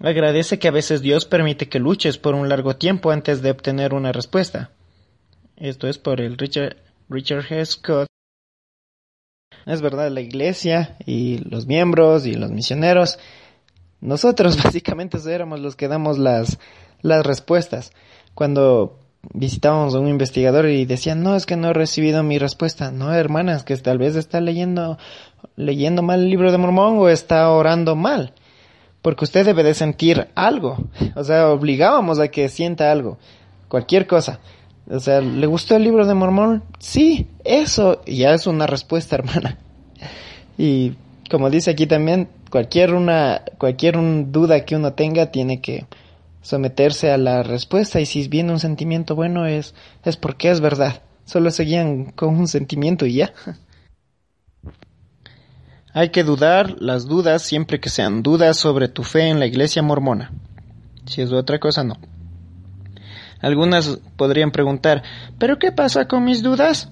Agradece 0.00 0.58
que 0.58 0.68
a 0.68 0.72
veces 0.72 1.02
Dios 1.02 1.26
permite 1.26 1.68
que 1.68 1.78
luches 1.78 2.18
por 2.18 2.34
un 2.34 2.48
largo 2.48 2.76
tiempo 2.76 3.10
antes 3.10 3.42
de 3.42 3.50
obtener 3.50 3.92
una 3.92 4.12
respuesta. 4.12 4.70
Esto 5.56 5.88
es 5.88 5.98
por 5.98 6.20
el 6.20 6.38
Richard, 6.38 6.76
Richard 7.08 7.44
H. 7.44 7.66
Scott. 7.66 8.06
Es 9.66 9.82
verdad, 9.82 10.10
la 10.10 10.22
iglesia 10.22 10.96
y 11.04 11.38
los 11.38 11.66
miembros 11.66 12.24
y 12.24 12.34
los 12.34 12.50
misioneros, 12.50 13.18
nosotros 14.00 14.56
básicamente 14.64 15.18
éramos 15.32 15.60
los 15.60 15.76
que 15.76 15.88
damos 15.88 16.18
las, 16.18 16.58
las 17.02 17.24
respuestas. 17.24 17.92
Cuando 18.34 18.98
visitábamos 19.34 19.94
a 19.94 20.00
un 20.00 20.08
investigador 20.08 20.66
y 20.66 20.84
decían, 20.86 21.22
no, 21.22 21.36
es 21.36 21.46
que 21.46 21.56
no 21.56 21.70
he 21.70 21.72
recibido 21.72 22.22
mi 22.22 22.38
respuesta. 22.38 22.90
No, 22.90 23.12
hermanas, 23.12 23.64
que 23.64 23.76
tal 23.76 23.98
vez 23.98 24.16
está 24.16 24.40
leyendo, 24.40 24.98
leyendo 25.56 26.02
mal 26.02 26.20
el 26.20 26.30
libro 26.30 26.50
de 26.50 26.58
Mormón 26.58 26.98
o 26.98 27.08
está 27.08 27.50
orando 27.50 27.96
mal. 27.96 28.32
Porque 29.02 29.24
usted 29.24 29.46
debe 29.46 29.62
de 29.62 29.74
sentir 29.74 30.28
algo. 30.34 30.78
O 31.16 31.24
sea, 31.24 31.48
obligábamos 31.48 32.18
a 32.18 32.28
que 32.28 32.48
sienta 32.48 32.90
algo. 32.90 33.18
Cualquier 33.68 34.06
cosa. 34.06 34.40
O 34.88 34.98
sea, 34.98 35.20
¿le 35.20 35.46
gustó 35.46 35.76
el 35.76 35.84
libro 35.84 36.06
de 36.06 36.14
Mormón? 36.14 36.64
Sí, 36.78 37.28
eso 37.44 38.02
ya 38.06 38.34
es 38.34 38.46
una 38.46 38.66
respuesta, 38.66 39.16
hermana. 39.20 39.58
Y 40.58 40.94
como 41.30 41.48
dice 41.48 41.70
aquí 41.70 41.86
también, 41.86 42.28
cualquier 42.50 42.92
una, 42.92 43.42
cualquier 43.56 43.96
duda 44.30 44.64
que 44.64 44.76
uno 44.76 44.92
tenga 44.94 45.30
tiene 45.30 45.60
que 45.60 45.86
someterse 46.42 47.10
a 47.10 47.18
la 47.18 47.42
respuesta 47.42 48.00
y 48.00 48.06
si 48.06 48.26
viene 48.28 48.52
un 48.52 48.58
sentimiento 48.58 49.14
bueno 49.14 49.46
es, 49.46 49.74
es 50.04 50.16
porque 50.16 50.50
es 50.50 50.60
verdad. 50.60 51.02
Solo 51.24 51.50
seguían 51.50 52.06
con 52.06 52.36
un 52.36 52.48
sentimiento 52.48 53.06
y 53.06 53.14
ya. 53.14 53.32
Hay 55.92 56.10
que 56.10 56.24
dudar 56.24 56.76
las 56.80 57.06
dudas 57.06 57.42
siempre 57.42 57.80
que 57.80 57.88
sean 57.88 58.22
dudas 58.22 58.56
sobre 58.56 58.88
tu 58.88 59.02
fe 59.02 59.28
en 59.28 59.38
la 59.38 59.46
iglesia 59.46 59.82
mormona. 59.82 60.32
Si 61.06 61.22
es 61.22 61.32
otra 61.32 61.58
cosa, 61.58 61.84
no. 61.84 61.96
Algunas 63.40 63.98
podrían 64.16 64.50
preguntar, 64.50 65.02
¿pero 65.38 65.58
qué 65.58 65.72
pasa 65.72 66.06
con 66.06 66.24
mis 66.24 66.42
dudas? 66.42 66.90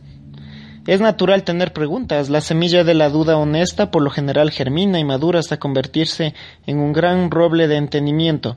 Es 0.88 1.02
natural 1.02 1.42
tener 1.42 1.74
preguntas. 1.74 2.30
La 2.30 2.40
semilla 2.40 2.82
de 2.82 2.94
la 2.94 3.10
duda 3.10 3.36
honesta 3.36 3.90
por 3.90 4.00
lo 4.00 4.08
general 4.08 4.50
germina 4.50 4.98
y 4.98 5.04
madura 5.04 5.38
hasta 5.38 5.58
convertirse 5.58 6.32
en 6.66 6.78
un 6.78 6.94
gran 6.94 7.30
roble 7.30 7.68
de 7.68 7.76
entendimiento. 7.76 8.56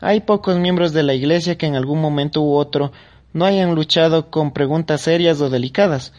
Hay 0.00 0.20
pocos 0.20 0.56
miembros 0.60 0.92
de 0.92 1.02
la 1.02 1.14
Iglesia 1.14 1.58
que 1.58 1.66
en 1.66 1.74
algún 1.74 2.00
momento 2.00 2.42
u 2.42 2.54
otro 2.54 2.92
no 3.32 3.44
hayan 3.44 3.74
luchado 3.74 4.30
con 4.30 4.52
preguntas 4.52 5.00
serias 5.00 5.40
o 5.40 5.50
delicadas. 5.50 6.12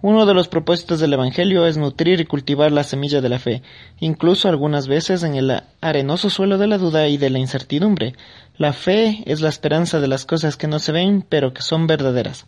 Uno 0.00 0.24
de 0.24 0.32
los 0.32 0.48
propósitos 0.48 0.98
del 0.98 1.12
Evangelio 1.12 1.66
es 1.66 1.76
nutrir 1.76 2.22
y 2.22 2.24
cultivar 2.24 2.72
la 2.72 2.82
semilla 2.82 3.20
de 3.20 3.28
la 3.28 3.38
fe, 3.38 3.60
incluso 4.00 4.48
algunas 4.48 4.88
veces 4.88 5.22
en 5.24 5.34
el 5.34 5.60
arenoso 5.82 6.30
suelo 6.30 6.56
de 6.56 6.68
la 6.68 6.78
duda 6.78 7.06
y 7.06 7.18
de 7.18 7.28
la 7.28 7.38
incertidumbre. 7.38 8.14
La 8.56 8.72
fe 8.72 9.22
es 9.26 9.42
la 9.42 9.50
esperanza 9.50 10.00
de 10.00 10.08
las 10.08 10.24
cosas 10.24 10.56
que 10.56 10.68
no 10.68 10.78
se 10.78 10.92
ven, 10.92 11.22
pero 11.28 11.52
que 11.52 11.60
son 11.60 11.86
verdaderas. 11.86 12.46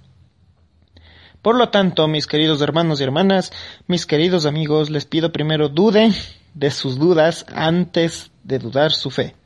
Por 1.42 1.56
lo 1.56 1.68
tanto, 1.68 2.08
mis 2.08 2.26
queridos 2.26 2.60
hermanos 2.60 3.00
y 3.00 3.04
hermanas, 3.04 3.52
mis 3.86 4.06
queridos 4.06 4.44
amigos, 4.44 4.90
les 4.90 5.04
pido 5.04 5.32
primero 5.32 5.68
duden 5.68 6.12
de 6.54 6.70
sus 6.70 6.98
dudas 6.98 7.46
antes 7.54 8.32
de 8.42 8.58
dudar 8.58 8.92
su 8.92 9.10
fe. 9.10 9.36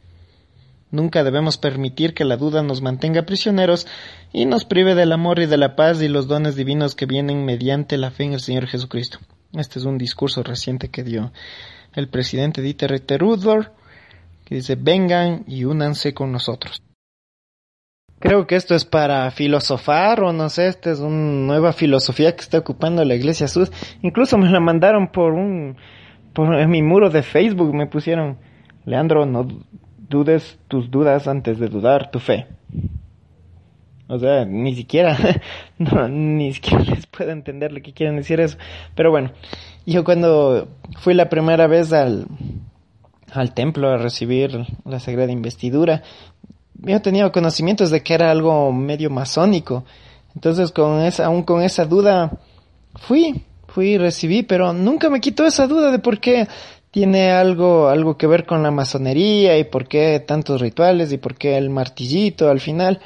Nunca 0.91 1.25
debemos 1.25 1.57
permitir 1.59 2.15
que 2.15 2.25
la 2.25 2.37
duda 2.37 2.63
nos 2.63 2.83
mantenga 2.83 3.23
prisioneros 3.23 3.87
y 4.33 4.45
nos 4.45 4.65
prive 4.65 4.95
del 4.95 5.13
amor 5.13 5.39
y 5.39 5.47
de 5.47 5.57
la 5.57 5.75
paz 5.77 6.03
y 6.03 6.09
los 6.09 6.29
dones 6.29 6.55
divinos 6.55 6.95
que 6.95 7.07
vienen 7.07 7.45
mediante 7.45 7.97
la 7.97 8.11
fe 8.11 8.25
en 8.25 8.35
el 8.35 8.41
Señor 8.41 8.67
Jesucristo. 8.67 9.19
Este 9.55 9.79
es 9.79 9.85
un 9.85 9.99
discurso 9.99 10.43
reciente 10.43 10.89
que 10.89 11.03
dio 11.03 11.33
el 11.95 12.09
presidente 12.09 12.63
Dieter 12.63 13.01
Terudor, 13.01 13.73
que 14.45 14.57
dice, 14.57 14.77
vengan 14.77 15.45
y 15.47 15.65
únanse 15.65 16.15
con 16.15 16.33
nosotros. 16.33 16.83
Creo 18.23 18.47
que 18.47 18.55
esto 18.55 18.77
es 18.77 18.85
para 18.85 19.29
filosofar 19.33 20.23
o 20.23 20.33
no 20.33 20.49
sé, 20.49 20.69
esta 20.69 20.93
es 20.93 21.01
una 21.01 21.45
nueva 21.45 21.73
filosofía 21.73 22.37
que 22.37 22.43
está 22.43 22.59
ocupando 22.59 23.05
la 23.05 23.17
Iglesia 23.17 23.49
Sud. 23.49 23.69
Incluso 24.01 24.39
me 24.39 24.49
la 24.49 24.61
mandaron 24.61 25.09
por 25.09 25.33
un, 25.33 25.77
por 26.33 26.55
en 26.55 26.71
mi 26.71 26.83
muro 26.83 27.11
de 27.11 27.25
Facebook, 27.25 27.75
me 27.75 27.89
pusieron, 27.89 28.39
Leandro, 28.85 29.27
no 29.27 29.49
dudes 30.09 30.61
tus 30.69 30.89
dudas 30.89 31.27
antes 31.27 31.59
de 31.59 31.67
dudar 31.67 32.13
tu 32.13 32.21
fe. 32.21 32.47
O 34.07 34.21
sea, 34.21 34.45
ni 34.45 34.77
siquiera, 34.77 35.19
no, 35.79 36.09
ni 36.09 36.53
siquiera 36.53 36.85
les 36.85 37.09
puedo 37.09 37.33
entender 37.33 37.73
lo 37.73 37.83
que 37.83 37.93
quieren 37.93 38.15
decir 38.15 38.39
eso. 38.39 38.57
Pero 38.95 39.11
bueno, 39.11 39.33
yo 39.85 40.05
cuando 40.05 40.69
fui 41.01 41.15
la 41.15 41.29
primera 41.29 41.67
vez 41.67 41.93
al, 41.93 42.29
al 43.33 43.53
templo 43.53 43.89
a 43.89 43.97
recibir 43.97 44.65
la 44.85 45.01
sagrada 45.01 45.33
investidura, 45.33 46.05
yo 46.83 47.01
tenía 47.01 47.31
conocimientos 47.31 47.91
de 47.91 48.03
que 48.03 48.15
era 48.15 48.31
algo 48.31 48.73
medio 48.73 49.11
masónico. 49.11 49.85
Entonces, 50.35 50.73
con 50.73 51.01
esa, 51.03 51.27
aún 51.27 51.43
con 51.43 51.63
esa 51.63 51.85
duda, 51.85 52.33
fui, 52.95 53.45
fui 53.69 53.91
y 53.91 53.99
recibí, 53.99 54.43
pero 54.43 54.73
nunca 54.73 55.11
me 55.11 55.21
quitó 55.21 55.47
esa 55.47 55.67
duda 55.67 55.91
de 55.91 55.99
por 55.99 56.21
qué 56.21 56.49
tiene 56.91 57.31
algo, 57.31 57.89
algo 57.89 58.17
que 58.19 58.27
ver 58.27 58.45
con 58.45 58.63
la 58.63 58.71
masonería 58.71 59.59
y 59.59 59.65
por 59.65 59.89
qué 59.89 60.21
tantos 60.21 60.61
rituales 60.61 61.13
y 61.13 61.19
por 61.19 61.37
qué 61.37 61.57
el 61.57 61.71
martillito 61.71 62.51
al 62.51 62.61
final. 62.61 63.01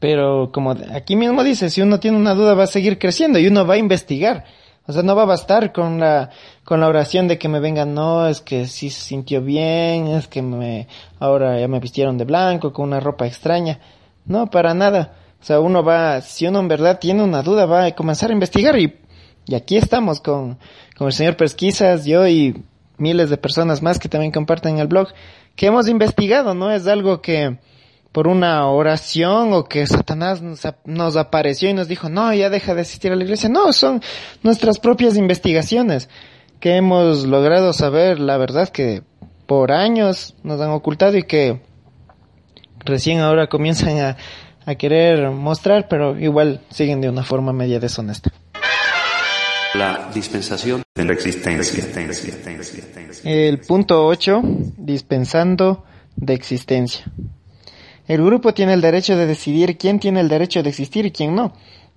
Pero 0.00 0.50
como 0.52 0.72
aquí 0.92 1.16
mismo 1.16 1.44
dice, 1.44 1.70
si 1.70 1.82
uno 1.82 2.00
tiene 2.00 2.16
una 2.16 2.34
duda 2.34 2.54
va 2.54 2.64
a 2.64 2.68
seguir 2.68 2.98
creciendo 2.98 3.38
y 3.38 3.46
uno 3.46 3.66
va 3.66 3.74
a 3.74 3.78
investigar. 3.78 4.44
O 4.86 4.92
sea, 4.92 5.02
no 5.02 5.16
va 5.16 5.22
a 5.22 5.26
bastar 5.26 5.72
con 5.72 5.98
la, 5.98 6.30
con 6.64 6.80
la 6.80 6.88
oración 6.88 7.28
de 7.28 7.38
que 7.38 7.48
me 7.48 7.60
vengan, 7.60 7.94
no, 7.94 8.26
es 8.26 8.40
que 8.40 8.66
sí 8.66 8.90
se 8.90 9.00
sintió 9.00 9.42
bien, 9.42 10.08
es 10.08 10.26
que 10.26 10.42
me, 10.42 10.88
ahora 11.18 11.60
ya 11.60 11.68
me 11.68 11.80
vistieron 11.80 12.18
de 12.18 12.24
blanco 12.24 12.72
con 12.72 12.86
una 12.88 13.00
ropa 13.00 13.26
extraña. 13.26 13.80
No, 14.26 14.48
para 14.50 14.74
nada. 14.74 15.14
O 15.40 15.44
sea, 15.44 15.60
uno 15.60 15.84
va, 15.84 16.20
si 16.22 16.46
uno 16.46 16.60
en 16.60 16.68
verdad 16.68 16.98
tiene 16.98 17.22
una 17.22 17.42
duda, 17.42 17.66
va 17.66 17.84
a 17.84 17.94
comenzar 17.94 18.30
a 18.30 18.32
investigar 18.32 18.78
y 18.78 19.04
y 19.46 19.54
aquí 19.54 19.76
estamos 19.76 20.20
con, 20.20 20.58
con 20.96 21.08
el 21.08 21.12
señor 21.12 21.36
Pesquisas, 21.36 22.04
yo 22.04 22.26
y 22.26 22.62
miles 22.96 23.30
de 23.30 23.36
personas 23.36 23.82
más 23.82 23.98
que 23.98 24.08
también 24.08 24.32
comparten 24.32 24.78
el 24.78 24.86
blog, 24.86 25.08
que 25.54 25.66
hemos 25.66 25.88
investigado, 25.88 26.54
no 26.54 26.72
es 26.72 26.86
algo 26.86 27.20
que 27.20 27.58
por 28.12 28.28
una 28.28 28.68
oración 28.68 29.52
o 29.52 29.64
que 29.64 29.86
Satanás 29.86 30.40
nos, 30.40 30.62
nos, 30.84 31.16
apareció 31.16 31.68
y 31.68 31.74
nos 31.74 31.88
dijo, 31.88 32.08
no, 32.08 32.32
ya 32.32 32.48
deja 32.48 32.74
de 32.74 32.82
asistir 32.82 33.12
a 33.12 33.16
la 33.16 33.24
iglesia. 33.24 33.48
No, 33.48 33.72
son 33.72 34.00
nuestras 34.42 34.78
propias 34.78 35.16
investigaciones 35.16 36.08
que 36.60 36.76
hemos 36.76 37.26
logrado 37.26 37.72
saber 37.72 38.18
la 38.20 38.36
verdad 38.36 38.68
que 38.68 39.02
por 39.46 39.72
años 39.72 40.34
nos 40.42 40.60
han 40.60 40.70
ocultado 40.70 41.16
y 41.16 41.24
que 41.24 41.60
recién 42.84 43.20
ahora 43.20 43.48
comienzan 43.48 43.98
a, 43.98 44.16
a 44.66 44.74
querer 44.74 45.30
mostrar, 45.30 45.88
pero 45.88 46.18
igual 46.18 46.60
siguen 46.70 47.00
de 47.00 47.08
una 47.08 47.22
forma 47.22 47.52
media 47.52 47.80
deshonesta. 47.80 48.30
La 49.74 50.10
dispensación 50.14 50.82
de 50.94 51.04
la 51.04 51.14
existencia. 51.14 51.84
El 53.24 53.58
punto 53.60 54.06
8, 54.06 54.42
dispensando 54.76 55.84
de 56.14 56.34
existencia. 56.34 57.06
El 58.06 58.22
grupo 58.22 58.54
tiene 58.54 58.74
el 58.74 58.80
derecho 58.80 59.16
de 59.16 59.26
decidir 59.26 59.76
quién 59.76 59.98
tiene 59.98 60.20
el 60.20 60.28
derecho 60.28 60.62
de 60.62 60.68
existir 60.68 61.06
y 61.06 61.10
quién 61.10 61.34
no. 61.34 61.54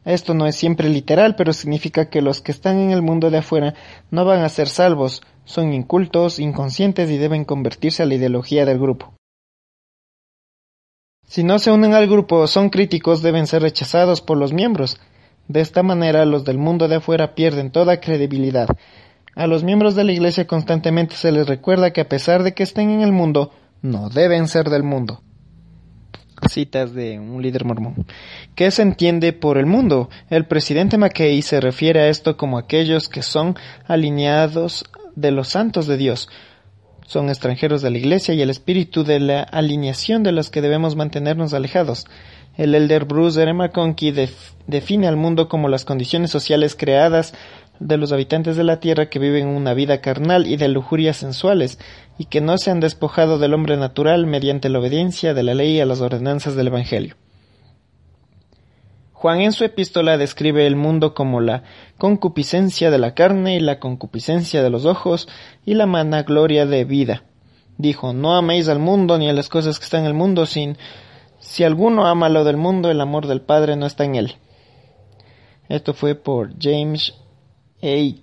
Esto 0.08 0.34
no 0.34 0.48
es 0.48 0.56
siempre 0.56 0.88
literal, 0.88 1.36
pero 1.36 1.52
significa 1.52 2.10
que 2.10 2.22
los 2.22 2.40
que 2.40 2.54
están 2.54 2.80
en 2.80 2.92
el 2.92 3.02
mundo 3.02 3.30
de 3.30 3.40
afuera 3.40 3.74
no 4.10 4.24
van 4.24 4.40
a 4.40 4.48
ser 4.48 4.70
salvos, 4.70 5.22
son 5.44 5.74
incultos, 5.74 6.40
inconscientes 6.40 7.10
y 7.10 7.18
deben 7.18 7.44
convertirse 7.44 8.04
a 8.04 8.06
la 8.06 8.16
ideología 8.16 8.66
del 8.66 8.80
grupo. 8.80 9.14
Si 11.28 11.44
no 11.44 11.60
se 11.60 11.72
unen 11.72 11.94
al 11.94 12.08
grupo, 12.08 12.48
son 12.48 12.70
críticos, 12.70 13.22
deben 13.22 13.48
ser 13.48 13.64
rechazados 13.64 14.22
por 14.22 14.38
los 14.38 14.54
miembros. 14.54 14.98
De 15.50 15.60
esta 15.60 15.84
manera 15.84 16.24
los 16.24 16.46
del 16.46 16.58
mundo 16.58 16.88
de 16.88 16.96
afuera 16.96 17.36
pierden 17.36 17.70
toda 17.70 18.00
credibilidad. 18.00 18.70
A 19.36 19.46
los 19.46 19.66
miembros 19.66 19.94
de 19.96 20.06
la 20.06 20.14
Iglesia 20.14 20.48
constantemente 20.48 21.16
se 21.16 21.34
les 21.34 21.48
recuerda 21.48 21.92
que 21.92 22.00
a 22.00 22.08
pesar 22.08 22.44
de 22.44 22.54
que 22.54 22.64
estén 22.64 22.92
en 22.92 23.02
el 23.02 23.12
mundo, 23.12 23.52
no 23.82 24.08
deben 24.08 24.48
ser 24.48 24.70
del 24.70 24.84
mundo. 24.84 25.22
Citas 26.50 26.94
de 26.94 27.20
un 27.20 27.42
líder 27.42 27.66
mormón. 27.66 28.06
¿Qué 28.56 28.70
se 28.72 28.82
entiende 28.82 29.34
por 29.34 29.58
el 29.58 29.66
mundo? 29.66 30.10
El 30.30 30.46
presidente 30.46 30.98
McKay 30.98 31.42
se 31.42 31.60
refiere 31.60 32.02
a 32.02 32.10
esto 32.10 32.38
como 32.38 32.58
aquellos 32.58 33.10
que 33.10 33.24
son 33.24 33.56
alineados 33.88 34.86
de 35.16 35.32
los 35.32 35.50
santos 35.50 35.88
de 35.88 35.98
Dios. 35.98 36.30
Son 37.08 37.30
extranjeros 37.30 37.82
de 37.82 37.90
la 37.90 37.98
Iglesia 37.98 38.34
y 38.34 38.42
el 38.42 38.50
espíritu 38.50 39.04
de 39.04 39.20
la 39.20 39.42
alineación 39.42 40.24
de 40.24 40.32
los 40.32 40.50
que 40.50 40.62
debemos 40.62 40.96
mantenernos 40.96 41.54
alejados. 41.54 42.06
El 42.58 42.76
elder 42.76 43.06
Bruce 43.06 43.42
R. 43.42 43.54
McConkie 43.54 44.14
define 44.66 45.08
al 45.08 45.16
mundo 45.16 45.48
como 45.48 45.70
las 45.70 45.86
condiciones 45.86 46.32
sociales 46.32 46.76
creadas 46.76 47.34
de 47.80 47.98
los 47.98 48.12
habitantes 48.12 48.56
de 48.56 48.64
la 48.64 48.80
tierra 48.80 49.10
que 49.10 49.20
viven 49.20 49.48
una 49.48 49.74
vida 49.74 50.02
carnal 50.02 50.48
y 50.48 50.58
de 50.58 50.68
lujurias 50.68 51.18
sensuales, 51.18 51.80
y 52.18 52.26
que 52.26 52.42
no 52.42 52.58
se 52.58 52.72
han 52.72 52.80
despojado 52.80 53.38
del 53.40 53.54
hombre 53.54 53.78
natural 53.78 54.26
mediante 54.26 54.70
la 54.70 54.80
obediencia 54.80 55.34
de 55.34 55.44
la 55.44 55.54
ley 55.54 55.78
y 55.78 55.80
a 55.80 55.86
las 55.86 56.02
ordenanzas 56.02 56.56
del 56.56 56.68
Evangelio. 56.68 57.16
Juan 59.14 59.42
en 59.42 59.52
su 59.52 59.64
epístola 59.64 60.18
describe 60.18 60.68
el 60.68 60.76
mundo 60.76 61.16
como 61.16 61.42
la 61.42 61.64
concupiscencia 61.98 62.92
de 62.92 63.00
la 63.00 63.16
carne 63.16 63.56
y 63.56 63.60
la 63.60 63.80
concupiscencia 63.80 64.62
de 64.62 64.70
los 64.70 64.86
ojos 64.86 65.28
y 65.66 65.74
la 65.74 65.88
gloria 66.22 66.68
de 66.68 66.86
vida. 66.86 67.24
Dijo, 67.80 68.14
no 68.14 68.36
améis 68.36 68.70
al 68.70 68.78
mundo 68.78 69.18
ni 69.18 69.28
a 69.28 69.34
las 69.34 69.50
cosas 69.50 69.80
que 69.80 69.86
están 69.86 70.02
en 70.02 70.08
el 70.08 70.14
mundo, 70.14 70.46
sin 70.46 70.78
si 71.40 71.64
alguno 71.64 72.06
ama 72.06 72.30
lo 72.30 72.44
del 72.44 72.58
mundo, 72.58 72.92
el 72.92 73.02
amor 73.02 73.26
del 73.26 73.42
Padre 73.42 73.76
no 73.76 73.86
está 73.86 74.06
en 74.06 74.16
él. 74.16 74.36
Esto 75.70 75.94
fue 75.94 76.14
por 76.16 76.54
James 76.60 77.16
A. 77.82 78.16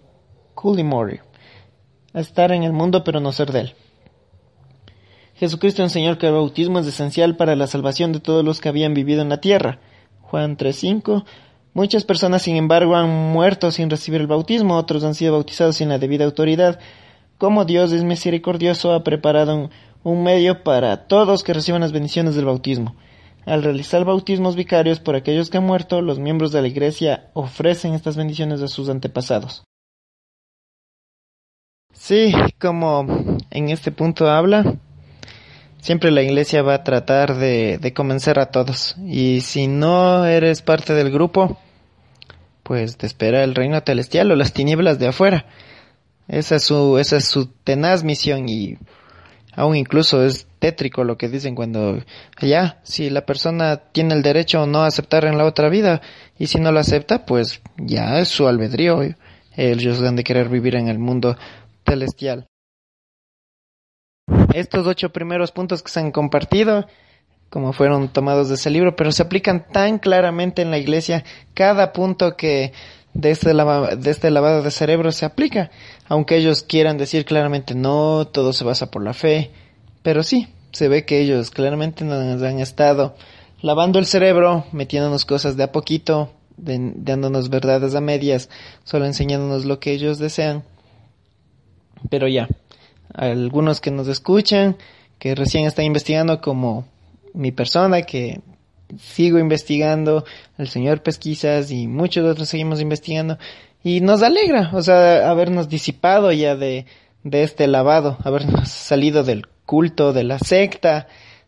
Cullimore. 0.55 1.22
Estar 2.12 2.52
en 2.52 2.62
el 2.62 2.72
mundo 2.72 3.05
pero 3.05 3.20
no 3.20 3.32
ser 3.32 3.52
de 3.52 3.61
él. 3.61 3.74
Jesucristo 5.34 5.82
enseñó 5.82 6.16
que 6.16 6.26
el 6.26 6.32
bautismo 6.32 6.78
es 6.78 6.86
esencial 6.86 7.36
para 7.36 7.57
la 7.57 7.66
salvación 7.66 8.12
de 8.12 8.20
todos 8.20 8.44
los 8.44 8.61
que 8.61 8.68
habían 8.68 8.94
vivido 8.94 9.22
en 9.22 9.28
la 9.28 9.40
tierra. 9.40 9.80
Juan 10.22 10.57
3.5. 10.57 11.24
Muchas 11.72 12.05
personas, 12.05 12.42
sin 12.42 12.57
embargo, 12.57 12.94
han 12.94 13.09
muerto 13.32 13.72
sin 13.72 13.90
recibir 13.90 14.20
el 14.20 14.28
bautismo, 14.28 14.76
otros 14.76 15.02
han 15.02 15.16
sido 15.16 15.32
bautizados 15.32 15.76
sin 15.76 15.88
la 15.88 15.98
debida 15.98 16.24
autoridad. 16.24 16.78
Como 17.36 17.64
Dios 17.64 17.91
es 17.91 18.04
misericordioso, 18.04 18.92
ha 18.92 19.03
preparado 19.03 19.57
un, 19.57 19.70
un 20.04 20.22
medio 20.22 20.62
para 20.62 21.08
todos 21.08 21.42
que 21.42 21.53
reciban 21.53 21.80
las 21.80 21.91
bendiciones 21.91 22.37
del 22.37 22.45
bautismo. 22.45 22.95
Al 23.46 23.62
realizar 23.62 24.04
bautismos 24.04 24.57
vicarios 24.57 25.00
por 25.00 25.16
aquellos 25.16 25.50
que 25.50 25.58
han 25.58 25.64
muerto, 25.64 26.00
los 26.00 26.18
miembros 26.18 26.53
de 26.53 26.62
la 26.62 26.68
Iglesia 26.68 27.30
ofrecen 27.34 27.95
estas 27.95 28.16
bendiciones 28.16 28.62
a 28.62 28.68
sus 28.68 28.88
antepasados. 28.88 29.64
Sí, 31.92 32.34
como 32.61 33.07
en 33.50 33.68
este 33.68 33.92
punto 33.92 34.29
habla, 34.29 34.76
siempre 35.80 36.11
la 36.11 36.22
Iglesia 36.22 36.62
va 36.62 36.75
a 36.75 36.84
tratar 36.84 37.37
de, 37.37 37.92
convencer 37.95 38.38
a 38.38 38.50
todos. 38.50 38.96
Y 39.07 39.42
si 39.42 39.66
no 39.66 40.25
eres 40.25 40.62
parte 40.62 40.95
del 40.95 41.11
grupo, 41.11 41.58
pues 42.62 42.96
te 42.96 43.07
espera 43.07 43.45
el 43.45 43.54
reino 43.54 43.80
celestial 43.84 44.30
o 44.30 44.37
las 44.37 44.53
tinieblas 44.53 44.99
de 44.99 45.08
afuera. 45.08 45.46
Esa 46.29 46.57
es 46.57 46.64
su, 46.64 46.99
esa 46.99 47.18
es 47.18 47.26
su 47.26 47.46
tenaz 47.46 48.03
misión 48.03 48.49
y 48.49 48.79
aún 49.57 49.76
incluso 49.76 50.25
es 50.25 50.47
tétrico 50.59 51.05
lo 51.05 51.17
que 51.17 51.29
dicen 51.29 51.55
cuando 51.55 52.03
ya 52.41 52.81
si 52.83 53.11
la 53.11 53.26
persona 53.26 53.76
tiene 53.76 54.14
el 54.14 54.22
derecho 54.22 54.63
o 54.63 54.67
no 54.67 54.83
a 54.83 54.87
aceptar 54.87 55.25
en 55.25 55.39
la 55.39 55.45
otra 55.45 55.68
vida 55.68 56.01
y 56.39 56.47
si 56.47 56.59
no 56.59 56.72
lo 56.72 56.81
acepta 56.81 57.26
pues 57.26 57.61
ya 57.76 58.18
es 58.18 58.29
su 58.29 58.47
albedrío 58.49 59.01
ellos 59.57 60.03
han 60.03 60.17
de 60.17 60.25
querer 60.25 60.49
vivir 60.49 60.75
en 60.75 60.89
el 60.89 60.99
mundo 60.99 61.37
celestial. 61.87 62.49
Estos 64.53 64.87
ocho 64.87 65.11
primeros 65.11 65.53
puntos 65.53 65.83
que 65.83 65.91
se 65.91 66.01
han 66.01 66.11
compartido 66.11 66.87
como 67.51 67.72
fueron 67.72 68.09
tomados 68.09 68.49
de 68.49 68.57
ese 68.57 68.71
libro 68.71 68.97
pero 68.97 69.13
se 69.13 69.22
aplican 69.22 69.68
tan 69.71 69.99
claramente 69.99 70.63
en 70.63 70.71
la 70.71 70.79
iglesia 70.79 71.25
cada 71.55 71.93
punto 71.93 72.37
que 72.37 72.72
de 73.14 73.30
este, 73.30 73.54
de 73.54 74.11
este 74.11 74.30
lavado 74.30 74.62
de 74.62 74.70
cerebro 74.70 75.12
se 75.12 75.24
aplica, 75.24 75.70
aunque 76.08 76.36
ellos 76.36 76.62
quieran 76.62 76.99
decir 76.99 77.24
claramente 77.24 77.74
no, 77.74 78.26
todo 78.26 78.53
se 78.53 78.64
basa 78.64 78.91
por 78.91 79.03
la 79.03 79.14
fe, 79.14 79.50
pero 80.03 80.22
sí, 80.22 80.49
se 80.72 80.88
ve 80.88 81.04
que 81.04 81.20
ellos 81.20 81.50
claramente 81.50 82.04
nos 82.04 82.42
han 82.42 82.58
estado 82.58 83.14
lavando 83.62 83.99
el 83.99 84.07
cerebro, 84.07 84.64
metiéndonos 84.72 85.24
cosas 85.24 85.57
de 85.57 85.62
a 85.62 85.72
poquito 85.72 86.30
dándonos 86.57 87.49
verdades 87.49 87.95
a 87.95 88.00
medias, 88.00 88.49
solo 88.84 89.07
enseñándonos 89.07 89.64
lo 89.64 89.80
que 89.80 89.92
ellos 89.92 90.18
desean. 90.18 90.64
Pero 92.11 92.28
ya, 92.28 92.49
algunos 93.12 93.80
que 93.80 93.91
nos 93.91 94.08
escuchan, 94.08 94.76
que 95.18 95.34
recién 95.34 95.66
están 95.66 95.86
investigando 95.86 96.41
como 96.41 96.86
mi 97.32 97.50
persona, 97.53 98.03
que 98.03 98.41
sigo 98.98 99.38
investigando, 99.38 100.24
el 100.58 100.68
señor 100.68 101.02
Pesquisas 101.02 101.70
y 101.70 101.86
muchos 101.86 102.24
otros 102.26 102.48
seguimos 102.48 102.80
investigando. 102.80 103.38
Y 103.82 104.00
nos 104.00 104.22
alegra, 104.22 104.70
o 104.72 104.82
sea, 104.82 105.28
habernos 105.28 105.68
disipado 105.68 106.32
ya 106.32 106.56
de, 106.56 106.86
de 107.22 107.42
este 107.42 107.66
lavado, 107.66 108.16
habernos 108.24 108.68
salido 108.68 109.24
del 109.24 109.46
culto, 109.66 110.12
de 110.12 110.24
la 110.24 110.38
secta, 110.38 111.06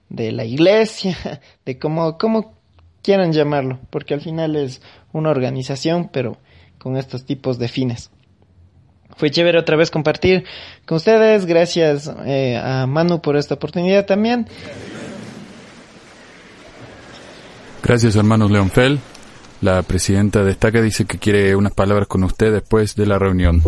de 0.09 0.33
la 0.33 0.45
iglesia, 0.45 1.17
de 1.65 1.79
como, 1.79 2.19
como 2.19 2.55
quieran 3.03 3.33
llamarlo, 3.33 3.79
porque 3.91 4.15
al 4.15 4.21
final 4.21 4.57
es 4.57 4.83
una 5.13 5.31
organización, 5.31 6.11
pero 6.13 6.37
con 6.79 6.97
estos 6.97 7.25
tipos 7.25 7.59
de 7.59 7.69
fines. 7.69 8.11
Fue 9.17 9.31
chévere 9.31 9.59
otra 9.59 9.77
vez 9.77 9.91
compartir 9.91 10.45
con 10.85 10.97
ustedes. 10.97 11.47
Gracias 11.47 12.13
eh, 12.27 12.61
a 12.63 12.87
Manu 12.87 13.23
por 13.23 13.37
esta 13.37 13.55
oportunidad 13.55 14.05
también. 14.05 14.47
Gracias, 17.87 18.17
hermanos 18.17 18.51
Leonfeld. 18.51 18.99
La 19.61 19.81
presidenta 19.85 20.43
destaca 20.43 20.83
dice 20.83 21.05
que 21.05 21.19
quiere 21.19 21.55
unas 21.55 21.73
palabras 21.73 22.09
con 22.09 22.25
usted 22.25 22.53
después 22.53 22.97
de 22.97 23.07
la 23.07 23.17
reunión. 23.17 23.63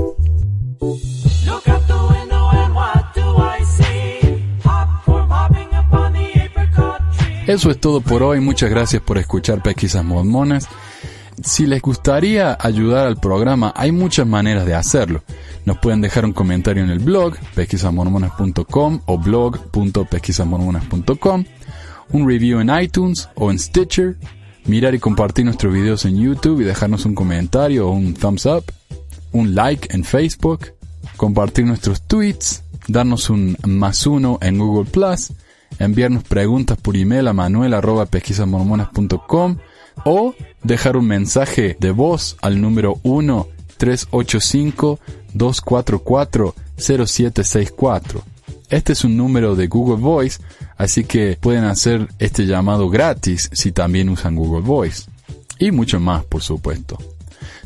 Eso 7.47 7.71
es 7.71 7.81
todo 7.81 8.01
por 8.01 8.25
hoy. 8.25 8.41
Muchas 8.41 8.71
gracias 8.71 9.01
por 9.03 9.19
escuchar 9.19 9.63
Pesquisas 9.63 10.05
Mormonas. 10.05 10.69
Si 11.41 11.67
les 11.67 11.81
gustaría 11.81 12.59
ayudar 12.61 13.07
al 13.07 13.19
programa, 13.19 13.73
hay 13.77 13.93
muchas 13.93 14.27
maneras 14.27 14.67
de 14.67 14.75
hacerlo. 14.75 15.23
Nos 15.65 15.79
pueden 15.79 16.01
dejar 16.01 16.25
un 16.25 16.33
comentario 16.33 16.83
en 16.83 16.91
el 16.91 16.99
blog 16.99 17.37
pesquisasmormonas.com 17.55 19.03
o 19.07 19.19
blog.pesquisasmormonas.com, 19.19 21.45
un 22.13 22.29
review 22.29 22.61
en 22.61 22.71
iTunes 22.71 23.29
o 23.35 23.51
en 23.51 23.59
Stitcher, 23.59 24.17
mirar 24.67 24.95
y 24.95 24.99
compartir 24.99 25.45
nuestros 25.45 25.73
videos 25.73 26.05
en 26.05 26.17
YouTube 26.17 26.61
y 26.61 26.65
dejarnos 26.65 27.07
un 27.07 27.15
comentario 27.15 27.89
o 27.89 27.93
un 27.93 28.15
thumbs 28.15 28.47
up, 28.47 28.65
un 29.33 29.55
like 29.55 29.95
en 29.95 30.05
Facebook, 30.05 30.73
compartir 31.17 31.65
nuestros 31.65 32.03
tweets, 32.03 32.65
darnos 32.87 33.31
un 33.31 33.57
más 33.67 34.07
uno 34.07 34.39
en 34.41 34.59
Google 34.59 34.91
Plus, 34.91 35.33
enviarnos 35.79 36.25
preguntas 36.25 36.79
por 36.79 36.97
email 36.97 37.29
a 37.29 37.33
manuel.pesquisasmormonas.com 37.33 39.57
o 40.05 40.35
dejar 40.63 40.97
un 40.97 41.07
mensaje 41.07 41.77
de 41.79 41.91
voz 41.91 42.37
al 42.41 42.61
número 42.61 43.01
1 43.03 43.49
385 43.79 45.01
244 45.35 46.55
0764. 46.77 48.23
Este 48.71 48.93
es 48.93 49.05
un 49.05 49.17
número 49.17 49.57
de 49.57 49.67
Google 49.67 49.97
Voice, 50.03 50.41
así 50.77 51.05
que 51.05 51.39
pueden 51.41 51.65
hacer 51.65 52.09
este 52.19 52.47
llamado 52.47 52.91
gratis 52.91 53.49
si 53.53 53.73
también 53.73 54.09
usan 54.09 54.37
Google 54.37 54.63
Voice. 54.63 55.05
Y 55.59 55.71
mucho 55.71 55.99
más, 56.01 56.25
por 56.25 56.43
supuesto. 56.43 56.99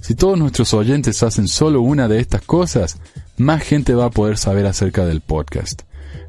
Si 0.01 0.15
todos 0.15 0.39
nuestros 0.39 0.75
oyentes 0.75 1.23
hacen 1.23 1.49
solo 1.49 1.81
una 1.81 2.09
de 2.09 2.21
estas 2.21 2.43
cosas, 2.43 2.99
más 3.37 3.63
gente 3.63 3.95
va 3.95 4.07
a 4.07 4.11
poder 4.11 4.39
saber 4.39 4.67
acerca 4.67 5.05
del 5.05 5.21
podcast. 5.21 5.83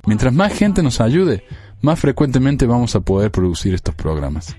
Mientras 0.06 0.34
más 0.34 0.54
gente 0.54 0.84
nos 0.84 1.02
ayude, 1.02 1.44
más 1.82 2.00
frecuentemente 2.00 2.66
vamos 2.66 2.96
a 2.96 3.02
poder 3.02 3.32
producir 3.32 3.74
estos 3.74 3.96
programas. 3.96 4.56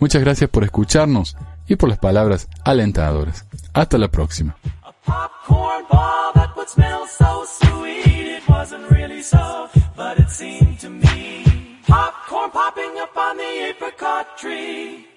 Muchas 0.00 0.22
gracias 0.22 0.50
por 0.50 0.64
escucharnos 0.64 1.36
y 1.68 1.76
por 1.76 1.88
las 1.88 1.98
palabras 1.98 2.48
alentadoras. 2.64 3.44
Hasta 3.72 3.98
la 3.98 4.08
próxima. 4.08 4.56
Popcorn 5.04 5.84
ball 5.90 6.32
that 6.34 6.54
would 6.56 6.68
smell 6.68 7.06
so 7.06 7.44
sweet. 7.44 8.06
It 8.06 8.48
wasn't 8.48 8.88
really 8.90 9.22
so, 9.22 9.68
but 9.96 10.18
it 10.18 10.30
seemed 10.30 10.78
to 10.80 10.90
me. 10.90 11.78
Popcorn 11.86 12.50
popping 12.50 12.98
up 12.98 13.16
on 13.16 13.36
the 13.36 13.66
apricot 13.68 14.38
tree. 14.38 15.11